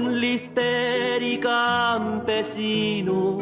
con 0.00 0.18
lister 0.18 1.22
y 1.22 1.36
campesino, 1.38 3.36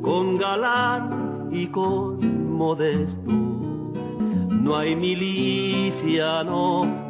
con 0.00 0.38
galán 0.38 1.50
y 1.52 1.66
con 1.66 2.56
modesto. 2.56 3.30
No 3.30 4.76
hay 4.76 4.96
miliciano 4.96 6.30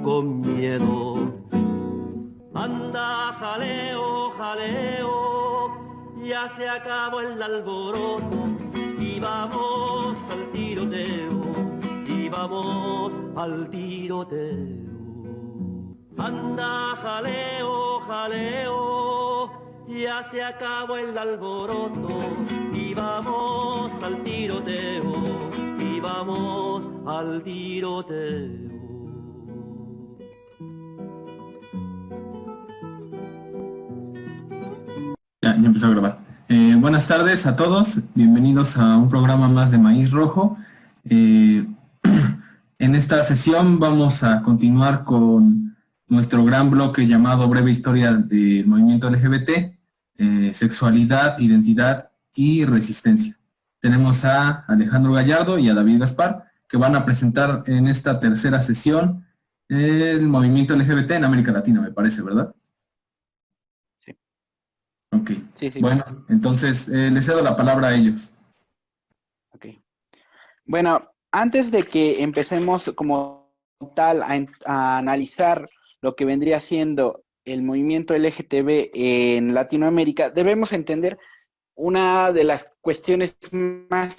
con 0.02 0.40
miedo. 0.40 1.14
Anda, 2.54 3.36
jaleo, 3.38 4.30
jaleo, 4.36 5.70
ya 6.24 6.48
se 6.48 6.68
acabó 6.68 7.20
el 7.20 7.40
alboroto 7.40 8.46
y 8.98 9.20
vamos 9.20 10.18
al 10.32 10.50
tiroteo, 10.52 11.40
y 12.08 12.28
vamos 12.28 13.16
al 13.36 13.70
tiroteo. 13.70 14.81
Anda, 16.22 16.94
jaleo, 17.02 17.98
jaleo, 18.06 19.50
ya 19.88 20.22
se 20.22 20.40
acabó 20.40 20.96
el 20.96 21.18
alboroto 21.18 22.20
y 22.72 22.94
vamos 22.94 23.92
al 24.04 24.22
tiroteo, 24.22 25.24
y 25.80 25.98
vamos 25.98 26.88
al 27.08 27.42
tiroteo. 27.42 28.52
Ya, 35.42 35.56
empezó 35.56 35.88
a 35.88 35.90
grabar. 35.90 36.20
Eh, 36.48 36.76
buenas 36.78 37.08
tardes 37.08 37.46
a 37.46 37.56
todos, 37.56 37.98
bienvenidos 38.14 38.76
a 38.76 38.96
un 38.96 39.08
programa 39.08 39.48
más 39.48 39.72
de 39.72 39.78
Maíz 39.78 40.12
Rojo. 40.12 40.56
Eh, 41.04 41.66
en 42.78 42.94
esta 42.94 43.24
sesión 43.24 43.80
vamos 43.80 44.22
a 44.22 44.40
continuar 44.42 45.02
con 45.02 45.71
nuestro 46.12 46.44
gran 46.44 46.70
bloque 46.70 47.06
llamado 47.06 47.48
Breve 47.48 47.70
Historia 47.70 48.12
del 48.12 48.66
Movimiento 48.66 49.08
LGBT, 49.08 49.78
eh, 50.18 50.52
Sexualidad, 50.52 51.38
Identidad 51.38 52.12
y 52.34 52.66
Resistencia. 52.66 53.38
Tenemos 53.80 54.22
a 54.26 54.66
Alejandro 54.68 55.12
Gallardo 55.12 55.58
y 55.58 55.70
a 55.70 55.74
David 55.74 56.00
Gaspar, 56.00 56.44
que 56.68 56.76
van 56.76 56.94
a 56.96 57.06
presentar 57.06 57.62
en 57.66 57.88
esta 57.88 58.20
tercera 58.20 58.60
sesión 58.60 59.26
el 59.68 60.28
movimiento 60.28 60.76
LGBT 60.76 61.12
en 61.12 61.24
América 61.24 61.50
Latina, 61.50 61.80
me 61.80 61.92
parece, 61.92 62.20
¿verdad? 62.20 62.54
Sí. 64.04 64.14
Ok. 65.12 65.30
Sí, 65.54 65.70
sí. 65.70 65.80
Bueno, 65.80 66.04
entonces 66.28 66.88
eh, 66.88 67.10
les 67.10 67.24
cedo 67.24 67.42
la 67.42 67.56
palabra 67.56 67.88
a 67.88 67.94
ellos. 67.94 68.34
Ok. 69.52 69.66
Bueno, 70.66 71.10
antes 71.30 71.70
de 71.70 71.84
que 71.84 72.22
empecemos 72.22 72.92
como 72.94 73.50
tal 73.96 74.22
a, 74.22 74.98
analizar 74.98 75.68
lo 76.02 76.16
que 76.16 76.24
vendría 76.24 76.60
siendo 76.60 77.24
el 77.44 77.62
movimiento 77.62 78.14
LGTB 78.14 78.90
en 78.92 79.54
Latinoamérica, 79.54 80.30
debemos 80.30 80.72
entender 80.72 81.18
una 81.74 82.32
de 82.32 82.44
las 82.44 82.68
cuestiones 82.80 83.36
más 83.52 84.16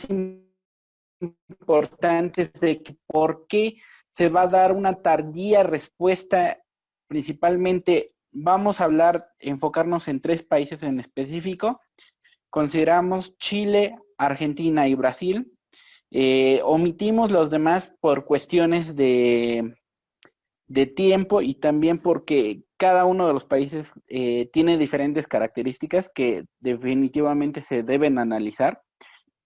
importantes 1.60 2.52
de 2.54 2.98
por 3.06 3.46
qué 3.48 3.78
se 4.16 4.30
va 4.30 4.44
a 4.44 4.48
dar 4.48 4.72
una 4.72 5.02
tardía 5.02 5.64
respuesta, 5.64 6.64
principalmente 7.08 8.14
vamos 8.32 8.80
a 8.80 8.86
hablar, 8.86 9.30
enfocarnos 9.40 10.08
en 10.08 10.22
tres 10.22 10.44
países 10.44 10.82
en 10.84 11.00
específico. 11.00 11.82
Consideramos 12.50 13.38
Chile, 13.38 13.98
Argentina 14.18 14.88
y 14.88 14.96
Brasil. 14.96 15.54
Eh, 16.12 16.62
omitimos 16.64 17.32
los 17.32 17.50
demás 17.50 17.94
por 18.00 18.26
cuestiones 18.26 18.96
de, 18.96 19.74
de 20.68 20.86
tiempo 20.86 21.42
y 21.42 21.56
también 21.56 22.00
porque 22.00 22.64
cada 22.78 23.06
uno 23.06 23.28
de 23.28 23.34
los 23.34 23.46
países 23.46 23.92
eh, 24.08 24.50
tiene 24.54 24.78
diferentes 24.78 25.28
características 25.28 26.10
que 26.14 26.46
definitivamente 26.60 27.62
se 27.62 27.84
deben 27.84 28.18
analizar, 28.18 28.82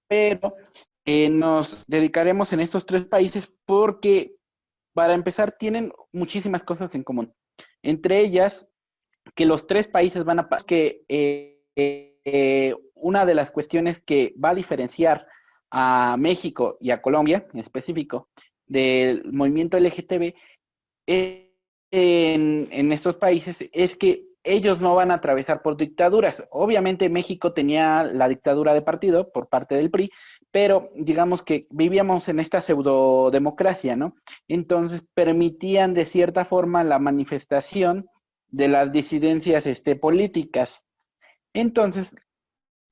pero 0.07 0.55
eh, 1.05 1.29
nos 1.29 1.83
dedicaremos 1.87 2.53
en 2.53 2.59
estos 2.59 2.85
tres 2.85 3.05
países 3.05 3.51
porque, 3.65 4.35
para 4.93 5.13
empezar, 5.13 5.55
tienen 5.57 5.91
muchísimas 6.11 6.63
cosas 6.63 6.93
en 6.95 7.03
común. 7.03 7.33
Entre 7.81 8.19
ellas, 8.19 8.67
que 9.35 9.45
los 9.45 9.67
tres 9.67 9.87
países 9.87 10.23
van 10.23 10.39
a... 10.39 10.49
pa- 10.49 10.61
que 10.65 11.03
eh, 11.75 12.75
una 12.95 13.25
de 13.25 13.35
las 13.35 13.51
cuestiones 13.51 14.01
que 14.01 14.33
va 14.43 14.49
a 14.49 14.55
diferenciar 14.55 15.27
a 15.71 16.15
México 16.19 16.77
y 16.81 16.91
a 16.91 17.01
Colombia 17.01 17.47
en 17.53 17.59
específico 17.59 18.29
del 18.65 19.23
movimiento 19.31 19.77
LGTB 19.77 20.33
en, 21.07 22.91
estos 22.91 23.15
países 23.15 23.57
es 23.71 23.95
que 23.95 24.27
ellos 24.43 24.79
no 24.79 24.95
van 24.95 25.11
a 25.11 25.15
atravesar 25.15 25.61
por 25.61 25.75
dictaduras. 25.75 26.43
Obviamente 26.51 27.09
México 27.09 27.53
tenía 27.53 28.03
la 28.03 28.29
dictadura 28.29 28.73
de 28.73 28.81
partido 28.81 29.31
por 29.31 29.49
parte 29.49 29.75
del 29.75 29.91
PRI, 29.91 30.11
pero 30.51 30.89
digamos 30.95 31.43
que 31.43 31.67
vivíamos 31.69 32.29
en 32.29 32.39
esta 32.39 32.61
pseudodemocracia, 32.61 33.95
¿no? 33.95 34.15
Entonces 34.47 35.03
permitían 35.13 35.93
de 35.93 36.05
cierta 36.05 36.45
forma 36.45 36.83
la 36.83 36.99
manifestación 36.99 38.09
de 38.49 38.69
las 38.69 38.91
disidencias 38.91 39.65
este, 39.65 39.97
políticas. 39.97 40.85
Entonces, 41.53 42.15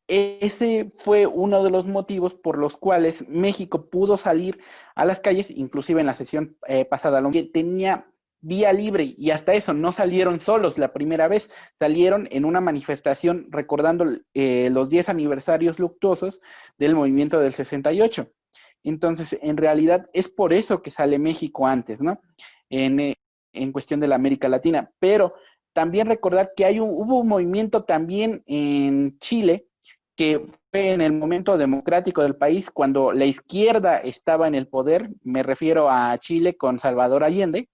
ese 0.07 0.91
fue 0.97 1.25
uno 1.25 1.63
de 1.63 1.71
los 1.71 1.85
motivos 1.85 2.33
por 2.33 2.57
los 2.57 2.77
cuales 2.77 3.27
México 3.27 3.89
pudo 3.89 4.17
salir 4.17 4.59
a 4.93 5.05
las 5.05 5.19
calles, 5.19 5.49
inclusive 5.49 6.01
en 6.01 6.07
la 6.07 6.15
sesión 6.15 6.57
eh, 6.67 6.85
pasada, 6.85 7.23
que 7.31 7.43
tenía 7.43 8.07
vía 8.41 8.71
libre 8.71 9.15
y 9.17 9.31
hasta 9.31 9.55
eso 9.55 9.73
no 9.73 9.91
salieron 9.91 10.39
solos 10.39 10.77
la 10.77 10.93
primera 10.93 11.27
vez, 11.27 11.49
salieron 11.79 12.27
en 12.29 12.45
una 12.45 12.61
manifestación 12.61 13.47
recordando 13.49 14.05
eh, 14.35 14.69
los 14.71 14.87
10 14.89 15.09
aniversarios 15.09 15.79
luctuosos 15.79 16.39
del 16.77 16.93
movimiento 16.93 17.39
del 17.39 17.53
68. 17.53 18.29
Entonces, 18.83 19.35
en 19.41 19.57
realidad 19.57 20.07
es 20.13 20.29
por 20.29 20.53
eso 20.53 20.83
que 20.83 20.91
sale 20.91 21.17
México 21.17 21.65
antes, 21.65 21.99
¿no? 22.01 22.21
En, 22.69 22.99
eh, 22.99 23.15
en 23.51 23.71
cuestión 23.71 23.99
de 23.99 24.07
la 24.07 24.15
América 24.15 24.47
Latina. 24.47 24.91
Pero 24.99 25.33
también 25.73 26.07
recordar 26.07 26.51
que 26.55 26.65
hay 26.65 26.79
hubo 26.79 27.19
un 27.19 27.27
movimiento 27.27 27.83
también 27.83 28.43
en 28.45 29.17
Chile 29.19 29.67
que 30.15 30.45
fue 30.71 30.91
en 30.91 31.01
el 31.01 31.13
momento 31.13 31.57
democrático 31.57 32.21
del 32.21 32.35
país, 32.35 32.69
cuando 32.71 33.11
la 33.11 33.25
izquierda 33.25 33.97
estaba 33.97 34.47
en 34.47 34.55
el 34.55 34.67
poder, 34.67 35.09
me 35.23 35.43
refiero 35.43 35.89
a 35.89 36.17
Chile 36.19 36.55
con 36.55 36.79
Salvador 36.79 37.23
Allende, 37.23 37.69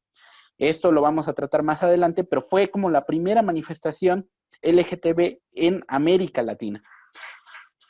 esto 0.57 0.91
lo 0.91 1.01
vamos 1.01 1.27
a 1.27 1.33
tratar 1.33 1.63
más 1.63 1.81
adelante, 1.81 2.23
pero 2.23 2.41
fue 2.41 2.69
como 2.69 2.89
la 2.89 3.05
primera 3.05 3.41
manifestación 3.41 4.29
LGTB 4.61 5.39
en 5.53 5.83
América 5.87 6.43
Latina. 6.43 6.83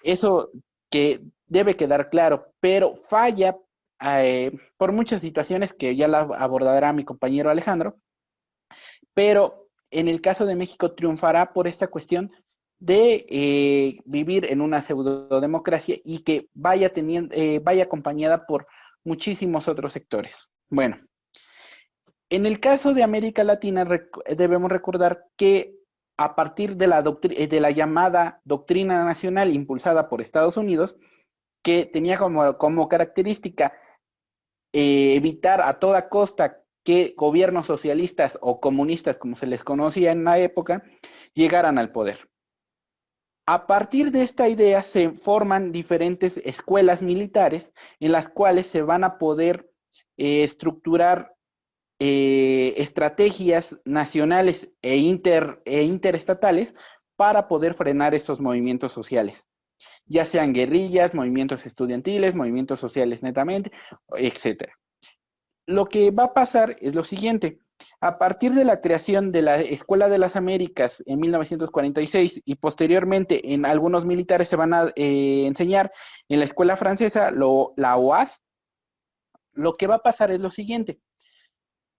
Eso 0.04 0.52
que 0.90 1.22
debe 1.48 1.76
quedar 1.76 2.10
claro, 2.10 2.54
pero 2.60 2.96
falla 2.96 3.58
eh, 4.02 4.52
por 4.78 4.94
muchas 4.94 5.22
situaciones 5.22 5.74
que 5.74 5.96
ya 5.96 6.08
la 6.08 6.20
abordará 6.20 6.94
mi 6.94 7.04
compañero 7.04 7.50
Alejandro, 7.50 7.98
pero 9.14 9.68
en 9.90 10.08
el 10.08 10.22
caso 10.22 10.46
de 10.46 10.56
México 10.56 10.94
triunfará 10.94 11.54
por 11.54 11.68
esta 11.68 11.88
cuestión 11.88 12.32
de 12.82 13.28
eh, 13.30 14.02
vivir 14.06 14.52
en 14.52 14.60
una 14.60 14.82
pseudodemocracia 14.82 15.98
y 16.04 16.24
que 16.24 16.50
vaya, 16.56 16.92
teniendo, 16.92 17.34
eh, 17.36 17.62
vaya 17.64 17.84
acompañada 17.84 18.48
por 18.48 18.66
muchísimos 19.04 19.68
otros 19.68 19.94
sectores. 19.94 20.34
Bueno, 20.68 20.98
en 22.32 22.48
el 22.48 22.60
caso 22.60 22.96
de 22.96 23.04
América 23.04 23.44
Latina 23.44 23.88
debemos 24.36 24.72
recordar 24.72 25.26
que 25.38 25.76
a 26.18 26.36
partir 26.36 26.76
de 26.76 26.88
la, 26.88 27.04
de 27.04 27.60
la, 27.62 27.70
llamada 27.70 28.42
doctrina 28.46 29.06
nacional 29.06 29.54
impulsada 29.54 30.10
por 30.10 30.22
Estados 30.22 30.58
Unidos, 30.58 30.96
que 31.64 31.86
tenía 31.86 32.18
como, 32.18 32.58
como 32.58 32.90
característica 32.90 33.74
eh, 34.74 35.14
evitar 35.16 35.62
a 35.62 35.78
toda 35.78 36.10
costa 36.10 36.64
que 36.84 37.14
gobiernos 37.16 37.68
socialistas 37.68 38.40
o 38.42 38.60
comunistas, 38.60 39.18
como 39.18 39.36
se 39.36 39.46
les 39.46 39.64
conocía 39.64 40.12
en 40.12 40.24
la 40.24 40.40
época, 40.40 40.84
llegaran 41.36 41.78
al 41.78 41.92
poder. 41.92 42.31
A 43.54 43.68
partir 43.68 44.12
de 44.12 44.24
esta 44.24 44.48
idea 44.48 44.82
se 44.82 45.10
forman 45.10 45.74
diferentes 45.74 46.38
escuelas 46.46 47.02
militares 47.02 47.70
en 48.00 48.14
las 48.14 48.30
cuales 48.30 48.68
se 48.68 48.82
van 48.82 49.04
a 49.04 49.18
poder 49.18 49.70
eh, 50.16 50.46
estructurar 50.46 51.36
eh, 52.00 52.74
estrategias 52.78 53.76
nacionales 53.84 54.70
e, 54.82 54.94
e 55.66 55.84
interestatales 55.84 56.74
para 57.18 57.50
poder 57.50 57.74
frenar 57.74 58.16
estos 58.16 58.40
movimientos 58.40 58.94
sociales, 58.94 59.46
ya 60.06 60.26
sean 60.26 60.54
guerrillas, 60.54 61.14
movimientos 61.14 61.66
estudiantiles, 61.66 62.34
movimientos 62.34 62.80
sociales 62.80 63.22
netamente, 63.22 63.74
etcétera. 64.16 64.80
Lo 65.68 65.88
que 65.88 66.12
va 66.12 66.24
a 66.24 66.34
pasar 66.34 66.78
es 66.80 66.96
lo 66.96 67.04
siguiente, 67.04 67.60
a 68.00 68.18
partir 68.18 68.54
de 68.54 68.66
la 68.66 68.82
creación 68.82 69.32
de 69.32 69.42
la 69.42 69.60
Escuela 69.60 70.10
de 70.10 70.18
las 70.18 70.36
Américas 70.36 71.04
en 71.06 71.20
1946 71.20 72.42
y 72.46 72.56
posteriormente 72.56 73.54
en 73.54 73.66
algunos 73.66 74.06
militares 74.06 74.50
se 74.50 74.56
van 74.56 74.74
a 74.74 74.92
eh, 74.96 75.46
enseñar 75.48 75.92
en 76.30 76.40
la 76.40 76.46
escuela 76.46 76.78
francesa, 76.78 77.32
lo, 77.32 77.74
la 77.78 77.98
OAS, 77.98 78.42
lo 79.54 79.76
que 79.78 79.88
va 79.88 79.96
a 79.96 80.04
pasar 80.04 80.32
es 80.32 80.40
lo 80.40 80.52
siguiente. 80.52 81.00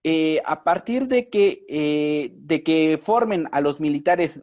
eh, 0.05 0.41
a 0.45 0.63
partir 0.65 1.07
de 1.07 1.29
que, 1.29 1.65
eh, 1.69 2.31
de 2.35 2.61
que 2.63 2.99
formen 3.01 3.47
a 3.53 3.61
los 3.61 3.79
militares 3.79 4.41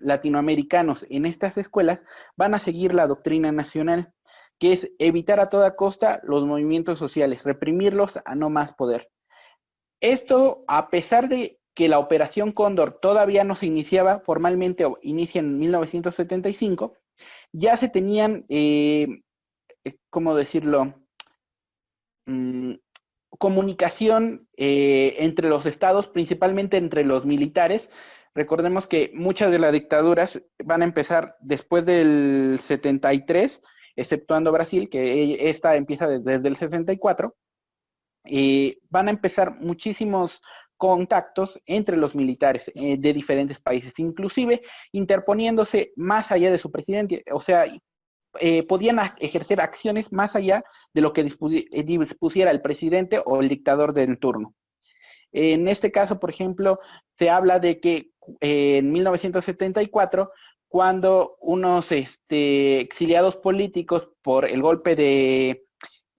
latinoamericanos 0.00 1.04
en 1.10 1.26
estas 1.26 1.58
escuelas, 1.58 2.02
van 2.36 2.54
a 2.54 2.58
seguir 2.58 2.94
la 2.94 3.06
doctrina 3.06 3.52
nacional, 3.52 4.12
que 4.58 4.72
es 4.72 4.90
evitar 4.98 5.40
a 5.40 5.50
toda 5.50 5.76
costa 5.76 6.20
los 6.24 6.46
movimientos 6.46 6.98
sociales, 6.98 7.42
reprimirlos 7.44 8.18
a 8.24 8.34
no 8.34 8.48
más 8.48 8.72
poder. 8.74 9.10
Esto, 10.02 10.64
a 10.68 10.90
pesar 10.90 11.30
de 11.30 11.58
que 11.74 11.88
la 11.88 11.98
operación 11.98 12.52
Cóndor 12.52 13.00
todavía 13.00 13.44
no 13.44 13.56
se 13.56 13.64
iniciaba 13.66 14.20
formalmente, 14.20 14.84
o 14.84 14.98
inicia 15.00 15.38
en 15.38 15.58
1975, 15.58 16.94
ya 17.52 17.78
se 17.78 17.88
tenían, 17.88 18.44
¿cómo 20.10 20.34
decirlo? 20.34 20.94
Mm, 22.26 22.74
comunicación 23.38 24.48
eh, 24.56 25.16
entre 25.18 25.48
los 25.48 25.66
estados, 25.66 26.08
principalmente 26.08 26.76
entre 26.76 27.04
los 27.04 27.24
militares. 27.24 27.90
Recordemos 28.34 28.86
que 28.86 29.10
muchas 29.14 29.50
de 29.50 29.58
las 29.58 29.72
dictaduras 29.72 30.42
van 30.64 30.82
a 30.82 30.84
empezar 30.84 31.36
después 31.40 31.84
del 31.84 32.60
73, 32.62 33.60
exceptuando 33.96 34.52
Brasil, 34.52 34.88
que 34.88 35.50
esta 35.50 35.76
empieza 35.76 36.06
desde, 36.08 36.48
el 36.48 36.56
64. 36.56 37.34
Y 38.24 38.78
van 38.90 39.08
a 39.08 39.10
empezar 39.10 39.58
muchísimos 39.60 40.40
contactos 40.76 41.60
entre 41.66 41.96
los 41.96 42.14
militares 42.14 42.70
eh, 42.74 42.96
de 42.98 43.12
diferentes 43.12 43.60
países, 43.60 43.98
inclusive 43.98 44.62
interponiéndose 44.90 45.92
más 45.96 46.32
allá 46.32 46.50
de 46.50 46.58
su 46.58 46.70
presidente, 46.70 47.24
o 47.30 47.40
sea, 47.40 47.66
eh, 48.40 48.62
podían 48.62 48.98
ejercer 49.18 49.60
acciones 49.60 50.10
más 50.10 50.34
allá 50.34 50.64
de 50.94 51.02
lo 51.02 51.12
que 51.12 51.20
eh, 51.20 51.82
dispusiera 51.82 52.50
el 52.50 52.62
presidente 52.62 53.20
o 53.24 53.40
el 53.40 53.48
dictador 53.48 53.92
del 53.92 54.18
turno. 54.18 54.54
En 55.32 55.68
este 55.68 55.92
caso, 55.92 56.18
por 56.18 56.30
ejemplo, 56.30 56.80
se 57.18 57.28
habla 57.30 57.58
de 57.58 57.80
que 57.80 58.10
eh, 58.40 58.78
en 58.78 58.90
1974, 58.92 60.32
cuando 60.68 61.36
unos 61.40 61.92
este, 61.92 62.80
exiliados 62.80 63.36
políticos 63.36 64.10
por 64.22 64.46
el 64.46 64.62
golpe 64.62 64.96
de, 64.96 65.66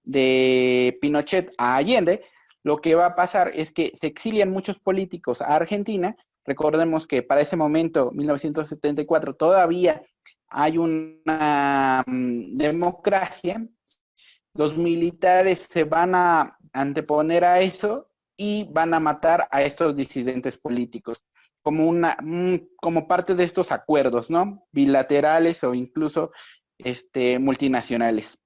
de 0.04 0.98
Pinochet 1.00 1.52
a 1.58 1.76
Allende, 1.76 2.22
lo 2.62 2.78
que 2.78 2.94
va 2.94 3.06
a 3.06 3.14
pasar 3.14 3.50
es 3.54 3.72
que 3.72 3.92
se 3.94 4.06
exilian 4.06 4.50
muchos 4.50 4.78
políticos 4.78 5.40
a 5.40 5.56
Argentina. 5.56 6.16
Recordemos 6.46 7.06
que 7.06 7.22
para 7.22 7.40
ese 7.40 7.56
momento, 7.56 8.10
1974, 8.12 9.34
todavía 9.34 10.02
hay 10.48 10.78
una 10.78 12.04
mm, 12.06 12.56
democracia, 12.56 13.66
los 14.54 14.76
militares 14.76 15.66
se 15.70 15.84
van 15.84 16.14
a 16.14 16.58
anteponer 16.72 17.44
a 17.44 17.60
eso 17.60 18.08
y 18.36 18.68
van 18.72 18.94
a 18.94 19.00
matar 19.00 19.48
a 19.50 19.62
estos 19.62 19.96
disidentes 19.96 20.58
políticos 20.58 21.22
como 21.64 21.88
una 21.88 22.16
mm, 22.22 22.56
como 22.76 23.08
parte 23.08 23.34
de 23.34 23.44
estos 23.44 23.72
acuerdos, 23.72 24.30
¿no? 24.30 24.66
Bilaterales 24.70 25.64
o 25.64 25.74
incluso 25.74 26.30
este 26.78 27.38
multinacionales. 27.38 28.38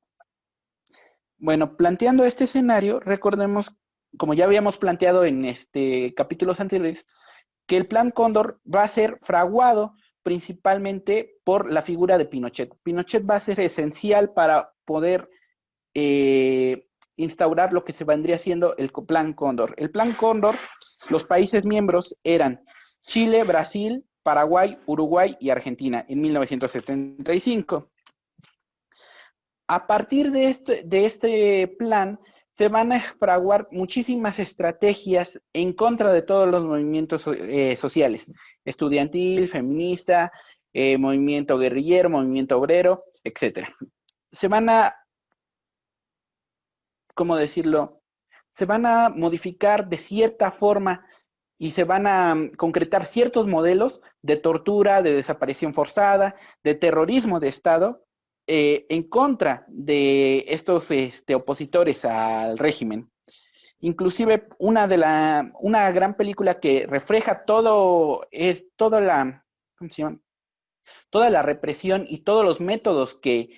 Bueno, 1.39 1.77
planteando 1.77 2.25
este 2.25 2.45
escenario, 2.45 3.01
recordemos, 3.01 3.71
como 4.17 4.35
ya 4.35 4.45
habíamos 4.45 4.77
planteado 4.79 5.25
en 5.25 5.45
este 5.45 6.15
capítulos 6.15 6.61
anteriores, 6.61 7.07
que 7.67 7.77
el 7.77 7.87
Plan 7.87 8.11
Cóndor 8.11 8.61
va 8.67 8.83
a 8.83 8.89
ser 8.89 9.19
fraguado 9.21 9.95
principalmente 10.23 11.37
por 11.45 11.71
la 11.71 11.83
figura 11.83 12.19
de 12.19 12.25
Pinochet. 12.25 12.75
Pinochet 12.83 13.29
va 13.29 13.37
a 13.37 13.41
ser 13.41 13.61
esencial 13.61 14.33
para 14.33 14.73
poder 14.85 15.31
eh, 15.95 16.89
instaurar 17.17 17.73
lo 17.73 17.85
que 17.85 17.93
se 17.93 18.05
vendría 18.05 18.39
siendo 18.39 18.77
el 18.77 18.91
Plan 18.91 19.33
Cóndor. 19.33 19.75
El 19.79 19.91
Plan 19.91 20.13
Cóndor, 20.13 20.57
los 21.09 21.25
países 21.25 21.65
miembros 21.65 22.17
eran 22.25 22.65
Chile, 23.03 23.45
Brasil, 23.45 24.05
Paraguay, 24.23 24.79
Uruguay 24.87 25.37
y 25.41 25.51
Argentina 25.51 26.05
en 26.09 26.21
1975. 26.21 27.91
A 29.69 29.87
partir 29.87 30.31
de 30.31 30.49
este, 30.49 30.83
de 30.83 31.05
este 31.05 31.69
plan, 31.79 32.19
se 32.57 32.69
van 32.69 32.91
a 32.91 33.01
fraguar 33.01 33.69
muchísimas 33.71 34.39
estrategias 34.39 35.41
en 35.53 35.73
contra 35.73 36.13
de 36.13 36.23
todos 36.23 36.49
los 36.49 36.65
movimientos 36.65 37.25
eh, 37.27 37.77
sociales 37.81 38.27
estudiantil, 38.65 39.47
feminista, 39.49 40.33
eh, 40.73 40.99
movimiento 40.99 41.59
guerrillero, 41.59 42.11
movimiento 42.11 42.59
obrero, 42.59 43.05
etc. 43.23 43.69
Se 44.33 44.49
van 44.49 44.69
a, 44.71 44.95
¿cómo 47.15 47.37
decirlo? 47.37 48.01
Se 48.55 48.65
van 48.65 48.87
a 48.87 49.09
modificar 49.11 49.89
de 49.89 49.99
cierta 49.99 50.51
forma 50.51 51.07
y 51.59 51.73
se 51.73 51.85
van 51.85 52.07
a 52.07 52.35
mm, 52.35 52.53
concretar 52.57 53.07
ciertos 53.07 53.47
modelos 53.47 54.01
de 54.23 54.37
tortura, 54.37 55.03
de 55.03 55.13
desaparición 55.13 55.75
forzada, 55.75 56.35
de 56.65 56.75
terrorismo 56.75 57.39
de 57.39 57.49
Estado, 57.49 58.05
eh, 58.51 58.87
en 58.89 59.03
contra 59.03 59.67
de 59.69 60.47
estos 60.49 60.91
este, 60.91 61.35
opositores 61.35 62.03
al 62.07 62.57
régimen. 62.57 63.11
Inclusive 63.81 64.49
una 64.59 64.89
de 64.89 64.97
la, 64.97 65.53
una 65.61 65.91
gran 65.93 66.17
película 66.17 66.59
que 66.59 66.87
refleja 66.87 67.45
todo, 67.45 68.27
es 68.31 68.65
toda 68.77 69.03
la, 69.03 69.45
Toda 71.11 71.29
la 71.29 71.43
represión 71.43 72.07
y 72.09 72.21
todos 72.21 72.43
los 72.43 72.59
métodos 72.59 73.15
que 73.15 73.51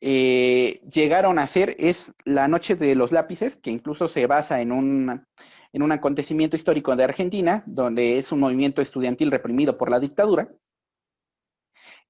eh, 0.00 0.80
llegaron 0.92 1.38
a 1.38 1.46
ser 1.46 1.76
es 1.78 2.12
La 2.24 2.48
Noche 2.48 2.74
de 2.74 2.96
los 2.96 3.12
Lápices, 3.12 3.56
que 3.56 3.70
incluso 3.70 4.08
se 4.08 4.26
basa 4.26 4.60
en 4.60 4.72
un, 4.72 5.24
en 5.72 5.82
un 5.82 5.92
acontecimiento 5.92 6.56
histórico 6.56 6.96
de 6.96 7.04
Argentina, 7.04 7.62
donde 7.66 8.18
es 8.18 8.32
un 8.32 8.40
movimiento 8.40 8.82
estudiantil 8.82 9.30
reprimido 9.30 9.78
por 9.78 9.90
la 9.90 10.00
dictadura. 10.00 10.52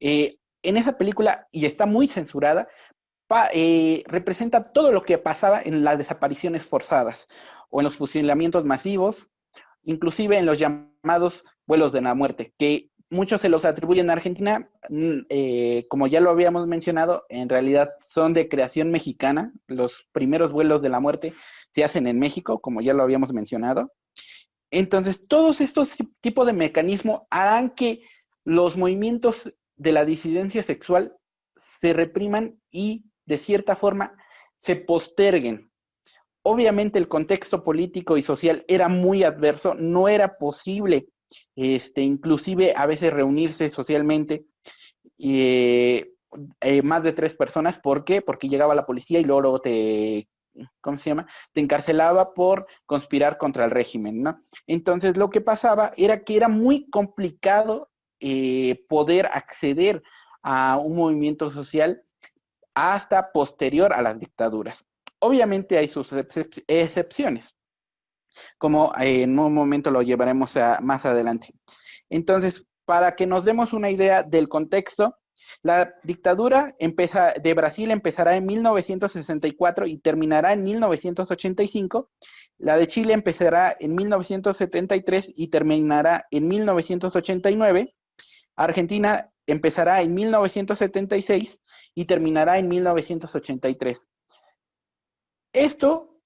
Eh, 0.01 0.39
en 0.65 0.77
esa 0.77 0.99
película, 0.99 1.47
y 1.53 1.67
está 1.67 1.87
muy 1.87 2.09
censurada, 2.09 2.69
eh, 3.53 4.05
representa 4.07 4.73
todo 4.73 4.93
lo 4.93 5.03
que 5.03 5.19
pasaba 5.19 5.61
en 5.63 5.83
las 5.83 5.99
desapariciones 5.99 6.65
forzadas 6.65 7.27
o 7.71 7.81
en 7.81 7.85
los 7.85 7.97
fusilamientos 7.97 8.65
masivos, 8.65 9.29
inclusive 9.83 10.39
en 10.39 10.47
los 10.47 10.59
llamados 10.59 11.45
vuelos 11.67 11.93
de 11.93 12.01
la 12.01 12.15
muerte, 12.15 12.55
que 12.59 12.91
muchos 13.11 13.41
se 13.41 13.49
los 13.49 13.65
atribuyen 13.65 14.11
a 14.11 14.15
Argentina, 14.15 14.71
mm, 14.89 15.21
eh, 15.29 15.87
como 15.89 16.07
ya 16.07 16.21
lo 16.21 16.31
habíamos 16.31 16.67
mencionado, 16.67 17.25
en 17.29 17.49
realidad 17.49 17.91
son 18.09 18.35
de 18.35 18.49
creación 18.49 18.91
mexicana. 18.91 19.53
Los 19.67 20.07
primeros 20.13 20.53
vuelos 20.53 20.83
de 20.83 20.89
la 20.89 21.01
muerte 21.01 21.35
se 21.71 21.85
hacen 21.85 22.07
en 22.07 22.19
México, 22.19 22.61
como 22.61 22.81
ya 22.81 22.95
lo 22.95 23.03
habíamos 23.03 23.33
mencionado. 23.33 23.93
Entonces, 24.71 25.27
todos 25.29 25.61
estos 25.61 25.95
tipos 26.21 26.47
de 26.47 26.53
mecanismos 26.53 27.23
harán 27.31 27.71
que 27.71 28.03
los 28.45 28.77
movimientos 28.77 29.53
de 29.77 29.93
la 29.93 30.05
disidencia 30.05 30.63
sexual 30.63 31.17
se 31.61 31.93
repriman 31.93 32.61
y 32.71 33.05
de 33.27 33.39
cierta 33.39 33.77
forma 33.77 34.17
se 34.61 34.77
posterguen. 34.77 35.71
Obviamente 36.43 36.99
el 36.99 37.09
contexto 37.09 37.65
político 37.65 38.17
y 38.17 38.23
social 38.23 38.65
era 38.69 38.89
muy 38.89 39.25
adverso, 39.25 39.75
no 39.75 40.09
era 40.09 40.37
posible, 40.37 41.09
este, 41.57 42.03
inclusive 42.03 42.75
a 42.77 42.87
veces 42.87 43.13
reunirse 43.13 43.71
socialmente 43.71 44.45
eh, 45.19 46.13
eh, 46.61 46.83
más 46.83 47.03
de 47.03 47.13
tres 47.13 47.35
personas. 47.35 47.79
¿Por 47.79 48.05
qué? 48.05 48.21
Porque 48.21 48.49
llegaba 48.49 48.75
la 48.75 48.87
policía 48.87 49.21
y 49.21 49.25
luego 49.25 49.61
te, 49.61 50.29
¿cómo 50.81 50.99
se 50.99 51.11
llama? 51.11 51.27
Te 51.53 51.61
encarcelaba 51.61 52.35
por 52.35 52.67
conspirar 52.87 53.39
contra 53.39 53.65
el 53.65 53.71
régimen, 53.71 54.23
¿no? 54.23 54.41
Entonces 54.67 55.17
lo 55.17 55.31
que 55.31 55.41
pasaba 55.41 55.93
era 55.97 56.25
que 56.25 56.37
era 56.37 56.49
muy 56.49 56.89
complicado 56.91 57.91
eh, 58.21 58.85
poder 58.89 59.27
acceder 59.27 60.03
a 60.43 60.77
un 60.77 60.97
movimiento 60.97 61.51
social 61.51 62.03
hasta 62.75 63.33
posterior 63.33 63.93
a 63.93 64.03
las 64.03 64.19
dictaduras. 64.19 64.85
Obviamente 65.19 65.79
hay 65.79 65.89
sus 65.89 66.13
excepciones, 66.67 67.55
como 68.59 68.93
en 68.99 69.39
un 69.39 69.55
momento 69.55 69.91
lo 69.91 70.03
llevaremos 70.03 70.57
a, 70.57 70.81
más 70.81 71.07
adelante. 71.07 71.55
Entonces, 72.11 72.67
para 72.85 73.17
que 73.17 73.27
nos 73.27 73.45
demos 73.45 73.73
una 73.73 73.91
idea 73.91 74.23
del 74.23 74.49
contexto, 74.49 75.17
la 75.63 75.95
dictadura 76.03 76.75
de 76.79 77.55
Brasil 77.55 77.91
empezará 77.91 78.37
en 78.37 78.47
1964 78.47 79.87
y 79.87 79.99
terminará 79.99 80.53
en 80.53 80.65
1985. 80.65 82.11
La 82.59 82.77
de 82.77 82.89
Chile 82.89 83.15
empezará 83.15 83.77
en 83.79 83.95
1973 83.95 85.33
y 85.35 85.49
terminará 85.49 86.27
en 86.31 86.49
1989. 86.49 87.95
Argentina 88.57 89.31
empezará 89.47 90.01
en 90.01 90.15
1976 90.15 91.61
y 91.95 92.05
terminará 92.07 92.59
en 92.59 92.69
1983. 92.69 94.09
Esto 95.53 96.19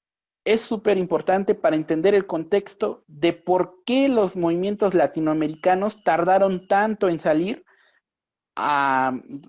es 0.44 0.60
súper 0.62 0.96
importante 0.96 1.54
para 1.54 1.76
entender 1.76 2.14
el 2.14 2.26
contexto 2.26 3.04
de 3.06 3.34
por 3.34 3.82
qué 3.84 4.08
los 4.08 4.34
movimientos 4.36 4.94
latinoamericanos 4.94 6.02
tardaron 6.04 6.66
tanto 6.68 7.08
en 7.08 7.20
salir, 7.20 7.64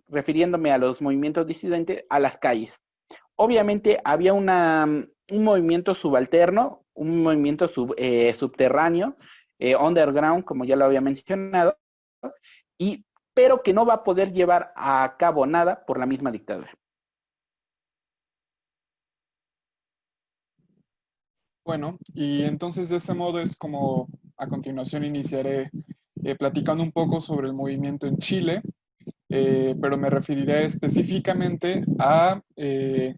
refiriéndome 0.07 0.71
a 0.71 0.77
los 0.77 1.01
movimientos 1.01 1.47
disidentes, 1.47 2.03
a 2.09 2.19
las 2.19 2.37
calles. 2.37 2.73
Obviamente 3.35 4.01
había 4.03 4.33
un 4.33 5.09
movimiento 5.31 5.95
subalterno, 5.95 6.85
un 6.93 7.23
movimiento 7.23 7.69
subterráneo, 7.69 9.15
underground, 9.79 10.43
como 10.43 10.65
ya 10.65 10.75
lo 10.75 10.83
había 10.83 10.99
mencionado, 10.99 11.77
y, 12.79 13.05
pero 13.35 13.61
que 13.61 13.73
no 13.73 13.85
va 13.85 13.95
a 13.95 14.03
poder 14.03 14.33
llevar 14.33 14.73
a 14.75 15.15
cabo 15.19 15.45
nada 15.45 15.85
por 15.85 15.99
la 15.99 16.07
misma 16.07 16.31
dictadura. 16.31 16.71
Bueno, 21.63 21.99
y 22.15 22.41
entonces 22.41 22.89
de 22.89 22.97
ese 22.97 23.13
modo 23.13 23.39
es 23.39 23.55
como 23.55 24.07
a 24.37 24.47
continuación 24.47 25.03
iniciaré 25.03 25.69
eh, 26.23 26.35
platicando 26.35 26.81
un 26.81 26.91
poco 26.91 27.21
sobre 27.21 27.47
el 27.47 27.53
movimiento 27.53 28.07
en 28.07 28.17
Chile, 28.17 28.63
eh, 29.29 29.75
pero 29.79 29.95
me 29.95 30.09
referiré 30.09 30.65
específicamente 30.65 31.83
a 31.99 32.41
eh, 32.55 33.17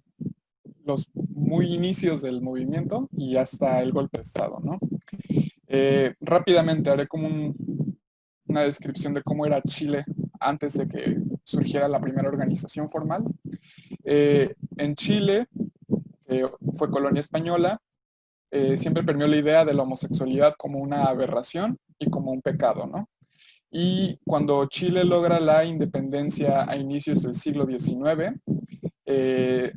los 0.84 1.10
muy 1.14 1.74
inicios 1.74 2.22
del 2.22 2.42
movimiento 2.42 3.08
y 3.16 3.38
hasta 3.38 3.82
el 3.82 3.94
golpe 3.94 4.18
de 4.18 4.24
Estado. 4.24 4.60
¿no? 4.62 4.80
rápidamente 6.20 6.90
haré 6.90 7.08
como 7.08 7.56
una 8.52 8.62
descripción 8.62 9.14
de 9.14 9.24
cómo 9.24 9.46
era 9.46 9.62
Chile 9.62 10.06
antes 10.40 10.74
de 10.74 10.88
que 10.88 11.18
surgiera 11.44 11.88
la 11.88 12.00
primera 12.00 12.30
organización 12.30 12.90
formal. 12.90 13.24
en 14.04 14.96
Chile, 14.96 15.48
fue 16.74 16.90
colonia 16.90 17.20
española, 17.20 17.80
eh, 18.52 18.76
siempre 18.76 19.04
permeó 19.04 19.28
la 19.28 19.38
idea 19.38 19.64
de 19.64 19.74
la 19.74 19.84
homosexualidad 19.84 20.56
como 20.58 20.80
una 20.80 21.06
aberración 21.06 21.78
y 21.98 22.10
como 22.10 22.32
un 22.32 22.42
pecado, 22.42 22.86
¿no? 22.86 23.08
Y 23.72 24.20
cuando 24.26 24.66
Chile 24.66 25.06
logra 25.06 25.40
la 25.40 25.64
independencia 25.64 26.70
a 26.70 26.76
inicios 26.76 27.22
del 27.22 27.34
siglo 27.34 27.66
XIX, 27.66 28.38
eh, 29.06 29.72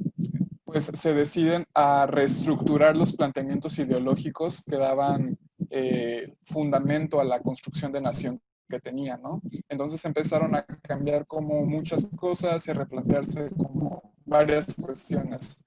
pues 0.65 0.87
se 0.87 1.15
deciden 1.15 1.65
a 1.73 2.07
reestructurar 2.07 2.97
los 2.97 3.15
planteamientos 3.15 3.79
ideológicos 3.79 4.65
que 4.65 4.77
daban 4.77 5.39
eh, 5.71 6.35
fundamento 6.43 7.21
a 7.21 7.25
la 7.25 7.39
construcción 7.39 7.93
de 7.93 8.01
nación 8.01 8.41
que 8.69 8.81
tenían, 8.81 9.23
¿no? 9.23 9.43
Entonces 9.69 10.05
empezaron 10.05 10.55
a 10.55 10.65
cambiar 10.83 11.27
como 11.27 11.65
muchas 11.65 12.07
cosas 12.17 12.67
y 12.67 12.71
a 12.71 12.75
replantearse 12.75 13.51
como 13.57 14.15
varias 14.25 14.75
cuestiones 14.75 15.59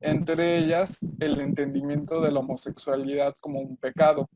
entre 0.00 0.58
ellas 0.58 1.00
el 1.20 1.40
entendimiento 1.40 2.20
de 2.20 2.32
la 2.32 2.40
homosexualidad 2.40 3.34
como 3.38 3.60
un 3.60 3.76
pecado. 3.76 4.28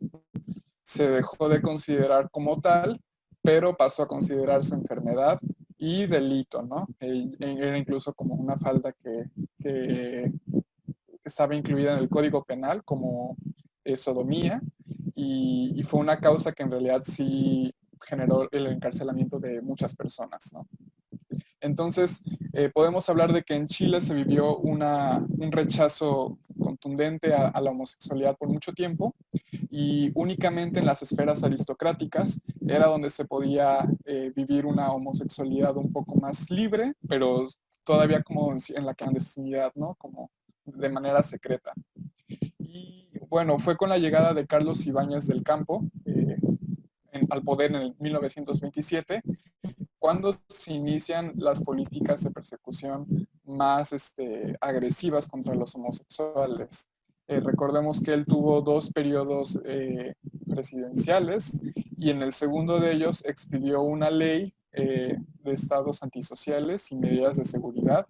Se 0.83 1.11
dejó 1.11 1.49
de 1.49 1.63
considerar 1.63 2.31
como 2.31 2.61
tal, 2.61 3.01
pero 3.43 3.77
pasó 3.77 4.03
a 4.03 4.09
considerarse 4.09 4.75
enfermedad 4.75 5.41
y 5.79 6.07
delito, 6.07 6.63
¿no? 6.63 6.87
E, 7.01 7.31
e, 7.41 7.53
era 7.59 7.79
incluso 7.79 8.13
como 8.13 8.35
una 8.35 8.57
falta 8.57 8.93
que, 8.93 9.25
estaba 11.25 11.55
incluida 11.55 11.95
en 11.95 12.01
el 12.01 12.11
Código 12.11 12.45
Penal 12.45 12.85
como 12.85 13.35
eh, 13.83 13.97
sodomía 13.97 14.61
y, 15.15 15.73
y, 15.75 15.83
fue 15.83 16.01
una 16.01 16.21
causa 16.21 16.53
que 16.53 16.65
en 16.65 16.71
realidad 16.71 17.01
sí 17.03 17.75
generó 18.05 18.49
el 18.53 18.67
encarcelamiento 18.67 19.39
de 19.39 19.61
muchas 19.61 19.95
personas, 19.95 20.53
¿no? 20.53 20.67
Entonces, 21.61 22.23
eh, 22.53 22.71
podemos 22.73 23.09
hablar 23.09 23.33
de 23.33 23.43
que 23.43 23.55
en 23.55 23.67
Chile 23.67 24.03
se 24.03 24.13
vivió 24.13 24.59
un 24.59 25.51
rechazo 25.51 26.39
contundente 26.61 27.33
a, 27.33 27.59
la 27.61 27.71
homosexualidad 27.71 28.37
por 28.37 28.49
mucho 28.49 28.73
tiempo 28.73 29.15
y 29.71 30.11
únicamente 30.15 30.81
en 30.81 30.87
las 30.87 31.03
esferas 31.03 31.43
aristocráticas 31.43 32.39
era 32.67 32.87
donde 32.87 33.09
se 33.09 33.25
podía 33.25 33.89
eh, 34.05 34.31
vivir 34.37 34.67
una 34.67 34.93
homosexualidad 34.93 35.77
un 35.77 35.91
poco 35.91 36.15
más 36.17 36.51
libre, 36.51 36.93
pero 37.09 37.47
todavía 37.83 38.23
como 38.23 38.53
en 38.53 38.87
la 38.87 38.95
clandestinidad, 38.95 39.73
¿no? 39.75 39.95
Como 39.95 40.31
de 40.67 40.89
manera 40.91 41.23
secreta. 41.23 41.73
Y 42.59 43.09
bueno, 43.29 43.59
fue 43.59 43.77
con 43.77 43.89
la 43.89 43.99
llegada 43.99 44.35
de 44.35 44.47
Carlos 44.47 44.87
Ibáñez 44.87 45.27
del 45.27 45.43
Campo 45.43 45.85
eh, 46.05 46.24
al 47.31 47.43
poder 47.43 47.75
en 47.75 47.83
el 47.83 47.95
1927 47.99 49.23
cuando 50.05 50.35
se 50.49 50.75
inician 50.75 51.33
las 51.37 51.63
políticas 51.65 52.23
de 52.23 52.31
persecución 52.31 53.07
más 53.47 53.91
este, 53.95 54.55
agresivas 54.61 55.27
contra 55.27 55.55
los 55.55 55.75
homosexuales. 55.77 56.91
Eh, 57.27 57.41
recordemos 57.41 58.03
que 58.03 58.13
él 58.13 58.27
tuvo 58.27 58.61
dos 58.61 58.93
periodos 58.93 59.59
eh, 59.65 60.13
presidenciales 60.47 61.59
y 61.97 62.11
en 62.11 62.21
el 62.21 62.33
segundo 62.33 62.79
de 62.81 62.93
ellos 62.93 63.25
expidió 63.25 63.81
una 63.81 64.11
ley 64.11 64.53
eh, 64.73 65.17
de 65.43 65.53
estados 65.53 66.03
antisociales 66.03 66.93
y 66.93 66.97
medidas 66.97 67.37
de 67.37 67.47
seguridad 67.47 68.07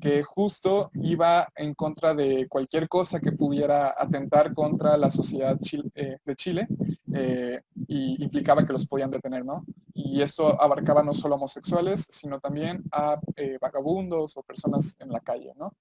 que 0.00 0.24
justo 0.24 0.90
iba 0.94 1.48
en 1.54 1.72
contra 1.74 2.14
de 2.14 2.48
cualquier 2.48 2.88
cosa 2.88 3.20
que 3.20 3.30
pudiera 3.30 3.94
atentar 3.96 4.54
contra 4.54 4.96
la 4.96 5.10
sociedad 5.10 5.56
de 5.56 6.34
Chile 6.34 6.66
eh, 7.14 7.62
y 7.86 8.22
implicaba 8.22 8.64
que 8.66 8.72
los 8.72 8.86
podían 8.86 9.10
detener, 9.10 9.44
¿no? 9.44 9.64
Y 9.94 10.22
esto 10.22 10.60
abarcaba 10.60 11.02
no 11.02 11.14
solo 11.14 11.36
homosexuales, 11.36 12.06
sino 12.10 12.40
también 12.40 12.84
a 12.92 13.20
eh, 13.36 13.58
vagabundos 13.60 14.36
o 14.36 14.42
personas 14.42 14.96
en 14.98 15.10
la 15.10 15.20
calle, 15.20 15.52
¿no? 15.56 15.72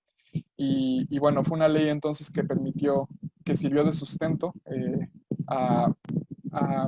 Y, 0.55 1.17
bueno, 1.19 1.43
fue 1.43 1.55
una 1.55 1.67
ley 1.67 1.89
entonces 1.89 2.29
que 2.29 2.43
permitió, 2.43 3.07
que 3.43 3.55
sirvió 3.55 3.83
de 3.83 3.93
sustento 3.93 4.53
a, 5.47 5.91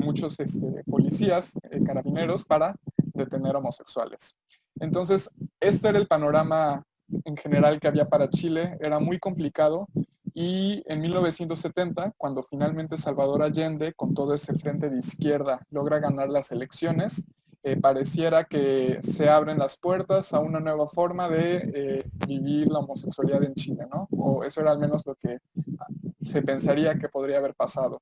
muchos 0.02 0.40
este, 0.40 0.84
policías, 0.86 1.54
carabineros, 1.86 2.46
para 2.46 2.76
detener 3.14 3.56
homosexuales. 3.56 4.36
Entonces, 4.80 5.32
este 5.60 5.90
era 5.90 6.00
el 6.00 6.08
panorama 6.08 6.84
en 7.26 7.38
general 7.38 7.80
que 7.80 7.88
había 7.88 8.08
para 8.08 8.30
Chile 8.30 8.78
era 8.80 9.00
muy 9.00 9.20
complicado 9.20 9.88
y 10.34 10.84
en 10.86 11.02
1970, 11.02 12.14
cuando 12.18 12.44
finalmente 12.44 12.98
Salvador 12.98 13.44
Allende, 13.44 13.94
con 13.94 14.14
todo 14.14 14.34
ese 14.34 14.54
frente 14.56 14.90
de 14.90 15.00
izquierda, 15.00 15.66
logra 15.70 16.00
ganar 16.00 16.30
las 16.30 16.52
elecciones, 16.52 17.26
eh, 17.62 17.76
pareciera 17.76 18.46
que 18.46 19.00
se 19.02 19.30
abren 19.30 19.60
las 19.60 19.78
puertas 19.78 20.34
a 20.34 20.40
una 20.40 20.62
nueva 20.62 20.88
forma 20.88 21.28
de 21.28 21.58
eh, 21.74 22.10
vivir 22.26 22.68
la 22.68 22.80
homosexualidad 22.80 23.44
en 23.44 23.54
Chile, 23.54 23.86
¿no? 23.92 24.08
O 24.12 24.46
eso 24.46 24.62
era 24.62 24.72
al 24.72 24.80
menos 24.80 25.06
lo 25.06 25.16
que 25.16 25.40
se 26.26 26.42
pensaría 26.42 26.98
que 26.98 27.10
podría 27.10 27.40
haber 27.40 27.56
pasado. 27.56 28.02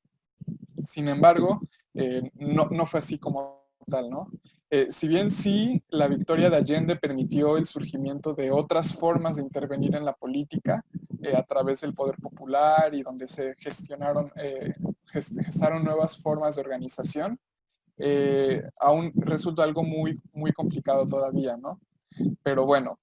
Sin 0.85 1.07
embargo, 1.09 1.61
eh, 1.95 2.29
no, 2.35 2.69
no 2.69 2.85
fue 2.85 2.99
así 2.99 3.17
como 3.17 3.65
tal, 3.89 4.09
¿no? 4.09 4.29
Si 4.89 5.07
bien 5.07 5.31
sí, 5.31 5.81
la 5.87 6.09
victoria 6.09 6.49
de 6.49 6.57
Allende 6.57 6.97
permitió 6.97 7.55
el 7.55 7.65
surgimiento 7.65 8.33
de 8.33 8.51
otras 8.51 8.93
formas 8.93 9.37
de 9.37 9.41
intervenir 9.41 9.95
en 9.95 10.03
la 10.03 10.11
política 10.11 10.83
eh, 11.21 11.35
a 11.35 11.43
través 11.43 11.81
del 11.81 11.93
poder 11.93 12.15
popular 12.17 12.93
y 12.93 13.01
donde 13.01 13.27
se 13.27 13.55
gestionaron, 13.55 14.31
eh, 14.35 14.73
gestaron 15.11 15.83
nuevas 15.83 16.17
formas 16.17 16.55
de 16.55 16.61
organización, 16.61 17.39
aún 18.79 19.11
resulta 19.15 19.63
algo 19.63 19.83
muy, 19.83 20.19
muy 20.31 20.51
complicado 20.51 21.07
todavía, 21.07 21.57
¿no? 21.57 21.79
Pero 22.43 22.65
bueno, 22.65 22.99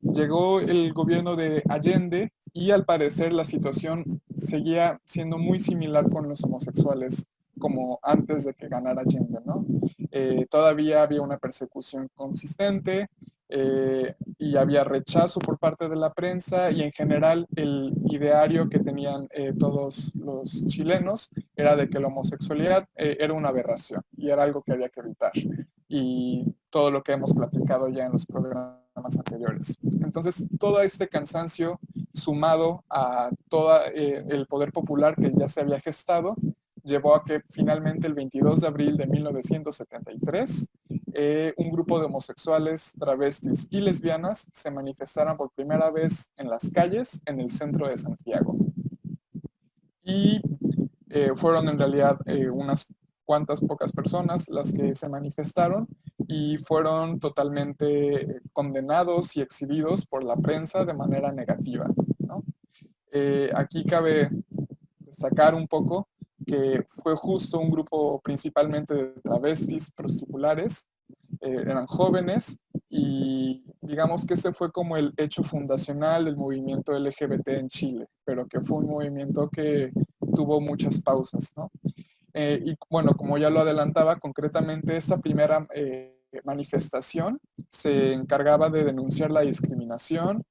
llegó 0.00 0.60
el 0.60 0.92
gobierno 0.92 1.34
de 1.34 1.62
Allende 1.68 2.32
y 2.52 2.70
al 2.70 2.84
parecer 2.84 3.32
la 3.32 3.44
situación 3.44 4.22
seguía 4.38 5.00
siendo 5.04 5.38
muy 5.38 5.58
similar 5.58 6.08
con 6.08 6.28
los 6.28 6.44
homosexuales 6.44 7.26
como 7.58 7.98
antes 8.02 8.44
de 8.44 8.54
que 8.54 8.68
ganara 8.68 9.02
Allende, 9.02 9.40
¿no? 9.44 9.64
Eh, 10.10 10.46
todavía 10.50 11.02
había 11.02 11.20
una 11.20 11.38
persecución 11.38 12.08
consistente 12.14 13.08
eh, 13.48 14.14
y 14.38 14.56
había 14.56 14.84
rechazo 14.84 15.40
por 15.40 15.58
parte 15.58 15.88
de 15.88 15.96
la 15.96 16.12
prensa 16.12 16.70
y 16.70 16.82
en 16.82 16.92
general 16.92 17.46
el 17.54 17.92
ideario 18.10 18.68
que 18.68 18.80
tenían 18.80 19.28
eh, 19.30 19.52
todos 19.58 20.12
los 20.14 20.66
chilenos 20.66 21.30
era 21.54 21.76
de 21.76 21.88
que 21.88 22.00
la 22.00 22.08
homosexualidad 22.08 22.88
era 22.94 23.32
una 23.32 23.48
aberración 23.48 24.02
y 24.16 24.30
era 24.30 24.42
algo 24.42 24.62
que 24.62 24.72
había 24.72 24.88
que 24.88 25.00
evitar. 25.00 25.32
Y 25.88 26.56
todo 26.70 26.90
lo 26.90 27.02
que 27.02 27.12
hemos 27.12 27.32
platicado 27.32 27.88
ya 27.88 28.06
en 28.06 28.12
los 28.12 28.26
programas 28.26 29.16
anteriores. 29.16 29.78
Entonces, 30.02 30.46
todo 30.58 30.82
este 30.82 31.08
cansancio 31.08 31.78
sumado 32.12 32.84
a 32.90 33.30
todo 33.48 33.80
el 33.84 34.46
poder 34.46 34.72
popular 34.72 35.14
que 35.14 35.32
ya 35.32 35.48
se 35.48 35.60
había 35.60 35.78
gestado, 35.80 36.36
llevó 36.86 37.14
a 37.14 37.24
que 37.24 37.42
finalmente 37.50 38.06
el 38.06 38.14
22 38.14 38.60
de 38.60 38.66
abril 38.66 38.96
de 38.96 39.06
1973 39.06 40.68
eh, 41.18 41.54
un 41.56 41.70
grupo 41.70 41.98
de 41.98 42.04
homosexuales, 42.04 42.92
travestis 43.00 43.66
y 43.70 43.80
lesbianas 43.80 44.50
se 44.52 44.70
manifestaran 44.70 45.38
por 45.38 45.50
primera 45.50 45.90
vez 45.90 46.30
en 46.36 46.50
las 46.50 46.68
calles 46.68 47.22
en 47.24 47.40
el 47.40 47.48
centro 47.48 47.88
de 47.88 47.96
Santiago. 47.96 48.54
Y 50.04 50.42
eh, 51.08 51.30
fueron 51.34 51.70
en 51.70 51.78
realidad 51.78 52.18
eh, 52.26 52.50
unas 52.50 52.92
cuantas 53.24 53.62
pocas 53.62 53.92
personas 53.92 54.50
las 54.50 54.70
que 54.70 54.94
se 54.94 55.08
manifestaron 55.08 55.88
y 56.28 56.58
fueron 56.58 57.18
totalmente 57.18 58.42
condenados 58.52 59.38
y 59.38 59.40
exhibidos 59.40 60.04
por 60.04 60.22
la 60.22 60.36
prensa 60.36 60.84
de 60.84 60.92
manera 60.92 61.32
negativa. 61.32 61.86
aquí 63.54 63.84
cabe 63.84 64.28
destacar 64.98 65.54
un 65.54 65.66
poco 65.66 66.08
que 66.46 66.84
fue 66.86 67.16
justo 67.16 67.58
un 67.58 67.70
grupo 67.70 68.20
principalmente 68.20 68.92
de 68.94 69.06
travestis 69.22 69.90
prosticulares, 69.90 70.86
eh, 71.40 71.62
eran 71.62 71.86
jóvenes 71.86 72.58
y 72.88 73.64
digamos 73.80 74.26
que 74.26 74.34
ese 74.34 74.52
fue 74.52 74.70
como 74.72 74.96
el 74.96 75.12
hecho 75.16 75.42
fundacional 75.42 76.24
del 76.24 76.36
movimiento 76.36 76.98
LGBT 76.98 77.48
en 77.48 77.68
Chile, 77.68 78.06
pero 78.24 78.46
que 78.46 78.60
fue 78.60 78.78
un 78.78 78.86
movimiento 78.86 79.48
que 79.48 79.92
tuvo 80.34 80.60
muchas 80.60 81.00
pausas, 81.02 81.52
¿no? 81.56 81.70
Eh, 82.34 82.62
y 82.64 82.74
bueno, 82.90 83.14
como 83.14 83.38
ya 83.38 83.48
lo 83.48 83.60
adelantaba, 83.60 84.16
concretamente 84.16 84.96
esta 84.96 85.18
primera 85.18 85.66
eh, 85.74 86.14
manifestación 86.44 87.40
se 87.70 88.12
encargaba 88.12 88.68
de 88.68 88.84
denunciar 88.84 89.30
la 89.30 89.40
discriminación, 89.40 90.44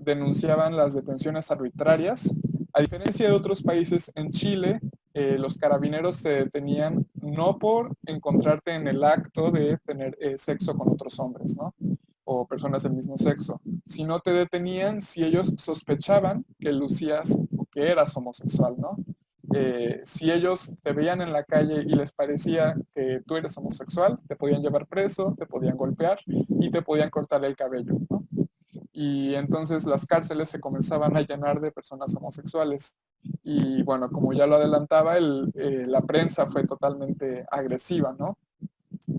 denunciaban 0.00 0.74
las 0.74 0.94
detenciones 0.94 1.50
arbitrarias. 1.50 2.34
A 2.72 2.80
diferencia 2.80 3.26
de 3.26 3.34
otros 3.34 3.62
países, 3.62 4.10
en 4.14 4.30
Chile 4.30 4.80
los 5.14 5.58
carabineros 5.58 6.22
te 6.22 6.30
detenían 6.30 7.06
no 7.14 7.58
por 7.58 7.94
encontrarte 8.06 8.74
en 8.74 8.88
el 8.88 9.04
acto 9.04 9.50
de 9.50 9.78
tener 9.78 10.16
sexo 10.36 10.74
con 10.76 10.90
otros 10.90 11.18
hombres, 11.20 11.56
¿no? 11.56 11.74
o 12.24 12.46
personas 12.46 12.82
del 12.82 12.92
mismo 12.92 13.18
sexo, 13.18 13.60
sino 13.86 14.20
te 14.20 14.32
detenían 14.32 15.00
si 15.00 15.24
ellos 15.24 15.54
sospechaban 15.58 16.44
que 16.58 16.72
lucías 16.72 17.38
o 17.56 17.66
que 17.66 17.90
eras 17.90 18.16
homosexual, 18.16 18.76
¿no? 18.78 18.96
Eh, 19.54 20.00
si 20.04 20.30
ellos 20.30 20.74
te 20.82 20.92
veían 20.92 21.20
en 21.20 21.32
la 21.32 21.44
calle 21.44 21.82
y 21.82 21.94
les 21.94 22.12
parecía 22.12 22.74
que 22.94 23.20
tú 23.26 23.36
eres 23.36 23.56
homosexual, 23.58 24.18
te 24.26 24.36
podían 24.36 24.62
llevar 24.62 24.86
preso, 24.86 25.34
te 25.38 25.46
podían 25.46 25.76
golpear 25.76 26.20
y 26.26 26.70
te 26.70 26.80
podían 26.80 27.10
cortar 27.10 27.44
el 27.44 27.56
cabello. 27.56 27.94
Y 28.92 29.34
entonces 29.34 29.84
las 29.84 30.06
cárceles 30.06 30.48
se 30.48 30.60
comenzaban 30.60 31.16
a 31.16 31.22
llenar 31.22 31.60
de 31.60 31.72
personas 31.72 32.14
homosexuales. 32.14 32.96
Y 33.42 33.82
bueno, 33.82 34.10
como 34.10 34.32
ya 34.32 34.46
lo 34.46 34.56
adelantaba, 34.56 35.18
eh, 35.18 35.84
la 35.86 36.00
prensa 36.02 36.46
fue 36.46 36.64
totalmente 36.64 37.44
agresiva, 37.50 38.14
¿no? 38.18 38.38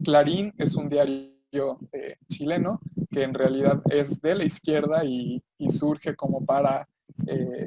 Clarín 0.03 0.53
es 0.57 0.75
un 0.75 0.87
diario 0.87 1.79
eh, 1.91 2.17
chileno 2.27 2.79
que 3.11 3.23
en 3.23 3.33
realidad 3.33 3.81
es 3.89 4.21
de 4.21 4.35
la 4.35 4.43
izquierda 4.43 5.03
y 5.05 5.41
surge 5.69 6.15
como 6.15 6.45
para 6.45 6.87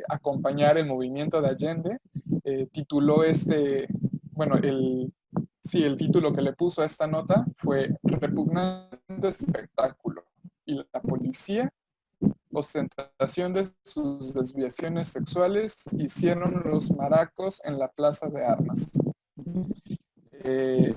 acompañar 0.08 0.76
el 0.76 0.86
movimiento 0.86 1.40
de 1.40 1.48
Allende 1.48 1.98
eh, 2.48 2.68
tituló 2.70 3.24
este, 3.24 3.88
bueno, 4.30 4.54
el, 4.56 5.12
sí, 5.60 5.82
el 5.82 5.96
título 5.96 6.32
que 6.32 6.42
le 6.42 6.52
puso 6.52 6.80
a 6.80 6.84
esta 6.84 7.08
nota 7.08 7.44
fue 7.56 7.98
Repugnante 8.04 9.26
espectáculo 9.26 10.22
y 10.64 10.76
la 10.76 11.00
policía, 11.02 11.68
ostentación 12.58 13.52
de 13.52 13.68
sus 13.84 14.34
desviaciones 14.34 15.08
sexuales, 15.08 15.84
hicieron 15.92 16.62
los 16.64 16.90
maracos 16.96 17.60
en 17.64 17.78
la 17.78 17.88
plaza 17.88 18.28
de 18.28 18.44
armas. 18.44 18.90
Eh, 20.32 20.94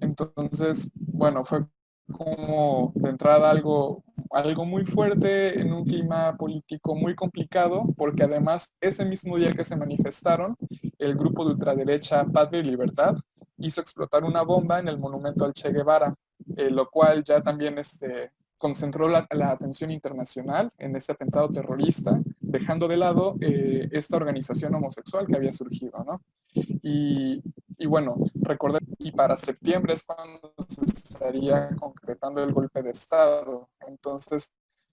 entonces, 0.00 0.90
bueno, 0.94 1.44
fue 1.44 1.66
como 2.10 2.92
de 2.94 3.10
entrada 3.10 3.50
algo 3.50 4.02
algo 4.32 4.64
muy 4.64 4.84
fuerte 4.86 5.60
en 5.60 5.72
un 5.72 5.84
clima 5.84 6.36
político 6.36 6.94
muy 6.94 7.14
complicado, 7.14 7.84
porque 7.96 8.24
además 8.24 8.72
ese 8.80 9.04
mismo 9.04 9.36
día 9.36 9.52
que 9.52 9.64
se 9.64 9.76
manifestaron, 9.76 10.56
el 10.98 11.14
grupo 11.14 11.44
de 11.44 11.52
ultraderecha 11.52 12.24
Patria 12.24 12.60
y 12.60 12.64
Libertad 12.64 13.14
hizo 13.58 13.80
explotar 13.80 14.24
una 14.24 14.42
bomba 14.42 14.78
en 14.78 14.88
el 14.88 14.98
monumento 14.98 15.44
al 15.44 15.52
Che 15.52 15.70
Guevara, 15.70 16.14
eh, 16.56 16.70
lo 16.70 16.88
cual 16.88 17.22
ya 17.22 17.42
también 17.42 17.78
este, 17.78 18.32
concentró 18.62 19.08
la, 19.08 19.26
atención 19.50 19.90
internacional 19.90 20.70
en 20.78 20.94
este 20.94 21.10
atentado 21.10 21.48
terrorista, 21.48 22.22
dejando 22.38 22.86
de 22.86 22.96
lado 22.96 23.34
eh, 23.40 23.88
esta 23.90 24.16
organización 24.16 24.72
homosexual 24.76 25.26
que 25.26 25.34
había 25.34 25.50
surgido, 25.50 26.04
¿no? 26.04 26.22
Y, 26.54 27.42
y 27.76 27.86
bueno, 27.86 28.14
recordé, 28.34 28.78
y 28.98 29.10
para 29.10 29.36
septiembre 29.36 29.94
es 29.94 30.04
cuando 30.04 30.54
se 30.68 30.84
estaría 30.84 31.70
concretando 31.80 32.44
el 32.44 32.52
golpe 32.52 32.84
de 32.84 32.90
Estado. 32.90 33.68
Entonces, 33.88 34.52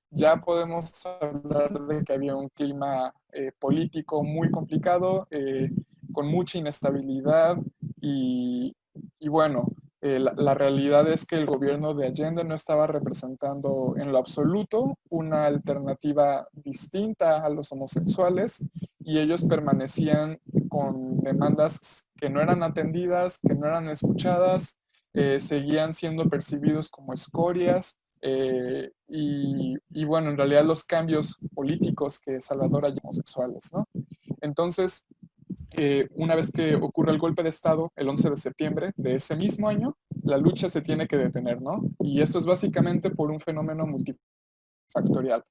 ya 0.09 0.37
podemos 0.41 1.05
hablar 1.21 1.79
de 1.85 2.03
que 2.03 2.13
había 2.13 2.35
un 2.35 2.49
clima 2.49 3.13
eh, 3.31 3.51
político 3.59 4.23
muy 4.23 4.49
complicado, 4.49 5.27
eh, 5.29 5.69
con 6.11 6.25
mucha 6.25 6.57
inestabilidad 6.57 7.55
y, 8.01 8.75
y 9.19 9.27
bueno, 9.27 9.67
eh, 10.01 10.19
la, 10.19 10.53
realidad 10.53 11.09
es 11.09 11.25
que 11.25 11.35
el 11.35 11.45
gobierno 11.45 11.93
de 11.93 12.07
Allende 12.07 12.45
no 12.45 12.55
estaba 12.55 12.87
representando 12.87 13.95
en 13.97 14.11
lo 14.11 14.17
absoluto 14.17 14.97
una 15.09 15.45
alternativa 15.45 16.47
distinta 16.53 17.43
a 17.43 17.49
los 17.49 17.71
homosexuales 17.73 18.63
y 18.99 19.19
ellos 19.19 19.43
permanecían 19.43 20.39
con 20.69 21.17
demandas 21.17 22.07
que 22.15 22.29
no 22.29 22.41
eran 22.41 22.63
atendidas, 22.63 23.39
que 23.39 23.55
no 23.55 23.67
eran 23.67 23.89
escuchadas, 23.89 24.77
eh, 25.13 25.39
seguían 25.41 25.93
siendo 25.93 26.29
percibidos 26.29 26.89
como 26.89 27.13
escorias 27.13 27.99
eh, 28.21 28.91
y, 29.07 30.05
bueno, 30.05 30.29
en 30.29 30.37
realidad 30.37 30.65
los 30.65 30.83
cambios 30.83 31.37
políticos 31.53 32.19
que 32.19 32.41
Salvador 32.41 32.85
hay 32.85 32.95
homosexuales, 33.01 33.71
¿no? 33.73 33.87
Entonces, 34.41 35.05
una 36.15 36.35
vez 36.35 36.51
que 36.51 36.75
ocurre 36.75 37.11
el 37.11 37.19
golpe 37.19 37.43
de 37.43 37.49
Estado, 37.49 37.91
el 37.95 38.09
11 38.09 38.31
de 38.31 38.37
septiembre 38.37 38.91
de 38.95 39.15
ese 39.15 39.35
mismo 39.35 39.69
año, 39.69 39.95
la 40.23 40.37
lucha 40.37 40.69
se 40.69 40.81
tiene 40.81 41.07
que 41.07 41.17
detener, 41.17 41.61
¿no? 41.61 41.81
Y 41.99 42.21
esto 42.21 42.37
es 42.37 42.45
básicamente 42.45 43.09
por 43.09 43.31
un 43.31 43.39
fenómeno 43.39 43.85
multifactorial. 43.87 45.43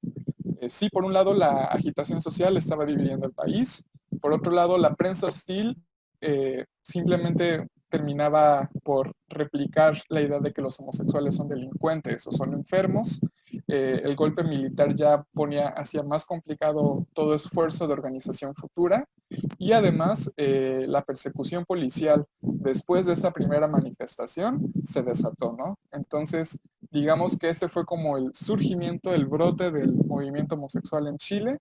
Eh, 0.61 0.69
sí, 0.69 0.89
por 0.89 1.05
un 1.05 1.13
lado, 1.13 1.33
la 1.33 1.65
agitación 1.65 2.21
social 2.21 2.57
estaba 2.57 2.85
dividiendo 2.85 3.25
el 3.25 3.33
país. 3.33 3.83
Por 4.21 4.33
otro 4.33 4.51
lado, 4.51 4.77
la 4.77 4.95
prensa 4.95 5.27
hostil 5.27 5.77
eh, 6.21 6.65
simplemente 6.81 7.67
terminaba 7.89 8.69
por 8.83 9.13
replicar 9.27 9.97
la 10.09 10.21
idea 10.21 10.39
de 10.39 10.53
que 10.53 10.61
los 10.61 10.79
homosexuales 10.79 11.35
son 11.35 11.47
delincuentes 11.47 12.27
o 12.27 12.31
son 12.31 12.53
enfermos. 12.53 13.19
Eh, 13.67 14.01
el 14.03 14.15
golpe 14.15 14.43
militar 14.43 14.93
ya 14.93 15.23
ponía, 15.33 15.69
hacía 15.69 16.03
más 16.03 16.25
complicado 16.25 17.07
todo 17.13 17.33
esfuerzo 17.33 17.87
de 17.87 17.93
organización 17.93 18.53
futura 18.53 19.07
y 19.57 19.73
además 19.73 20.31
eh, 20.37 20.85
la 20.87 21.03
persecución 21.03 21.65
policial 21.65 22.25
después 22.41 23.05
de 23.05 23.13
esa 23.13 23.31
primera 23.31 23.67
manifestación 23.67 24.73
se 24.83 25.03
desató, 25.03 25.55
¿no? 25.57 25.77
Entonces, 25.91 26.59
digamos 26.91 27.37
que 27.37 27.49
ese 27.49 27.69
fue 27.69 27.85
como 27.85 28.17
el 28.17 28.33
surgimiento, 28.33 29.13
el 29.13 29.27
brote 29.27 29.71
del 29.71 29.93
movimiento 29.93 30.55
homosexual 30.55 31.07
en 31.07 31.17
Chile 31.17 31.57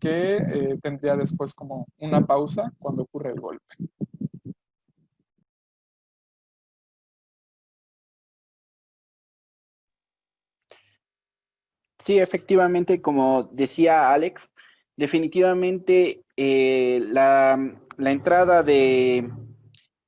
que 0.00 0.36
eh, 0.36 0.78
tendría 0.82 1.16
después 1.16 1.54
como 1.54 1.86
una 1.98 2.24
pausa 2.26 2.72
cuando 2.78 3.02
ocurre 3.02 3.30
el 3.32 3.40
golpe. 3.40 3.74
Sí, 11.98 12.18
efectivamente, 12.18 13.02
como 13.02 13.44
decía 13.52 14.12
Alex, 14.12 14.50
definitivamente 14.98 16.24
eh, 16.36 17.00
la, 17.04 17.56
entrada 17.98 18.64
de 18.64 19.30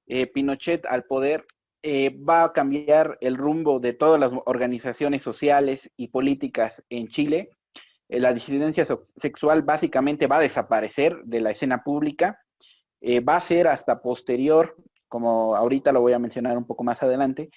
eh, 0.09 0.27
Pinochet 0.27 0.85
al 0.85 1.05
poder 1.05 1.47
eh, 1.83 2.11
va 2.11 2.43
a 2.43 2.53
cambiar 2.53 3.17
el 3.21 3.37
rumbo 3.37 3.79
de 3.79 3.93
todas 3.93 4.19
las 4.19 4.33
organizaciones 4.47 5.23
sociales 5.23 5.89
y 5.97 6.09
políticas 6.09 6.83
en 6.91 7.07
Chile. 7.09 7.51
la 8.09 8.35
disidencia 8.35 8.85
sexual 9.17 9.63
básicamente 9.63 10.27
va 10.27 10.39
a 10.39 10.47
desaparecer 10.49 11.23
de 11.25 11.41
la 11.41 11.53
escena 11.53 11.85
pública. 11.85 12.41
va 13.29 13.37
a 13.37 13.41
ser 13.41 13.69
hasta 13.69 14.03
posterior, 14.03 14.75
como 15.09 15.55
ahorita 15.55 15.93
lo 15.93 16.01
voy 16.01 16.15
a 16.15 16.19
mencionar 16.19 16.59
un 16.59 16.67
poco 16.67 16.83
más 16.83 17.01
adelante, 17.01 17.51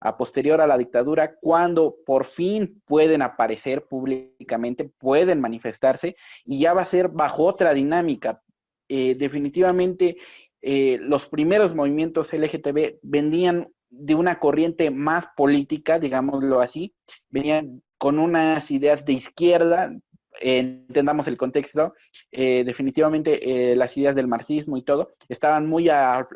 a 0.00 0.16
posterior 0.16 0.60
a 0.60 0.66
la 0.66 0.78
dictadura, 0.78 1.36
cuando 1.40 1.96
por 2.06 2.24
fin 2.24 2.82
pueden 2.86 3.22
aparecer 3.22 3.86
públicamente, 3.86 4.84
pueden 4.84 5.40
manifestarse 5.40 6.16
y 6.44 6.60
ya 6.60 6.72
va 6.72 6.82
a 6.82 6.86
ser 6.86 7.08
bajo 7.08 7.44
otra 7.44 7.74
dinámica. 7.74 8.42
Eh, 8.88 9.14
definitivamente 9.14 10.16
eh, 10.62 10.98
los 11.00 11.28
primeros 11.28 11.74
movimientos 11.74 12.32
LGTB 12.32 12.98
venían 13.02 13.72
de 13.88 14.14
una 14.14 14.38
corriente 14.38 14.90
más 14.90 15.26
política, 15.36 15.98
digámoslo 15.98 16.60
así, 16.60 16.94
venían 17.28 17.82
con 17.98 18.18
unas 18.18 18.70
ideas 18.70 19.04
de 19.04 19.12
izquierda, 19.12 19.92
entendamos 20.38 21.26
el 21.26 21.36
contexto, 21.36 21.94
eh, 22.30 22.62
definitivamente 22.64 23.72
eh, 23.72 23.76
las 23.76 23.96
ideas 23.96 24.14
del 24.14 24.28
marxismo 24.28 24.76
y 24.76 24.82
todo 24.82 25.14
estaban 25.28 25.66
muy 25.66 25.88
a, 25.88 26.28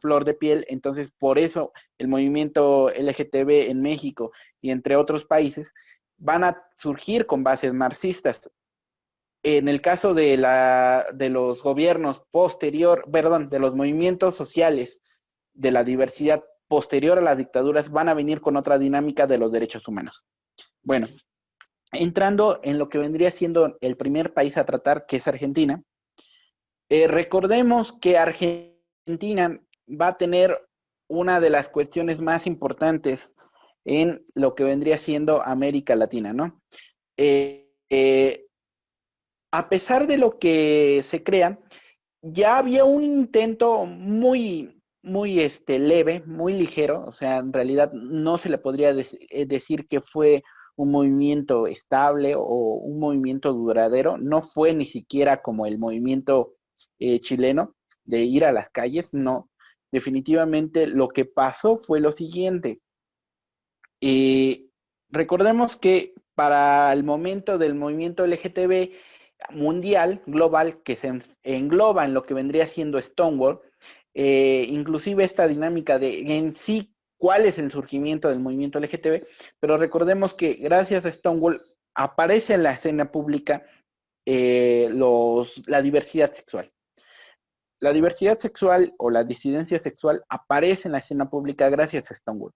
flor 0.00 0.24
de 0.24 0.34
piel, 0.34 0.64
entonces 0.68 1.10
por 1.18 1.38
eso 1.38 1.72
el 1.98 2.08
movimiento 2.08 2.90
LGTB 2.90 3.70
en 3.70 3.82
México 3.82 4.32
y 4.60 4.70
entre 4.70 4.96
otros 4.96 5.24
países 5.24 5.72
van 6.16 6.44
a 6.44 6.62
surgir 6.78 7.26
con 7.26 7.42
bases 7.42 7.72
marxistas. 7.72 8.40
En 9.42 9.68
el 9.68 9.80
caso 9.80 10.12
de, 10.12 10.36
la, 10.36 11.06
de 11.14 11.30
los 11.30 11.62
gobiernos 11.62 12.22
posterior, 12.30 13.04
perdón, 13.10 13.48
de 13.48 13.58
los 13.58 13.74
movimientos 13.74 14.36
sociales 14.36 15.00
de 15.54 15.70
la 15.70 15.82
diversidad 15.82 16.44
posterior 16.68 17.18
a 17.18 17.22
las 17.22 17.38
dictaduras 17.38 17.90
van 17.90 18.08
a 18.08 18.14
venir 18.14 18.40
con 18.40 18.56
otra 18.56 18.78
dinámica 18.78 19.26
de 19.26 19.38
los 19.38 19.50
derechos 19.50 19.88
humanos. 19.88 20.24
Bueno, 20.82 21.06
entrando 21.92 22.60
en 22.62 22.78
lo 22.78 22.88
que 22.88 22.98
vendría 22.98 23.30
siendo 23.30 23.76
el 23.80 23.96
primer 23.96 24.32
país 24.32 24.56
a 24.56 24.64
tratar, 24.64 25.06
que 25.06 25.16
es 25.16 25.26
Argentina, 25.26 25.82
eh, 26.88 27.06
recordemos 27.06 27.92
que 28.00 28.18
Argentina 28.18 29.60
va 29.88 30.08
a 30.08 30.18
tener 30.18 30.66
una 31.08 31.40
de 31.40 31.50
las 31.50 31.68
cuestiones 31.68 32.20
más 32.20 32.46
importantes 32.46 33.36
en 33.84 34.24
lo 34.34 34.54
que 34.54 34.64
vendría 34.64 34.98
siendo 34.98 35.42
América 35.42 35.96
Latina, 35.96 36.32
¿no? 36.32 36.60
Eh, 37.16 37.72
eh, 37.88 38.46
a 39.52 39.68
pesar 39.68 40.06
de 40.06 40.16
lo 40.16 40.38
que 40.38 41.04
se 41.06 41.24
crea, 41.24 41.58
ya 42.22 42.58
había 42.58 42.84
un 42.84 43.02
intento 43.02 43.86
muy, 43.86 44.80
muy 45.02 45.40
este, 45.40 45.78
leve, 45.78 46.22
muy 46.26 46.54
ligero, 46.54 47.04
o 47.06 47.12
sea, 47.12 47.38
en 47.38 47.52
realidad 47.52 47.92
no 47.92 48.38
se 48.38 48.48
le 48.48 48.58
podría 48.58 48.92
decir 48.92 49.88
que 49.88 50.00
fue 50.00 50.42
un 50.80 50.90
movimiento 50.90 51.66
estable 51.66 52.34
o 52.34 52.42
un 52.42 52.98
movimiento 52.98 53.52
duradero, 53.52 54.16
no 54.16 54.40
fue 54.40 54.72
ni 54.72 54.86
siquiera 54.86 55.42
como 55.42 55.66
el 55.66 55.78
movimiento 55.78 56.54
eh, 56.98 57.20
chileno 57.20 57.76
de 58.04 58.22
ir 58.22 58.46
a 58.46 58.52
las 58.52 58.70
calles, 58.70 59.12
no. 59.12 59.50
Definitivamente 59.92 60.86
lo 60.86 61.08
que 61.08 61.26
pasó 61.26 61.82
fue 61.86 62.00
lo 62.00 62.12
siguiente. 62.12 62.80
Eh, 64.00 64.68
recordemos 65.10 65.76
que 65.76 66.14
para 66.34 66.90
el 66.94 67.04
momento 67.04 67.58
del 67.58 67.74
movimiento 67.74 68.26
LGTB 68.26 68.94
mundial, 69.50 70.22
global, 70.26 70.82
que 70.82 70.96
se 70.96 71.20
engloba 71.42 72.06
en 72.06 72.14
lo 72.14 72.22
que 72.22 72.32
vendría 72.32 72.66
siendo 72.66 73.00
Stonewall, 73.02 73.60
eh, 74.14 74.64
inclusive 74.70 75.24
esta 75.24 75.46
dinámica 75.46 75.98
de 75.98 76.38
en 76.38 76.56
sí 76.56 76.94
cuál 77.20 77.44
es 77.44 77.58
el 77.58 77.70
surgimiento 77.70 78.28
del 78.28 78.40
movimiento 78.40 78.80
LGTB, 78.80 79.26
pero 79.60 79.76
recordemos 79.76 80.32
que 80.32 80.54
gracias 80.54 81.04
a 81.04 81.12
Stonewall 81.12 81.62
aparece 81.94 82.54
en 82.54 82.62
la 82.62 82.72
escena 82.72 83.12
pública 83.12 83.62
eh, 84.26 84.88
la 85.66 85.82
diversidad 85.82 86.32
sexual. 86.32 86.72
La 87.78 87.92
diversidad 87.92 88.38
sexual 88.38 88.94
o 88.98 89.10
la 89.10 89.22
disidencia 89.24 89.78
sexual 89.78 90.24
aparece 90.30 90.88
en 90.88 90.92
la 90.92 90.98
escena 90.98 91.28
pública 91.28 91.68
gracias 91.68 92.10
a 92.10 92.14
Stonewall. 92.14 92.52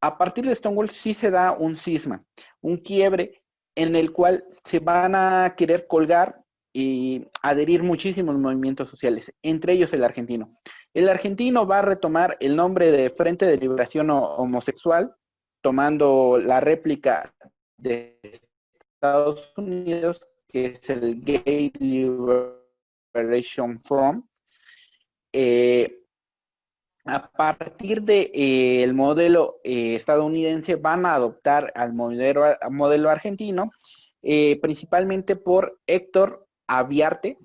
A 0.00 0.18
partir 0.18 0.46
de 0.46 0.54
Stonewall 0.54 0.90
sí 0.90 1.12
se 1.12 1.32
da 1.32 1.50
un 1.52 1.76
cisma, 1.76 2.24
un 2.60 2.76
quiebre 2.76 3.42
en 3.76 3.96
el 3.96 4.12
cual 4.12 4.44
se 4.64 4.78
van 4.78 5.16
a 5.16 5.54
querer 5.56 5.88
colgar 5.88 6.44
y 6.72 7.26
adherir 7.42 7.82
muchísimos 7.82 8.36
movimientos 8.36 8.88
sociales, 8.88 9.32
entre 9.42 9.72
ellos 9.72 9.92
el 9.92 10.04
argentino. 10.04 10.60
El 10.94 11.08
argentino 11.08 11.66
va 11.66 11.80
a 11.80 11.82
retomar 11.82 12.36
el 12.38 12.54
nombre 12.54 12.92
de 12.92 13.10
Frente 13.10 13.46
de 13.46 13.56
Liberación 13.56 14.10
Homosexual, 14.10 15.12
tomando 15.60 16.38
la 16.40 16.60
réplica 16.60 17.34
de 17.76 18.20
Estados 19.02 19.52
Unidos, 19.56 20.24
que 20.46 20.66
es 20.66 20.88
el 20.88 21.20
Gay 21.20 21.72
Liberation 21.80 23.82
Front. 23.82 24.24
Eh, 25.32 26.00
a 27.06 27.28
partir 27.28 28.02
del 28.02 28.30
de, 28.30 28.82
eh, 28.84 28.92
modelo 28.92 29.56
eh, 29.64 29.96
estadounidense 29.96 30.76
van 30.76 31.06
a 31.06 31.16
adoptar 31.16 31.72
al 31.74 31.92
modelo, 31.92 32.44
modelo 32.70 33.10
argentino, 33.10 33.72
principalmente 34.22 35.34
por 35.34 35.80
Héctor 35.88 36.46
Aviarte. 36.68 37.36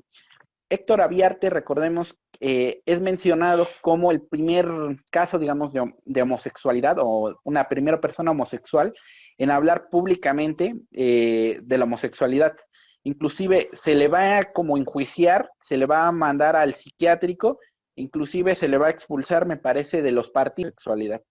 Héctor 0.70 1.02
Aviarte, 1.02 1.50
recordemos, 1.50 2.16
eh, 2.40 2.82
es 2.86 3.02
mencionado 3.02 3.68
como 3.82 4.12
el 4.12 4.22
primer 4.22 4.68
caso, 5.12 5.40
digamos, 5.40 5.74
de, 5.74 6.22
homosexualidad 6.22 6.98
o 7.00 7.40
una 7.44 7.68
primera 7.68 8.00
persona 8.00 8.32
homosexual 8.32 8.94
en 9.38 9.50
hablar 9.50 9.90
públicamente 9.90 10.76
eh, 10.92 11.60
de 11.64 11.78
la 11.78 11.86
homosexualidad. 11.86 12.56
Inclusive 13.04 13.70
se 13.74 13.96
le 13.96 14.08
va 14.08 14.38
a 14.38 14.54
como 14.54 14.78
enjuiciar, 14.78 15.50
se 15.60 15.76
le 15.76 15.88
va 15.88 16.08
a 16.08 16.12
mandar 16.12 16.56
al 16.56 16.76
psiquiátrico, 16.76 17.60
inclusive 17.96 18.54
se 18.54 18.68
le 18.68 18.78
va 18.78 18.88
a 18.88 18.92
expulsar, 18.92 19.48
me 19.48 19.58
parece, 19.58 20.04
de 20.04 20.12
los 20.12 20.30
partidos 20.30 20.72
de 20.72 20.76
sexualidad. 20.76 21.24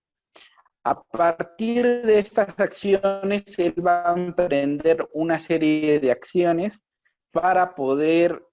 A 0.82 1.00
partir 1.02 1.84
de 2.02 2.18
estas 2.18 2.58
acciones, 2.58 3.44
él 3.58 3.74
va 3.86 4.10
a 4.10 4.14
emprender 4.14 5.06
una 5.12 5.38
serie 5.38 6.00
de 6.00 6.10
acciones 6.10 6.80
para 7.30 7.74
poder 7.74 8.47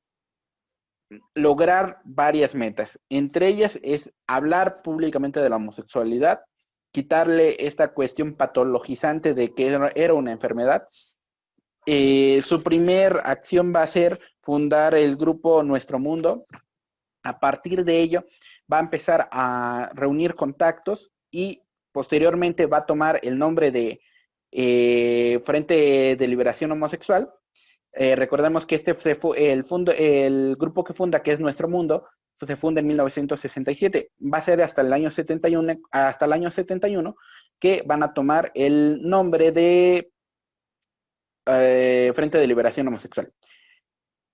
lograr 1.33 2.01
varias 2.03 2.55
metas. 2.55 2.99
Entre 3.09 3.47
ellas 3.47 3.79
es 3.83 4.11
hablar 4.27 4.81
públicamente 4.83 5.39
de 5.39 5.49
la 5.49 5.57
homosexualidad, 5.57 6.41
quitarle 6.91 7.57
esta 7.59 7.93
cuestión 7.93 8.35
patologizante 8.35 9.33
de 9.33 9.53
que 9.53 9.67
era 9.95 10.13
una 10.13 10.31
enfermedad. 10.31 10.87
Eh, 11.85 12.41
su 12.45 12.63
primer 12.63 13.21
acción 13.25 13.73
va 13.75 13.83
a 13.83 13.87
ser 13.87 14.19
fundar 14.41 14.95
el 14.95 15.15
grupo 15.17 15.61
Nuestro 15.61 15.99
Mundo. 15.99 16.45
A 17.23 17.39
partir 17.39 17.85
de 17.85 17.99
ello 17.99 18.25
va 18.71 18.77
a 18.77 18.81
empezar 18.81 19.27
a 19.31 19.91
reunir 19.93 20.35
contactos 20.35 21.11
y 21.29 21.61
posteriormente 21.91 22.65
va 22.65 22.77
a 22.77 22.85
tomar 22.85 23.19
el 23.23 23.37
nombre 23.37 23.71
de 23.71 24.01
eh, 24.51 25.41
Frente 25.43 26.15
de 26.15 26.27
Liberación 26.27 26.71
Homosexual 26.71 27.31
eh, 27.97 28.15
recordemos 28.15 28.65
que 28.65 28.75
este 28.75 28.91
el, 29.37 29.65
el 29.97 30.55
grupo 30.57 30.83
que 30.83 30.93
funda, 30.93 31.23
que 31.23 31.31
es 31.31 31.39
Nuestro 31.39 31.69
Mundo, 31.69 32.07
se 32.45 32.55
funda 32.57 32.81
en 32.81 32.87
1967. 32.87 34.11
Va 34.21 34.39
a 34.39 34.41
ser 34.41 34.61
hasta 34.61 34.81
el 34.81 34.91
año 34.91 35.09
71, 35.09 35.79
hasta 35.91 36.25
el 36.25 36.33
año 36.33 36.51
71 36.51 37.15
que 37.59 37.83
van 37.85 38.03
a 38.03 38.13
tomar 38.13 38.51
el 38.53 39.01
nombre 39.01 39.53
de 39.53 40.11
eh, 41.45 42.11
Frente 42.13 42.37
de 42.37 42.47
Liberación 42.47 42.87
Homosexual. 42.89 43.31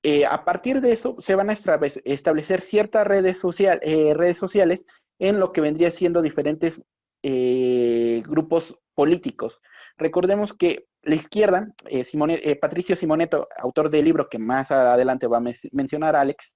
Eh, 0.03 0.25
a 0.25 0.43
partir 0.43 0.81
de 0.81 0.93
eso 0.93 1.17
se 1.19 1.35
van 1.35 1.51
a 1.51 1.57
establecer 2.05 2.61
ciertas 2.61 3.05
redes, 3.05 3.39
redes 3.43 4.37
sociales 4.39 4.83
en 5.19 5.39
lo 5.39 5.51
que 5.53 5.61
vendría 5.61 5.91
siendo 5.91 6.23
diferentes 6.23 6.81
grupos 7.21 8.75
políticos. 8.95 9.61
Recordemos 9.97 10.53
que 10.53 10.87
la 11.03 11.15
izquierda, 11.15 11.67
eh, 11.85 12.05
eh, 12.11 12.55
Patricio 12.55 12.95
Simoneto, 12.95 13.47
autor 13.57 13.89
del 13.89 14.05
libro 14.05 14.29
que 14.29 14.39
más 14.39 14.71
adelante 14.71 15.27
va 15.27 15.37
a 15.37 15.53
mencionar 15.71 16.15
Alex, 16.15 16.55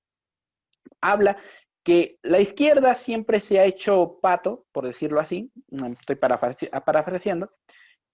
habla 1.02 1.38
que 1.84 2.18
la 2.24 2.40
izquierda 2.40 2.96
siempre 2.96 3.40
se 3.40 3.60
ha 3.60 3.66
hecho 3.66 4.20
pato, 4.22 4.66
por 4.72 4.86
decirlo 4.86 5.20
así, 5.20 5.52
estoy 6.00 6.16
parafraseando, 6.16 7.52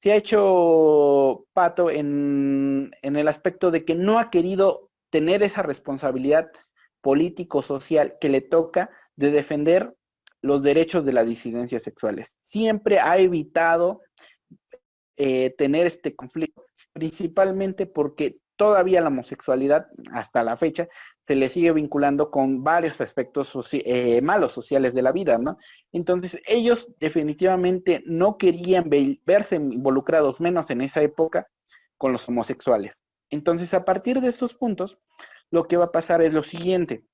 se 0.02 0.12
ha 0.12 0.16
hecho 0.16 1.46
pato 1.54 1.90
en, 1.90 2.92
en 3.02 3.16
el 3.16 3.28
aspecto 3.28 3.72
de 3.72 3.86
que 3.86 3.96
no 3.96 4.20
ha 4.20 4.30
querido 4.30 4.90
tener 5.10 5.44
esa 5.44 5.64
responsabilidad 5.64 6.52
político-social 7.02 8.18
que 8.20 8.30
le 8.30 8.42
toca 8.42 8.90
de 9.16 9.32
defender 9.32 9.96
los 10.42 10.64
derechos 10.64 11.06
de 11.06 11.14
las 11.14 11.26
disidencias 11.26 11.84
sexuales. 11.84 12.36
Siempre 12.42 13.00
ha 13.00 13.18
evitado 13.20 14.02
eh, 15.18 15.54
tener 15.58 15.88
este 15.88 16.16
conflicto, 16.16 16.66
principalmente 16.94 17.86
porque 17.86 18.40
todavía 18.56 19.02
la 19.02 19.08
homosexualidad, 19.08 19.88
hasta 20.12 20.44
la 20.44 20.56
fecha, 20.58 20.88
se 21.26 21.36
le 21.36 21.50
sigue 21.50 21.72
vinculando 21.72 22.30
con 22.30 22.64
varios 22.64 23.02
aspectos 23.02 23.52
eh, 23.72 24.22
malos 24.22 24.52
sociales 24.52 24.94
de 24.94 25.02
la 25.02 25.12
vida, 25.12 25.38
¿no? 25.38 25.58
Entonces, 25.92 26.40
ellos 26.46 26.94
definitivamente 27.00 28.04
no 28.06 28.38
querían 28.38 28.90
verse 29.26 29.56
involucrados, 29.56 30.40
menos 30.40 30.70
en 30.70 30.82
esa 30.82 31.02
época, 31.02 31.48
con 31.98 32.14
los 32.14 32.28
homosexuales. 32.28 33.02
Entonces, 33.30 33.74
a 33.74 33.86
partir 33.86 34.22
de 34.22 34.30
estos 34.30 34.54
puntos, 34.54 35.00
lo 35.50 35.68
que 35.68 35.78
va 35.78 35.86
a 35.86 35.92
pasar 35.92 36.22
es 36.22 36.34
lo 36.34 36.44
siguiente. 36.44 37.06